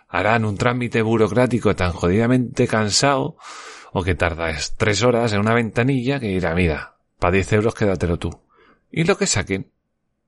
harán 0.08 0.44
un 0.44 0.58
trámite 0.58 1.02
burocrático 1.02 1.74
tan 1.74 1.92
jodidamente 1.92 2.66
cansado, 2.68 3.36
o 3.92 4.02
que 4.02 4.14
tardas 4.14 4.74
tres 4.76 5.02
horas 5.02 5.32
en 5.32 5.40
una 5.40 5.54
ventanilla 5.54 6.20
que 6.20 6.30
irá, 6.30 6.54
mira, 6.54 6.96
para 7.18 7.32
10 7.32 7.52
euros 7.54 7.74
quédatelo 7.74 8.18
tú. 8.18 8.40
Y 8.90 9.04
lo 9.04 9.16
que 9.16 9.26
saquen, 9.26 9.70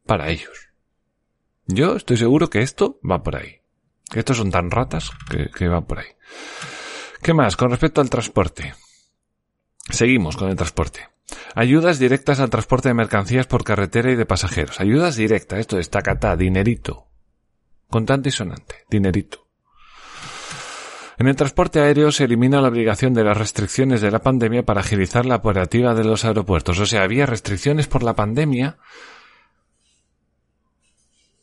para 0.07 0.31
ellos. 0.31 0.71
Yo 1.67 1.97
estoy 1.97 2.17
seguro 2.17 2.51
que 2.51 2.63
esto 2.63 2.99
va 3.09 3.23
por 3.23 3.37
ahí. 3.37 3.61
Que 4.11 4.21
estos 4.21 4.37
son 4.37 4.51
tan 4.51 4.71
ratas 4.71 5.11
que, 5.31 5.51
que 5.51 5.69
va 5.69 5.81
por 5.81 6.01
ahí. 6.01 6.09
¿Qué 7.23 7.33
más? 7.33 7.57
Con 7.57 7.71
respecto 7.71 8.01
al 8.01 8.11
transporte. 8.11 8.75
Seguimos 9.89 10.37
con 10.37 10.51
el 10.51 10.57
transporte. 10.57 11.09
Ayudas 11.55 11.99
directas 11.99 12.41
al 12.41 12.51
transporte 12.51 12.89
de 12.89 12.95
mercancías 12.95 13.47
por 13.47 13.65
carretera 13.65 14.11
y 14.11 14.17
de 14.17 14.27
pasajeros. 14.27 14.81
Ayudas 14.81 15.17
directas, 15.17 15.59
esto 15.59 15.79
es 15.79 15.91
tacatá, 15.91 16.37
dinerito. 16.37 17.07
Contante 17.89 18.29
y 18.29 18.33
sonante, 18.33 18.85
dinerito. 18.91 19.47
En 21.17 21.29
el 21.29 21.37
transporte 21.37 21.81
aéreo 21.81 22.11
se 22.11 22.25
elimina 22.25 22.61
la 22.61 22.69
obligación 22.69 23.15
de 23.15 23.23
las 23.23 23.37
restricciones 23.37 24.01
de 24.01 24.11
la 24.11 24.19
pandemia 24.19 24.65
para 24.65 24.81
agilizar 24.81 25.25
la 25.27 25.37
operativa 25.37 25.95
de 25.95 26.05
los 26.05 26.25
aeropuertos. 26.25 26.81
O 26.81 26.87
sea, 26.87 27.05
había 27.05 27.25
restricciones 27.25 27.87
por 27.87 28.03
la 28.03 28.15
pandemia 28.15 28.79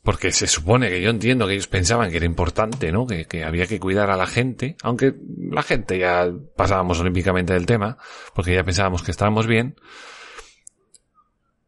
porque 0.04 0.32
se 0.32 0.48
supone 0.48 0.90
que 0.90 1.02
yo 1.02 1.12
entiendo 1.12 1.46
que 1.46 1.54
ellos 1.54 1.68
pensaban 1.68 2.10
que 2.10 2.18
era 2.18 2.26
importante, 2.26 2.92
¿no? 2.92 3.06
Que, 3.06 3.44
había 3.44 3.68
que 3.68 3.80
cuidar 3.80 4.10
a 4.10 4.18
la 4.18 4.26
gente, 4.26 4.76
aunque 4.82 5.14
la 5.50 5.62
gente 5.62 6.00
ya 6.00 6.28
pasábamos 6.56 7.00
olímpicamente 7.00 7.54
del 7.54 7.68
tema, 7.68 7.98
porque 8.34 8.56
ya 8.56 8.64
pensábamos 8.64 9.04
que 9.04 9.12
estábamos 9.12 9.46
bien. 9.46 9.76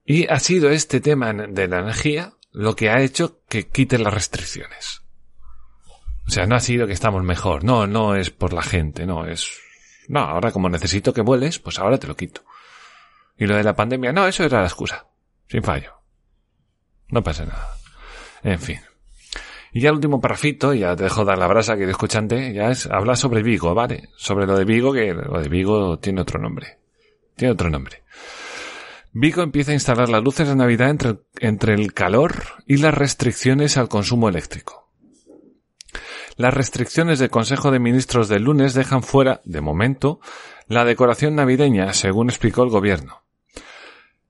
Y 0.06 0.28
ha 0.28 0.40
sido 0.40 0.70
este 0.70 1.00
tema 1.00 1.32
de 1.32 1.68
la 1.68 1.80
energía 1.80 2.34
lo 2.52 2.76
que 2.76 2.90
ha 2.90 3.02
hecho 3.02 3.42
que 3.48 3.68
quite 3.68 3.98
las 3.98 4.14
restricciones. 4.14 5.02
O 6.28 6.32
sea, 6.32 6.46
no 6.46 6.56
ha 6.56 6.60
sido 6.60 6.88
que 6.88 6.94
estamos 6.94 7.24
mejor, 7.24 7.64
no, 7.64 7.86
no 7.86 8.16
es 8.16 8.30
por 8.30 8.54
la 8.54 8.64
gente, 8.64 9.06
no, 9.06 9.26
es, 9.26 9.60
no, 10.08 10.22
ahora 10.22 10.52
como 10.52 10.70
necesito 10.70 11.14
que 11.14 11.22
vueles, 11.22 11.60
pues 11.60 11.80
ahora 11.80 11.98
te 11.98 12.08
lo 12.08 12.16
quito. 12.16 12.44
Y 13.38 13.46
lo 13.46 13.56
de 13.56 13.64
la 13.64 13.76
pandemia, 13.76 14.12
no, 14.14 14.28
eso 14.28 14.44
era 14.44 14.62
la 14.62 14.68
excusa, 14.68 15.06
sin 15.48 15.64
fallo. 15.64 15.94
No 17.10 17.24
pasa 17.24 17.46
nada. 17.46 17.73
En 18.44 18.60
fin. 18.60 18.80
Y 19.72 19.82
ya 19.82 19.90
el 19.90 19.96
último 19.96 20.22
parrafito, 20.22 20.74
ya 20.74 20.96
te 20.96 21.04
dejo 21.04 21.26
dar 21.26 21.38
la 21.38 21.48
brasa 21.48 21.76
que 21.76 21.90
escuchante, 21.90 22.54
ya 22.54 22.70
es 22.70 22.86
hablar 22.86 23.18
sobre 23.18 23.42
Vigo, 23.42 23.74
¿vale? 23.74 24.10
Sobre 24.18 24.46
lo 24.46 24.56
de 24.56 24.66
Vigo, 24.66 24.94
que 24.94 25.14
lo 25.14 25.42
de 25.42 25.50
Vigo 25.50 25.98
tiene 25.98 26.22
otro 26.22 26.40
nombre. 26.40 26.78
Tiene 27.36 27.54
otro 27.54 27.72
nombre. 27.72 28.04
Vigo 29.14 29.42
empieza 29.42 29.72
a 29.72 29.76
instalar 29.76 30.10
las 30.10 30.24
luces 30.24 30.48
de 30.48 30.56
Navidad 30.56 30.90
entre, 30.90 31.16
entre 31.40 31.74
el 31.74 31.94
calor 31.94 32.34
y 32.68 32.78
las 32.78 32.94
restricciones 32.94 33.78
al 33.78 33.90
consumo 33.90 34.30
eléctrico. 34.30 34.92
Las 36.36 36.54
restricciones 36.54 37.20
del 37.20 37.30
Consejo 37.30 37.72
de 37.72 37.80
Ministros 37.80 38.28
del 38.28 38.44
lunes 38.44 38.74
dejan 38.74 39.04
fuera, 39.04 39.42
de 39.44 39.62
momento, 39.62 40.20
la 40.68 40.86
decoración 40.86 41.36
navideña, 41.36 41.94
según 41.94 42.30
explicó 42.30 42.64
el 42.64 42.70
gobierno. 42.70 43.23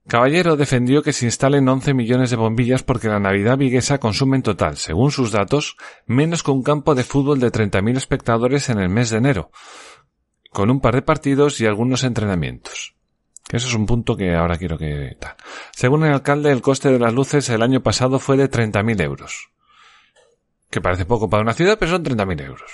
Caballero 0.06 0.56
defendió 0.56 1.02
que 1.02 1.14
se 1.14 1.24
instalen 1.24 1.66
11 1.66 1.94
millones 1.94 2.28
de 2.28 2.36
bombillas 2.36 2.82
porque 2.82 3.08
la 3.08 3.20
Navidad 3.20 3.56
viguesa 3.56 3.98
consume 3.98 4.36
en 4.36 4.42
total, 4.42 4.76
según 4.76 5.10
sus 5.10 5.32
datos, 5.32 5.76
menos 6.06 6.42
que 6.42 6.50
un 6.50 6.62
campo 6.62 6.94
de 6.94 7.04
fútbol 7.04 7.40
de 7.40 7.50
30.000 7.50 7.96
espectadores 7.96 8.68
en 8.68 8.78
el 8.78 8.90
mes 8.90 9.08
de 9.08 9.16
enero, 9.16 9.50
con 10.50 10.70
un 10.70 10.80
par 10.80 10.94
de 10.94 11.02
partidos 11.02 11.58
y 11.60 11.66
algunos 11.66 12.04
entrenamientos. 12.04 12.94
Eso 13.50 13.68
es 13.68 13.74
un 13.74 13.86
punto 13.86 14.16
que 14.16 14.34
ahora 14.34 14.58
quiero 14.58 14.76
que. 14.76 15.16
Según 15.72 16.04
el 16.04 16.12
alcalde, 16.12 16.50
el 16.50 16.62
coste 16.62 16.90
de 16.90 16.98
las 16.98 17.12
luces 17.12 17.48
el 17.48 17.62
año 17.62 17.82
pasado 17.82 18.18
fue 18.18 18.36
de 18.36 18.50
30.000 18.50 19.02
euros. 19.02 19.50
Que 20.70 20.80
parece 20.80 21.06
poco 21.06 21.30
para 21.30 21.42
una 21.42 21.54
ciudad, 21.54 21.78
pero 21.78 21.92
son 21.92 22.04
30.000 22.04 22.44
euros. 22.44 22.70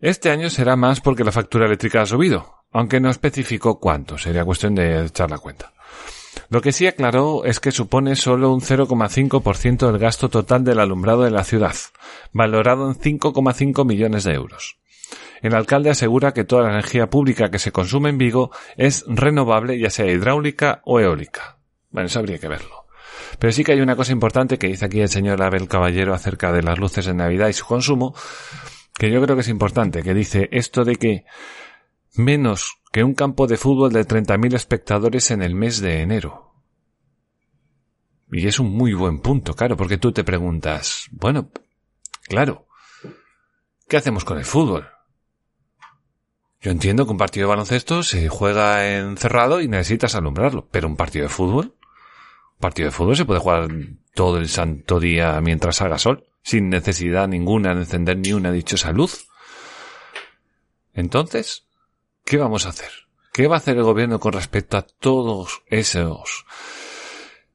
Este 0.00 0.30
año 0.30 0.50
será 0.50 0.76
más 0.76 1.00
porque 1.00 1.24
la 1.24 1.32
factura 1.32 1.66
eléctrica 1.66 2.02
ha 2.02 2.06
subido, 2.06 2.56
aunque 2.72 3.00
no 3.00 3.10
especificó 3.10 3.78
cuánto, 3.78 4.18
sería 4.18 4.44
cuestión 4.44 4.74
de 4.74 5.06
echar 5.06 5.30
la 5.30 5.38
cuenta. 5.38 5.72
Lo 6.48 6.60
que 6.60 6.72
sí 6.72 6.86
aclaró 6.86 7.44
es 7.44 7.60
que 7.60 7.72
supone 7.72 8.16
solo 8.16 8.52
un 8.52 8.60
0,5% 8.60 9.86
del 9.86 9.98
gasto 9.98 10.28
total 10.28 10.64
del 10.64 10.80
alumbrado 10.80 11.22
de 11.22 11.30
la 11.30 11.44
ciudad, 11.44 11.74
valorado 12.32 12.88
en 12.90 12.96
5,5 12.96 13.86
millones 13.86 14.24
de 14.24 14.34
euros. 14.34 14.78
El 15.42 15.54
alcalde 15.54 15.90
asegura 15.90 16.32
que 16.32 16.44
toda 16.44 16.64
la 16.64 16.70
energía 16.70 17.08
pública 17.10 17.50
que 17.50 17.58
se 17.58 17.72
consume 17.72 18.10
en 18.10 18.18
Vigo 18.18 18.50
es 18.76 19.04
renovable, 19.06 19.78
ya 19.78 19.90
sea 19.90 20.06
hidráulica 20.06 20.82
o 20.84 21.00
eólica. 21.00 21.58
Bueno, 21.90 22.06
eso 22.06 22.18
habría 22.18 22.38
que 22.38 22.48
verlo. 22.48 22.86
Pero 23.38 23.52
sí 23.52 23.64
que 23.64 23.72
hay 23.72 23.80
una 23.80 23.96
cosa 23.96 24.12
importante 24.12 24.58
que 24.58 24.68
dice 24.68 24.86
aquí 24.86 25.00
el 25.00 25.08
señor 25.08 25.42
Abel 25.42 25.68
Caballero 25.68 26.14
acerca 26.14 26.52
de 26.52 26.62
las 26.62 26.78
luces 26.78 27.06
de 27.06 27.14
Navidad 27.14 27.48
y 27.48 27.52
su 27.52 27.66
consumo, 27.66 28.14
que 28.94 29.10
yo 29.10 29.22
creo 29.22 29.36
que 29.36 29.42
es 29.42 29.48
importante, 29.48 30.02
que 30.02 30.14
dice 30.14 30.48
esto 30.50 30.84
de 30.84 30.96
que 30.96 31.24
menos 32.18 32.78
que 32.92 33.04
un 33.04 33.14
campo 33.14 33.46
de 33.46 33.56
fútbol 33.56 33.92
de 33.92 34.06
30.000 34.06 34.54
espectadores 34.54 35.30
en 35.30 35.42
el 35.42 35.54
mes 35.54 35.80
de 35.80 36.02
enero. 36.02 36.54
Y 38.30 38.46
es 38.46 38.58
un 38.58 38.70
muy 38.70 38.92
buen 38.92 39.20
punto, 39.20 39.54
claro, 39.54 39.76
porque 39.76 39.96
tú 39.96 40.12
te 40.12 40.24
preguntas, 40.24 41.08
bueno, 41.12 41.50
claro, 42.24 42.66
¿qué 43.88 43.96
hacemos 43.96 44.24
con 44.24 44.38
el 44.38 44.44
fútbol? 44.44 44.86
Yo 46.60 46.72
entiendo 46.72 47.06
que 47.06 47.12
un 47.12 47.18
partido 47.18 47.46
de 47.46 47.50
baloncesto 47.50 48.02
se 48.02 48.28
juega 48.28 48.98
encerrado 48.98 49.60
y 49.60 49.68
necesitas 49.68 50.14
alumbrarlo, 50.14 50.68
pero 50.70 50.88
un 50.88 50.96
partido 50.96 51.24
de 51.24 51.28
fútbol, 51.28 51.76
un 52.54 52.58
partido 52.60 52.88
de 52.88 52.92
fútbol 52.92 53.16
se 53.16 53.24
puede 53.24 53.40
jugar 53.40 53.68
todo 54.14 54.38
el 54.38 54.48
santo 54.48 54.98
día 54.98 55.40
mientras 55.40 55.80
haga 55.80 55.98
sol, 55.98 56.26
sin 56.42 56.68
necesidad 56.68 57.28
ninguna 57.28 57.74
de 57.74 57.82
encender 57.82 58.18
ni 58.18 58.32
una 58.32 58.50
dichosa 58.50 58.92
luz. 58.92 59.28
Entonces, 60.92 61.67
¿Qué 62.28 62.36
vamos 62.36 62.66
a 62.66 62.68
hacer? 62.68 62.90
¿Qué 63.32 63.46
va 63.46 63.54
a 63.54 63.56
hacer 63.56 63.78
el 63.78 63.84
gobierno 63.84 64.20
con 64.20 64.34
respecto 64.34 64.76
a 64.76 64.82
todos 64.82 65.62
esos 65.66 66.44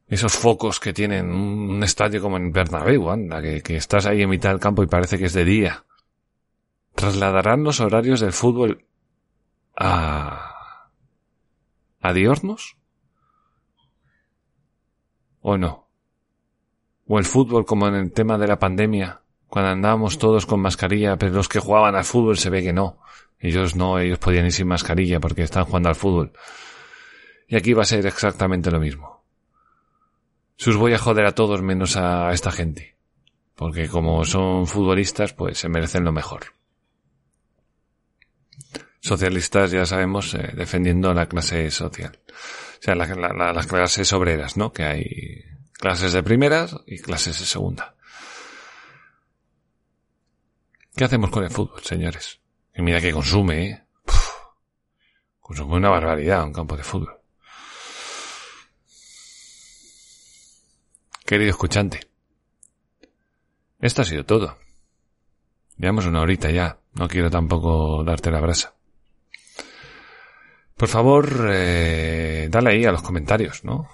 esos 0.08 0.32
focos 0.32 0.80
que 0.80 0.92
tienen 0.92 1.30
un 1.30 1.80
estadio 1.84 2.20
como 2.20 2.38
en 2.38 2.50
Bernabéu, 2.50 3.08
anda, 3.08 3.40
que, 3.40 3.76
estás 3.76 4.06
ahí 4.06 4.22
en 4.22 4.30
mitad 4.30 4.50
del 4.50 4.58
campo 4.58 4.82
y 4.82 4.88
parece 4.88 5.16
que 5.16 5.26
es 5.26 5.32
de 5.32 5.44
día? 5.44 5.84
¿Trasladarán 6.96 7.62
los 7.62 7.78
horarios 7.78 8.18
del 8.18 8.32
fútbol 8.32 8.84
a... 9.76 10.88
a 12.00 12.12
diornos? 12.12 12.76
¿O 15.40 15.56
no? 15.56 15.88
¿O 17.06 17.20
el 17.20 17.24
fútbol 17.24 17.64
como 17.64 17.86
en 17.86 17.94
el 17.94 18.10
tema 18.10 18.38
de 18.38 18.48
la 18.48 18.58
pandemia, 18.58 19.20
cuando 19.46 19.70
andábamos 19.70 20.18
todos 20.18 20.46
con 20.46 20.58
mascarilla, 20.58 21.16
pero 21.16 21.32
los 21.32 21.48
que 21.48 21.60
jugaban 21.60 21.94
al 21.94 22.04
fútbol 22.04 22.38
se 22.38 22.50
ve 22.50 22.60
que 22.64 22.72
no? 22.72 23.03
Ellos 23.44 23.76
no, 23.76 23.98
ellos 23.98 24.18
podían 24.18 24.46
ir 24.46 24.52
sin 24.52 24.66
mascarilla 24.66 25.20
porque 25.20 25.42
están 25.42 25.66
jugando 25.66 25.90
al 25.90 25.94
fútbol. 25.94 26.32
Y 27.46 27.56
aquí 27.56 27.74
va 27.74 27.82
a 27.82 27.84
ser 27.84 28.06
exactamente 28.06 28.70
lo 28.70 28.80
mismo. 28.80 29.22
Sus 30.56 30.76
voy 30.76 30.94
a 30.94 30.98
joder 30.98 31.26
a 31.26 31.34
todos 31.34 31.60
menos 31.60 31.98
a 31.98 32.32
esta 32.32 32.50
gente. 32.50 32.96
Porque 33.54 33.86
como 33.86 34.24
son 34.24 34.66
futbolistas, 34.66 35.34
pues 35.34 35.58
se 35.58 35.68
merecen 35.68 36.04
lo 36.04 36.12
mejor. 36.12 36.54
socialistas, 39.00 39.72
ya 39.72 39.84
sabemos, 39.84 40.32
eh, 40.32 40.52
defendiendo 40.56 41.12
la 41.12 41.26
clase 41.26 41.70
social. 41.70 42.18
O 42.30 42.82
sea, 42.82 42.94
las 42.94 43.66
clases 43.66 44.10
obreras, 44.14 44.56
¿no? 44.56 44.72
Que 44.72 44.84
hay 44.84 45.44
clases 45.74 46.14
de 46.14 46.22
primeras 46.22 46.74
y 46.86 46.98
clases 46.98 47.38
de 47.40 47.44
segunda. 47.44 47.94
¿Qué 50.96 51.04
hacemos 51.04 51.28
con 51.28 51.44
el 51.44 51.50
fútbol, 51.50 51.82
señores? 51.82 52.40
Y 52.74 52.82
mira 52.82 53.00
que 53.00 53.12
consume, 53.12 53.66
¿eh? 53.66 53.82
consume 55.40 55.76
una 55.76 55.90
barbaridad 55.90 56.44
un 56.44 56.52
campo 56.52 56.76
de 56.76 56.82
fútbol. 56.82 57.20
Querido 61.24 61.50
escuchante, 61.50 62.00
esto 63.80 64.02
ha 64.02 64.04
sido 64.04 64.24
todo. 64.24 64.56
Llevamos 65.76 66.06
una 66.06 66.20
horita 66.20 66.50
ya, 66.50 66.78
no 66.94 67.08
quiero 67.08 67.30
tampoco 67.30 68.04
darte 68.04 68.30
la 68.30 68.40
brasa. 68.40 68.74
Por 70.76 70.88
favor, 70.88 71.48
eh, 71.50 72.48
dale 72.50 72.70
ahí 72.70 72.84
a 72.84 72.92
los 72.92 73.02
comentarios, 73.02 73.64
¿no? 73.64 73.88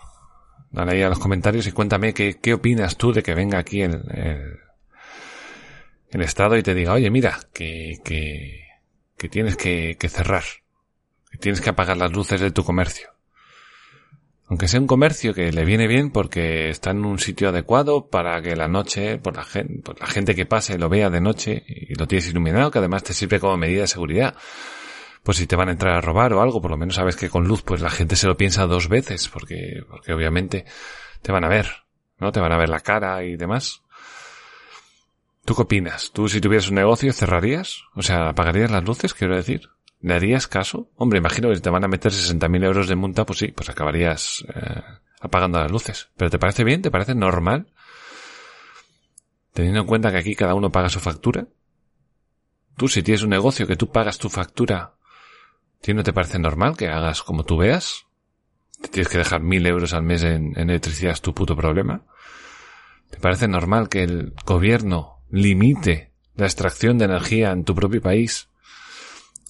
Dale 0.70 0.92
ahí 0.92 1.02
a 1.02 1.08
los 1.08 1.18
comentarios 1.18 1.66
y 1.66 1.72
cuéntame 1.72 2.14
qué, 2.14 2.38
qué 2.40 2.54
opinas 2.54 2.96
tú 2.96 3.12
de 3.12 3.22
que 3.22 3.34
venga 3.34 3.58
aquí 3.58 3.82
el, 3.82 4.00
el, 6.10 6.22
Estado 6.22 6.56
y 6.56 6.62
te 6.62 6.74
diga, 6.74 6.92
oye, 6.92 7.10
mira, 7.10 7.38
que, 7.52 7.98
que, 8.04 8.69
que 9.20 9.28
tienes 9.28 9.58
que, 9.58 9.98
que 10.00 10.08
cerrar, 10.08 10.44
que 11.30 11.36
tienes 11.36 11.60
que 11.60 11.68
apagar 11.68 11.98
las 11.98 12.10
luces 12.10 12.40
de 12.40 12.50
tu 12.50 12.64
comercio. 12.64 13.10
Aunque 14.46 14.66
sea 14.66 14.80
un 14.80 14.86
comercio 14.86 15.34
que 15.34 15.52
le 15.52 15.66
viene 15.66 15.86
bien 15.86 16.10
porque 16.10 16.70
está 16.70 16.92
en 16.92 17.04
un 17.04 17.18
sitio 17.18 17.50
adecuado 17.50 18.08
para 18.08 18.40
que 18.40 18.56
la 18.56 18.66
noche, 18.66 19.18
por 19.18 19.36
la, 19.36 19.44
gente, 19.44 19.82
por 19.82 20.00
la 20.00 20.06
gente 20.06 20.34
que 20.34 20.46
pase 20.46 20.78
lo 20.78 20.88
vea 20.88 21.10
de 21.10 21.20
noche 21.20 21.62
y 21.68 21.94
lo 21.96 22.08
tienes 22.08 22.30
iluminado, 22.30 22.70
que 22.70 22.78
además 22.78 23.04
te 23.04 23.12
sirve 23.12 23.38
como 23.38 23.58
medida 23.58 23.82
de 23.82 23.88
seguridad 23.88 24.34
pues 25.22 25.36
si 25.36 25.46
te 25.46 25.54
van 25.54 25.68
a 25.68 25.72
entrar 25.72 25.94
a 25.94 26.00
robar 26.00 26.32
o 26.32 26.40
algo, 26.40 26.62
por 26.62 26.70
lo 26.70 26.78
menos 26.78 26.94
sabes 26.94 27.14
que 27.14 27.28
con 27.28 27.46
luz 27.46 27.62
pues 27.62 27.82
la 27.82 27.90
gente 27.90 28.16
se 28.16 28.26
lo 28.26 28.38
piensa 28.38 28.66
dos 28.66 28.88
veces, 28.88 29.28
porque, 29.28 29.84
porque 29.86 30.14
obviamente 30.14 30.64
te 31.20 31.30
van 31.30 31.44
a 31.44 31.48
ver, 31.48 31.84
¿no? 32.18 32.32
Te 32.32 32.40
van 32.40 32.52
a 32.52 32.58
ver 32.58 32.70
la 32.70 32.80
cara 32.80 33.22
y 33.22 33.36
demás. 33.36 33.82
¿Tú 35.50 35.56
qué 35.56 35.62
opinas? 35.62 36.12
¿Tú 36.12 36.28
si 36.28 36.40
tuvieras 36.40 36.68
un 36.68 36.76
negocio 36.76 37.12
cerrarías? 37.12 37.82
O 37.96 38.02
sea, 38.02 38.28
¿apagarías 38.28 38.70
las 38.70 38.84
luces, 38.84 39.14
quiero 39.14 39.34
decir? 39.34 39.68
¿Le 40.00 40.14
harías 40.14 40.46
caso? 40.46 40.92
Hombre, 40.94 41.18
imagino 41.18 41.48
que 41.48 41.56
si 41.56 41.60
te 41.60 41.70
van 41.70 41.82
a 41.82 41.88
meter 41.88 42.12
60.000 42.12 42.64
euros 42.64 42.86
de 42.86 42.94
multa, 42.94 43.26
pues 43.26 43.40
sí, 43.40 43.48
pues 43.48 43.68
acabarías 43.68 44.44
eh, 44.54 44.80
apagando 45.20 45.58
las 45.58 45.68
luces. 45.68 46.08
¿Pero 46.16 46.30
te 46.30 46.38
parece 46.38 46.62
bien? 46.62 46.82
¿Te 46.82 46.92
parece 46.92 47.16
normal? 47.16 47.66
Teniendo 49.52 49.80
en 49.80 49.86
cuenta 49.88 50.12
que 50.12 50.18
aquí 50.18 50.36
cada 50.36 50.54
uno 50.54 50.70
paga 50.70 50.88
su 50.88 51.00
factura. 51.00 51.48
Tú 52.76 52.86
si 52.86 53.02
tienes 53.02 53.24
un 53.24 53.30
negocio 53.30 53.66
que 53.66 53.74
tú 53.74 53.90
pagas 53.90 54.18
tu 54.18 54.28
factura 54.28 54.94
¿Ti 55.80 55.94
no 55.94 56.04
te 56.04 56.12
parece 56.12 56.38
normal 56.38 56.76
que 56.76 56.86
hagas 56.86 57.24
como 57.24 57.42
tú 57.42 57.56
veas? 57.56 58.06
¿Te 58.80 58.86
tienes 58.86 59.08
que 59.08 59.18
dejar 59.18 59.42
mil 59.42 59.66
euros 59.66 59.94
al 59.94 60.04
mes 60.04 60.22
en, 60.22 60.56
electricidad 60.56 61.12
es 61.12 61.22
tu 61.22 61.34
puto 61.34 61.56
problema? 61.56 62.02
¿Te 63.10 63.18
parece 63.18 63.48
normal 63.48 63.88
que 63.88 64.04
el 64.04 64.32
gobierno 64.46 65.19
limite 65.30 66.10
la 66.34 66.46
extracción 66.46 66.98
de 66.98 67.06
energía 67.06 67.50
en 67.50 67.64
tu 67.64 67.74
propio 67.74 68.00
país? 68.00 68.48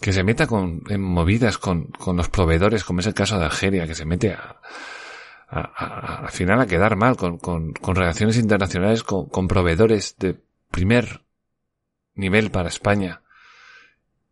Que 0.00 0.12
se 0.12 0.24
meta 0.24 0.46
con, 0.46 0.82
en 0.88 1.02
movidas 1.02 1.58
con, 1.58 1.86
con 1.86 2.16
los 2.16 2.28
proveedores, 2.28 2.84
como 2.84 3.00
es 3.00 3.06
el 3.06 3.14
caso 3.14 3.38
de 3.38 3.44
Algeria, 3.44 3.86
que 3.86 3.94
se 3.94 4.06
mete 4.06 4.32
a, 4.32 4.60
al 5.50 6.30
final 6.30 6.60
a 6.60 6.66
quedar 6.66 6.96
mal 6.96 7.16
con, 7.16 7.38
con, 7.38 7.72
con 7.72 7.96
relaciones 7.96 8.36
internacionales 8.36 9.02
con, 9.02 9.28
con, 9.28 9.48
proveedores 9.48 10.16
de 10.18 10.36
primer 10.70 11.22
nivel 12.14 12.50
para 12.50 12.68
España. 12.68 13.22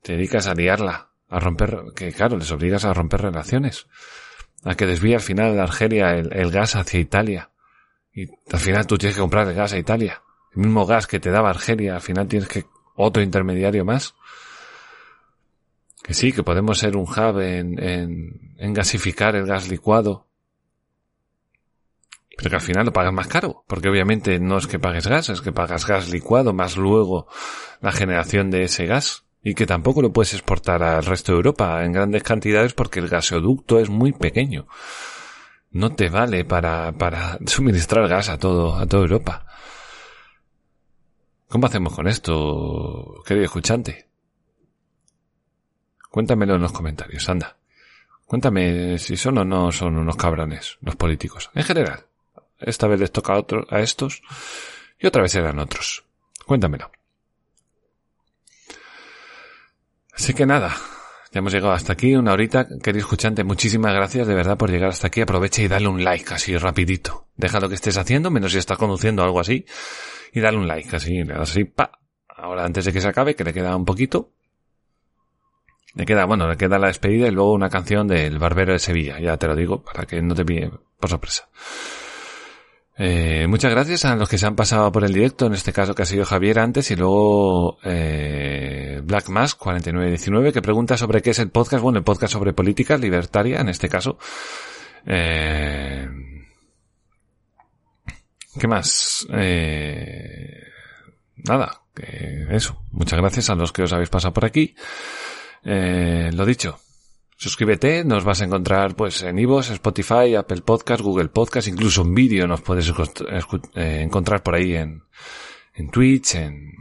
Te 0.02 0.12
dedicas 0.12 0.46
a 0.46 0.54
liarla 0.54 1.08
a 1.28 1.40
romper, 1.40 1.78
que 1.94 2.12
claro, 2.12 2.36
les 2.36 2.50
obligas 2.52 2.84
a 2.84 2.94
romper 2.94 3.20
relaciones, 3.20 3.86
a 4.64 4.76
que 4.76 4.86
desvíe 4.86 5.14
al 5.14 5.20
final 5.20 5.54
de 5.54 5.60
Argelia 5.60 6.14
el, 6.14 6.50
gas 6.50 6.76
hacia 6.76 7.00
Italia. 7.00 7.50
Y 8.12 8.28
al 8.52 8.60
final 8.60 8.86
tú 8.86 8.96
tienes 8.96 9.16
que 9.16 9.20
comprar 9.20 9.48
el 9.48 9.54
gas 9.54 9.72
a 9.72 9.78
Italia. 9.78 10.22
El 10.54 10.62
mismo 10.62 10.86
gas 10.86 11.06
que 11.06 11.20
te 11.20 11.30
daba 11.30 11.50
Argelia, 11.50 11.94
al 11.94 12.00
final 12.00 12.28
tienes 12.28 12.48
que 12.48 12.66
otro 12.96 13.22
intermediario 13.22 13.84
más. 13.84 14.14
Que 16.02 16.14
sí, 16.14 16.32
que 16.32 16.42
podemos 16.42 16.78
ser 16.78 16.96
un 16.96 17.04
hub 17.04 17.40
en, 17.40 17.78
en, 18.58 18.74
gasificar 18.74 19.36
el 19.36 19.46
gas 19.46 19.68
licuado. 19.68 20.26
Pero 22.36 22.50
que 22.50 22.56
al 22.56 22.62
final 22.62 22.86
lo 22.86 22.92
pagas 22.92 23.12
más 23.12 23.26
caro, 23.26 23.64
porque 23.66 23.88
obviamente 23.88 24.38
no 24.38 24.58
es 24.58 24.66
que 24.66 24.78
pagues 24.78 25.06
gas, 25.06 25.28
es 25.28 25.40
que 25.40 25.52
pagas 25.52 25.86
gas 25.86 26.08
licuado 26.08 26.52
más 26.52 26.76
luego 26.76 27.26
la 27.80 27.92
generación 27.92 28.50
de 28.50 28.62
ese 28.62 28.86
gas 28.86 29.24
y 29.42 29.54
que 29.54 29.66
tampoco 29.66 30.02
lo 30.02 30.12
puedes 30.12 30.34
exportar 30.34 30.82
al 30.82 31.04
resto 31.04 31.32
de 31.32 31.36
Europa 31.36 31.84
en 31.84 31.92
grandes 31.92 32.22
cantidades 32.22 32.74
porque 32.74 33.00
el 33.00 33.08
gasoducto 33.08 33.78
es 33.78 33.88
muy 33.88 34.12
pequeño. 34.12 34.66
No 35.70 35.94
te 35.94 36.08
vale 36.08 36.44
para, 36.44 36.92
para 36.92 37.38
suministrar 37.46 38.08
gas 38.08 38.28
a 38.28 38.38
todo, 38.38 38.76
a 38.76 38.86
toda 38.86 39.02
Europa. 39.02 39.47
¿Cómo 41.48 41.66
hacemos 41.66 41.94
con 41.94 42.06
esto, 42.06 43.22
querido 43.26 43.46
escuchante? 43.46 44.06
Cuéntamelo 46.10 46.56
en 46.56 46.62
los 46.62 46.72
comentarios, 46.72 47.26
anda. 47.28 47.56
Cuéntame 48.26 48.98
si 48.98 49.16
son 49.16 49.38
o 49.38 49.44
no 49.44 49.72
son 49.72 49.96
unos 49.96 50.16
cabrones 50.16 50.76
los 50.82 50.96
políticos. 50.96 51.50
En 51.54 51.64
general. 51.64 52.04
Esta 52.58 52.86
vez 52.86 53.00
les 53.00 53.12
toca 53.12 53.32
a, 53.32 53.38
otro, 53.38 53.66
a 53.70 53.80
estos 53.80 54.20
y 54.98 55.06
otra 55.06 55.22
vez 55.22 55.34
eran 55.36 55.58
otros. 55.58 56.04
Cuéntamelo. 56.44 56.90
Así 60.12 60.34
que 60.34 60.44
nada, 60.44 60.76
ya 61.30 61.40
hemos 61.40 61.52
llegado 61.52 61.72
hasta 61.72 61.92
aquí, 61.92 62.14
una 62.14 62.32
horita. 62.32 62.66
Querido 62.82 63.04
escuchante, 63.04 63.44
muchísimas 63.44 63.92
gracias 63.92 64.26
de 64.26 64.34
verdad 64.34 64.56
por 64.56 64.70
llegar 64.70 64.90
hasta 64.90 65.08
aquí. 65.08 65.20
Aprovecha 65.20 65.62
y 65.62 65.68
dale 65.68 65.86
un 65.86 66.02
like 66.02 66.32
así 66.32 66.56
rapidito. 66.56 67.26
Deja 67.36 67.60
lo 67.60 67.68
que 67.68 67.74
estés 67.74 67.98
haciendo, 67.98 68.30
menos 68.30 68.52
si 68.52 68.58
estás 68.58 68.78
conduciendo 68.78 69.22
algo 69.22 69.40
así. 69.40 69.66
Y 70.32 70.40
dale 70.40 70.56
un 70.56 70.66
like 70.66 70.96
así, 70.96 71.22
le 71.24 71.34
das 71.34 71.50
así, 71.50 71.64
pa. 71.64 71.92
Ahora 72.28 72.64
antes 72.64 72.84
de 72.84 72.92
que 72.92 73.00
se 73.00 73.08
acabe, 73.08 73.34
que 73.34 73.44
le 73.44 73.52
queda 73.52 73.76
un 73.76 73.84
poquito. 73.84 74.32
Le 75.94 76.06
queda, 76.06 76.24
bueno, 76.24 76.48
le 76.48 76.56
queda 76.56 76.78
la 76.78 76.86
despedida 76.86 77.28
y 77.28 77.30
luego 77.30 77.52
una 77.52 77.68
canción 77.68 78.06
del 78.06 78.38
Barbero 78.38 78.72
de 78.72 78.78
Sevilla. 78.78 79.18
Ya 79.20 79.36
te 79.36 79.48
lo 79.48 79.56
digo, 79.56 79.82
para 79.82 80.06
que 80.06 80.22
no 80.22 80.34
te 80.34 80.44
pille 80.44 80.70
por 80.98 81.10
sorpresa. 81.10 81.48
Eh, 82.98 83.46
muchas 83.46 83.70
gracias 83.70 84.04
a 84.04 84.16
los 84.16 84.28
que 84.28 84.38
se 84.38 84.46
han 84.46 84.56
pasado 84.56 84.90
por 84.90 85.04
el 85.04 85.12
directo, 85.12 85.46
en 85.46 85.54
este 85.54 85.72
caso 85.72 85.94
que 85.94 86.02
ha 86.02 86.06
sido 86.06 86.24
Javier 86.24 86.58
antes 86.58 86.90
y 86.90 86.96
luego 86.96 87.78
eh, 87.84 89.00
Black 89.04 89.28
Mask 89.28 89.56
4919 89.58 90.52
que 90.52 90.62
pregunta 90.62 90.96
sobre 90.96 91.22
qué 91.22 91.30
es 91.30 91.38
el 91.38 91.50
podcast. 91.50 91.82
Bueno, 91.82 91.98
el 91.98 92.04
podcast 92.04 92.32
sobre 92.32 92.52
política 92.52 92.96
libertaria 92.96 93.60
en 93.60 93.68
este 93.68 93.88
caso. 93.88 94.18
Eh, 95.06 96.08
¿Qué 98.58 98.66
más? 98.66 99.26
Eh, 99.32 100.64
nada, 101.36 101.82
eso. 102.50 102.82
Muchas 102.90 103.20
gracias 103.20 103.50
a 103.50 103.54
los 103.54 103.72
que 103.72 103.82
os 103.84 103.92
habéis 103.92 104.08
pasado 104.08 104.34
por 104.34 104.44
aquí. 104.44 104.74
Eh, 105.64 106.30
lo 106.32 106.44
dicho, 106.44 106.80
Suscríbete, 107.40 108.02
nos 108.04 108.24
vas 108.24 108.40
a 108.40 108.46
encontrar 108.46 108.96
pues 108.96 109.22
en 109.22 109.38
Ivos, 109.38 109.70
Spotify, 109.70 110.34
Apple 110.34 110.62
Podcast, 110.62 111.00
Google 111.02 111.28
Podcast, 111.28 111.68
incluso 111.68 112.02
en 112.02 112.12
vídeo 112.12 112.48
nos 112.48 112.62
puedes 112.62 112.92
eh, 113.76 114.00
encontrar 114.02 114.42
por 114.42 114.56
ahí 114.56 114.74
en, 114.74 115.04
en 115.74 115.88
Twitch, 115.88 116.34
en, 116.34 116.72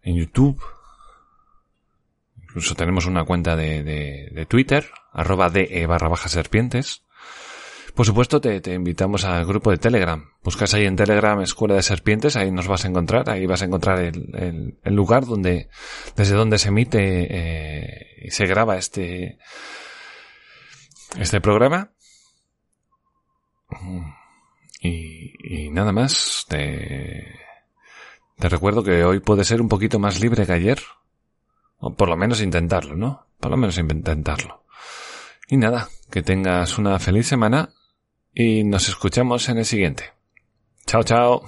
en 0.00 0.14
YouTube. 0.14 0.62
Incluso 2.40 2.76
tenemos 2.76 3.06
una 3.06 3.24
cuenta 3.24 3.56
de, 3.56 3.82
de, 3.82 4.28
de 4.30 4.46
Twitter, 4.46 4.88
arroba 5.12 5.50
de 5.50 5.84
barra 5.88 6.06
baja 6.06 6.28
serpientes. 6.28 7.03
Por 7.94 8.04
supuesto, 8.04 8.40
te, 8.40 8.74
invitamos 8.74 9.24
al 9.24 9.46
grupo 9.46 9.70
de 9.70 9.78
Telegram. 9.78 10.28
Buscas 10.42 10.74
ahí 10.74 10.84
en 10.84 10.96
Telegram 10.96 11.40
Escuela 11.40 11.76
de 11.76 11.82
Serpientes, 11.82 12.34
ahí 12.34 12.50
nos 12.50 12.66
vas 12.66 12.84
a 12.84 12.88
encontrar, 12.88 13.30
ahí 13.30 13.46
vas 13.46 13.62
a 13.62 13.66
encontrar 13.66 14.00
el, 14.00 14.76
el, 14.82 14.94
lugar 14.94 15.26
donde, 15.26 15.68
desde 16.16 16.34
donde 16.34 16.58
se 16.58 16.68
emite 16.68 16.98
eh, 17.00 18.06
y 18.24 18.30
se 18.32 18.46
graba 18.46 18.76
este, 18.78 19.38
este 21.16 21.40
programa. 21.40 21.92
Y, 24.80 25.66
y 25.66 25.70
nada 25.70 25.92
más, 25.92 26.46
te, 26.48 27.38
te 28.38 28.48
recuerdo 28.48 28.82
que 28.82 29.04
hoy 29.04 29.20
puede 29.20 29.44
ser 29.44 29.62
un 29.62 29.68
poquito 29.68 30.00
más 30.00 30.20
libre 30.20 30.46
que 30.46 30.52
ayer. 30.52 30.82
O 31.78 31.94
por 31.94 32.08
lo 32.08 32.16
menos 32.16 32.40
intentarlo, 32.40 32.96
¿no? 32.96 33.28
Por 33.38 33.52
lo 33.52 33.56
menos 33.56 33.78
intentarlo. 33.78 34.64
Y 35.48 35.58
nada, 35.58 35.88
que 36.10 36.22
tengas 36.22 36.76
una 36.78 36.98
feliz 36.98 37.28
semana 37.28 37.70
y 38.34 38.64
nos 38.64 38.88
escuchamos 38.88 39.48
en 39.48 39.58
el 39.58 39.64
siguiente. 39.64 40.12
Chao, 40.86 41.02
chao. 41.02 41.44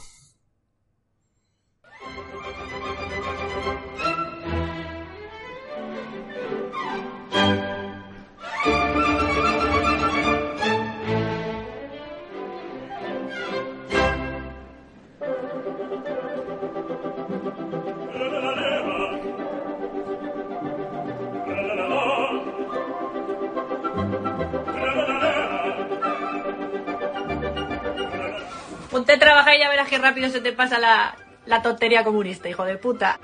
Ponte 28.97 29.13
a 29.13 29.55
y 29.55 29.61
ya 29.61 29.69
verás 29.69 29.89
qué 29.89 29.99
rápido 29.99 30.31
se 30.31 30.41
te 30.41 30.53
pasa 30.53 30.79
la, 30.79 31.15
la 31.45 31.61
tontería 31.61 32.03
comunista, 32.03 32.49
hijo 32.49 32.65
de 32.65 32.79
puta. 32.79 33.21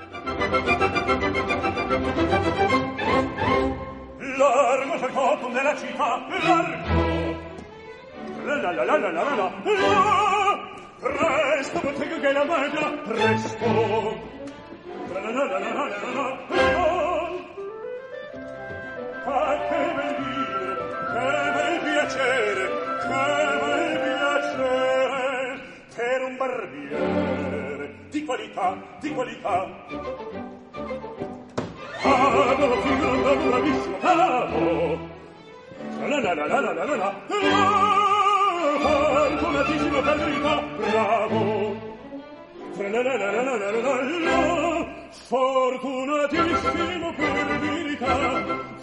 Largo 4.19 4.93
es 4.93 5.01
el 5.01 5.09
coto 5.09 5.49
de 5.49 5.63
la 5.63 5.75
città, 5.75 6.27
largo. 6.45 6.77
La 8.45 8.55
la 8.55 8.71
la 8.71 8.85
la 8.85 8.97
la 8.99 9.11
la 9.11 9.23
la 9.23 9.35
la. 9.35 9.49
La 12.33 12.45
maglia, 12.45 13.03
presto. 13.07 13.65
La 15.11 15.21
la 15.21 15.31
la 15.31 15.45
la 15.47 15.59
la 15.59 15.73
la 15.73 15.97
la 15.97 16.11
la. 16.13 16.25
Ah, 19.25 19.57
barbiere 26.43 27.95
di 28.09 28.25
qualità, 28.25 28.75
di 28.99 29.13
qualità. 29.13 29.85
Adoro, 32.03 32.81
figlio, 32.81 33.13
no, 33.13 33.35
bravissimo, 33.47 33.97
bravo! 33.99 34.99
La 35.99 36.19
la 36.19 36.33
la 36.33 36.45
la 36.45 36.59
la 36.59 36.73
la 36.73 36.83
la 36.83 36.95
la. 36.95 37.13
Fortunatissimo 38.83 40.01
per 40.01 40.17
verità, 40.17 40.61
bravo. 40.75 41.75
La 42.75 42.89
la 42.89 43.01
la 43.01 43.15
la 43.15 43.31
la 43.31 43.43
la 43.43 43.55
la 43.55 43.71
la 43.71 43.79
la. 44.59 44.85
Fortunatissimo 45.11 47.13
per 47.13 47.59
verità, 47.59 48.15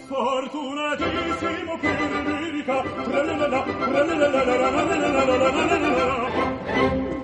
fortunatissimo 0.08 1.76
per 1.78 2.22
verità. 2.24 2.82
La 3.10 3.22
la 3.22 3.36
la 3.36 3.46
la 3.48 3.50
la 3.50 3.64
la 3.90 4.02
la 4.14 4.16
la 4.16 4.20
la 4.20 4.28
la 4.40 4.40
la 4.40 4.44
la 5.00 5.50
la 5.50 5.66
la 5.66 5.78
la 5.78 5.90
la. 5.90 7.19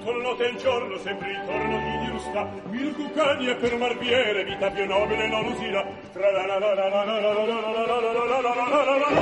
Tutto, 0.00 0.20
notte 0.20 0.48
e 0.48 0.56
giorno, 0.56 0.96
sempre 0.98 1.32
intorno 1.32 1.78
di 1.78 2.06
giusta. 2.06 2.48
Mil 2.70 2.94
cucani 2.94 3.48
e 3.48 3.54
per 3.56 3.72
un 3.74 3.78
barbiere, 3.78 4.44
vita 4.44 4.70
più 4.70 4.86
nobile 4.86 5.28
non 5.28 5.44
usira. 5.46 5.86
Tra 6.12 6.30
la 6.30 6.46
la 6.46 6.58
la 6.58 6.74
la 6.74 6.88
la 6.88 7.04
la 7.04 7.20
la 7.20 7.30
la 7.30 7.44
la 7.44 7.60
la 7.60 7.70
la 7.70 7.84
la 7.84 8.00
la 8.00 8.30
la 8.30 8.40
la 8.40 8.74
la 8.74 8.84
la 8.84 8.96
la 9.08 9.18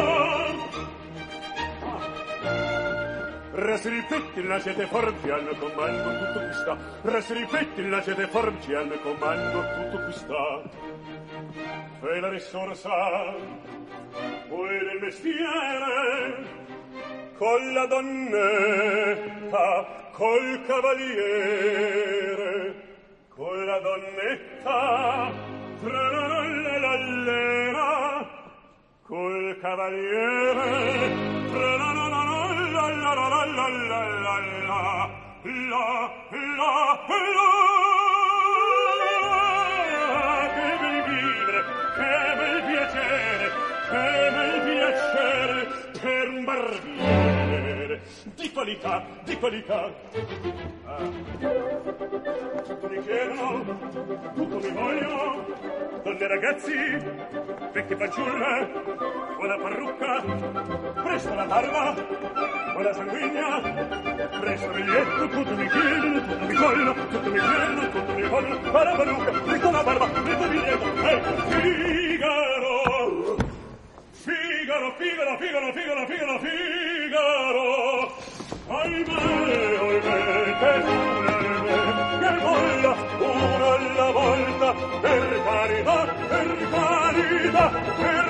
Resti 3.50 3.88
rifletti, 3.88 4.44
la 4.44 4.60
siete 4.60 4.86
forti 4.86 5.30
al 5.30 5.56
comando 5.58 6.18
tutto 6.18 6.38
qui 6.38 6.52
sta. 6.52 6.76
Resti 7.02 7.32
rifletti, 7.34 7.88
la 7.88 8.00
siete 8.02 8.28
forti 8.28 8.72
al 8.72 9.00
comando 9.02 9.64
tutto 9.74 9.98
qui 10.04 10.12
sta. 10.12 10.62
Fai 11.98 12.20
la 12.20 12.28
risorsa, 12.28 13.34
poi 14.48 14.78
del 14.78 14.98
mestiere, 15.00 16.44
con 17.36 17.72
la 17.72 17.86
donnetta, 17.86 19.86
col 20.18 20.66
cavaliere, 20.66 21.14
con 23.28 23.64
la 23.64 23.78
donnetta, 23.78 25.30
tra 25.80 26.10
l'allera, 26.80 28.26
col 29.06 29.56
cavaliere, 29.60 31.12
tra 31.52 31.76
la 31.76 31.92
la 31.92 32.08
la 32.08 32.22
la 32.24 32.50
la 32.74 32.90
la 32.90 33.14
la 33.14 33.28
la 33.28 33.44
la 33.46 33.68
la 33.68 34.42
la 34.48 35.06
la 36.10 36.58
la 36.58 36.72
che 40.56 40.70
bel 40.80 40.98
vivere, 41.06 41.60
che 41.94 42.14
bel 42.38 42.58
piacere, 42.66 43.46
che 43.88 44.08
bel 44.34 44.54
piacere 44.66 45.58
per 46.00 46.26
un 46.28 46.38
barbiere. 46.44 47.27
Di 48.34 48.52
qualità, 48.52 49.04
di 49.24 49.36
qualità. 49.36 49.92
Ah. 50.84 50.96
Tutto 52.64 52.88
mi 52.88 53.02
chiedono, 53.02 53.64
tutto 54.34 54.58
mi 54.58 54.70
vogliono, 54.70 55.46
donne 56.02 56.26
ragazzi, 56.26 56.74
vecchie 57.72 57.96
fanciulle, 57.96 58.70
buona 59.36 59.56
parrucca, 59.58 60.22
presto 61.02 61.34
la 61.34 61.44
barba, 61.44 61.94
buona 62.72 62.92
sanguigna, 62.92 63.60
presto 64.40 64.70
biglietto, 64.70 65.28
tutto 65.28 65.54
mi 65.54 65.68
chiedono, 65.68 66.20
tutto 66.26 66.44
mi 66.46 66.54
vogliono, 66.54 66.94
tutto 66.94 67.30
mi 67.30 67.38
chiedono, 67.38 67.90
tutto 67.90 68.12
mi 68.12 68.22
vogliono, 68.28 68.70
buona 68.70 68.96
parrucca, 68.96 69.30
presto 69.30 69.70
la 69.70 69.82
barba, 69.82 70.06
presto 70.06 70.48
biglietto, 70.48 71.08
ecco 71.08 71.42
Figaro! 71.48 73.36
Figaro, 74.10 74.94
Figaro, 74.98 75.38
Figaro, 75.38 75.72
Figaro, 75.72 76.06
Figaro, 76.06 76.38
Figaro! 77.08 78.12
Ahimè, 78.68 79.16
ahimè, 79.80 80.20
che 80.60 80.72
funebre, 80.84 81.78
che 82.20 82.30
molla, 82.42 82.92
uno 83.18 83.66
alla 83.76 84.10
volta, 84.10 84.68
per 85.00 85.42
carità, 85.42 85.98
per 86.28 86.48
carità, 86.70 87.66
per 87.96 88.27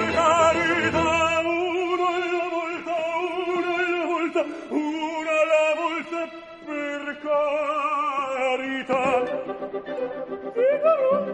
Figaro, 9.59 11.26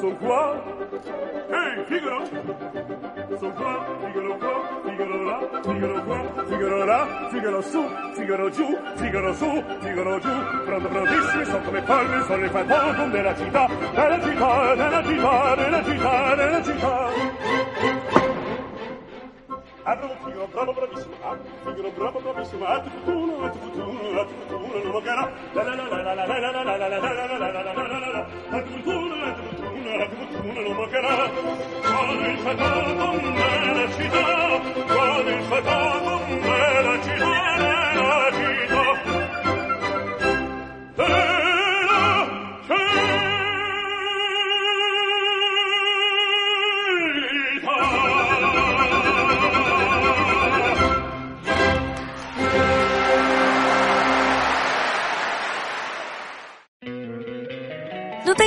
son 0.00 0.16
qua. 0.18 0.62
Ehi, 1.50 1.84
Figaro. 1.84 2.24
Son 3.38 3.52
qua, 3.52 3.84
Figaro 4.00 4.36
qua, 4.38 4.80
Figaro 4.84 5.22
là, 5.24 5.38
Figaro 5.62 6.02
qua, 6.04 6.44
Figaro 6.46 6.84
là, 6.84 7.28
Figaro 7.30 7.60
su, 7.60 7.88
Figaro 8.14 8.50
giù, 8.50 8.78
Figaro 8.94 9.34
su, 9.34 9.62
Figaro 9.80 10.18
giù. 10.20 10.30
Pronto, 10.64 10.88
prontissimi, 10.88 11.44
sono 11.44 11.60
come 11.64 11.82
palme, 11.82 12.22
sono 12.22 12.44
il 12.44 12.50
fantasma 12.50 13.06
della 13.08 13.34
città, 13.36 13.68
della 13.92 14.20
città, 14.22 14.74
della 14.74 15.02
città, 15.04 15.54
della 15.54 15.84
città, 15.84 16.34
della 16.34 16.62
città. 16.62 18.23
Ah, 19.86 19.94
bravo, 19.96 20.16
figaro, 20.24 20.46
bravo, 20.50 20.72
bravissimo. 20.72 21.14
Ah, 21.22 21.36
figaro, 21.62 21.90
bravo, 21.90 22.18
bravissimo. 22.20 22.64
Ah, 22.64 22.82
fortuna, 22.82 23.44
ah, 23.44 23.52
fortuna, 23.52 24.20
ah, 24.20 24.26
fortuna, 24.26 24.82
non 24.82 24.92
lo 24.92 25.00
gara. 25.02 25.30
La 25.52 25.62
la 25.62 25.74
la 25.74 25.84
la 25.84 26.02
la 26.02 26.14
la 26.14 26.24
la 26.24 26.50
la 26.50 26.62
la 26.62 26.62
la 26.64 26.76
la 26.76 26.88
la 26.88 27.26
la 27.26 27.50
la 27.52 27.62
la 27.62 27.72
la 27.74 27.98
la 27.98 28.08
la. 28.08 28.26
Ah, 28.48 28.62
fortuna, 28.64 29.24
ah, 29.24 29.34
fortuna, 29.34 29.92
ah, 29.94 30.08
fortuna, 30.08 30.60
non 30.60 30.74
lo 30.74 30.86
gara. 30.88 31.28
Con 31.28 32.24
il 32.24 32.38
fatato 32.38 33.12
nella 33.20 33.90
città, 33.92 34.60
con 34.88 35.26
il 35.26 35.42
fatato 35.42 36.12
nella 36.28 37.02
città. 37.02 37.53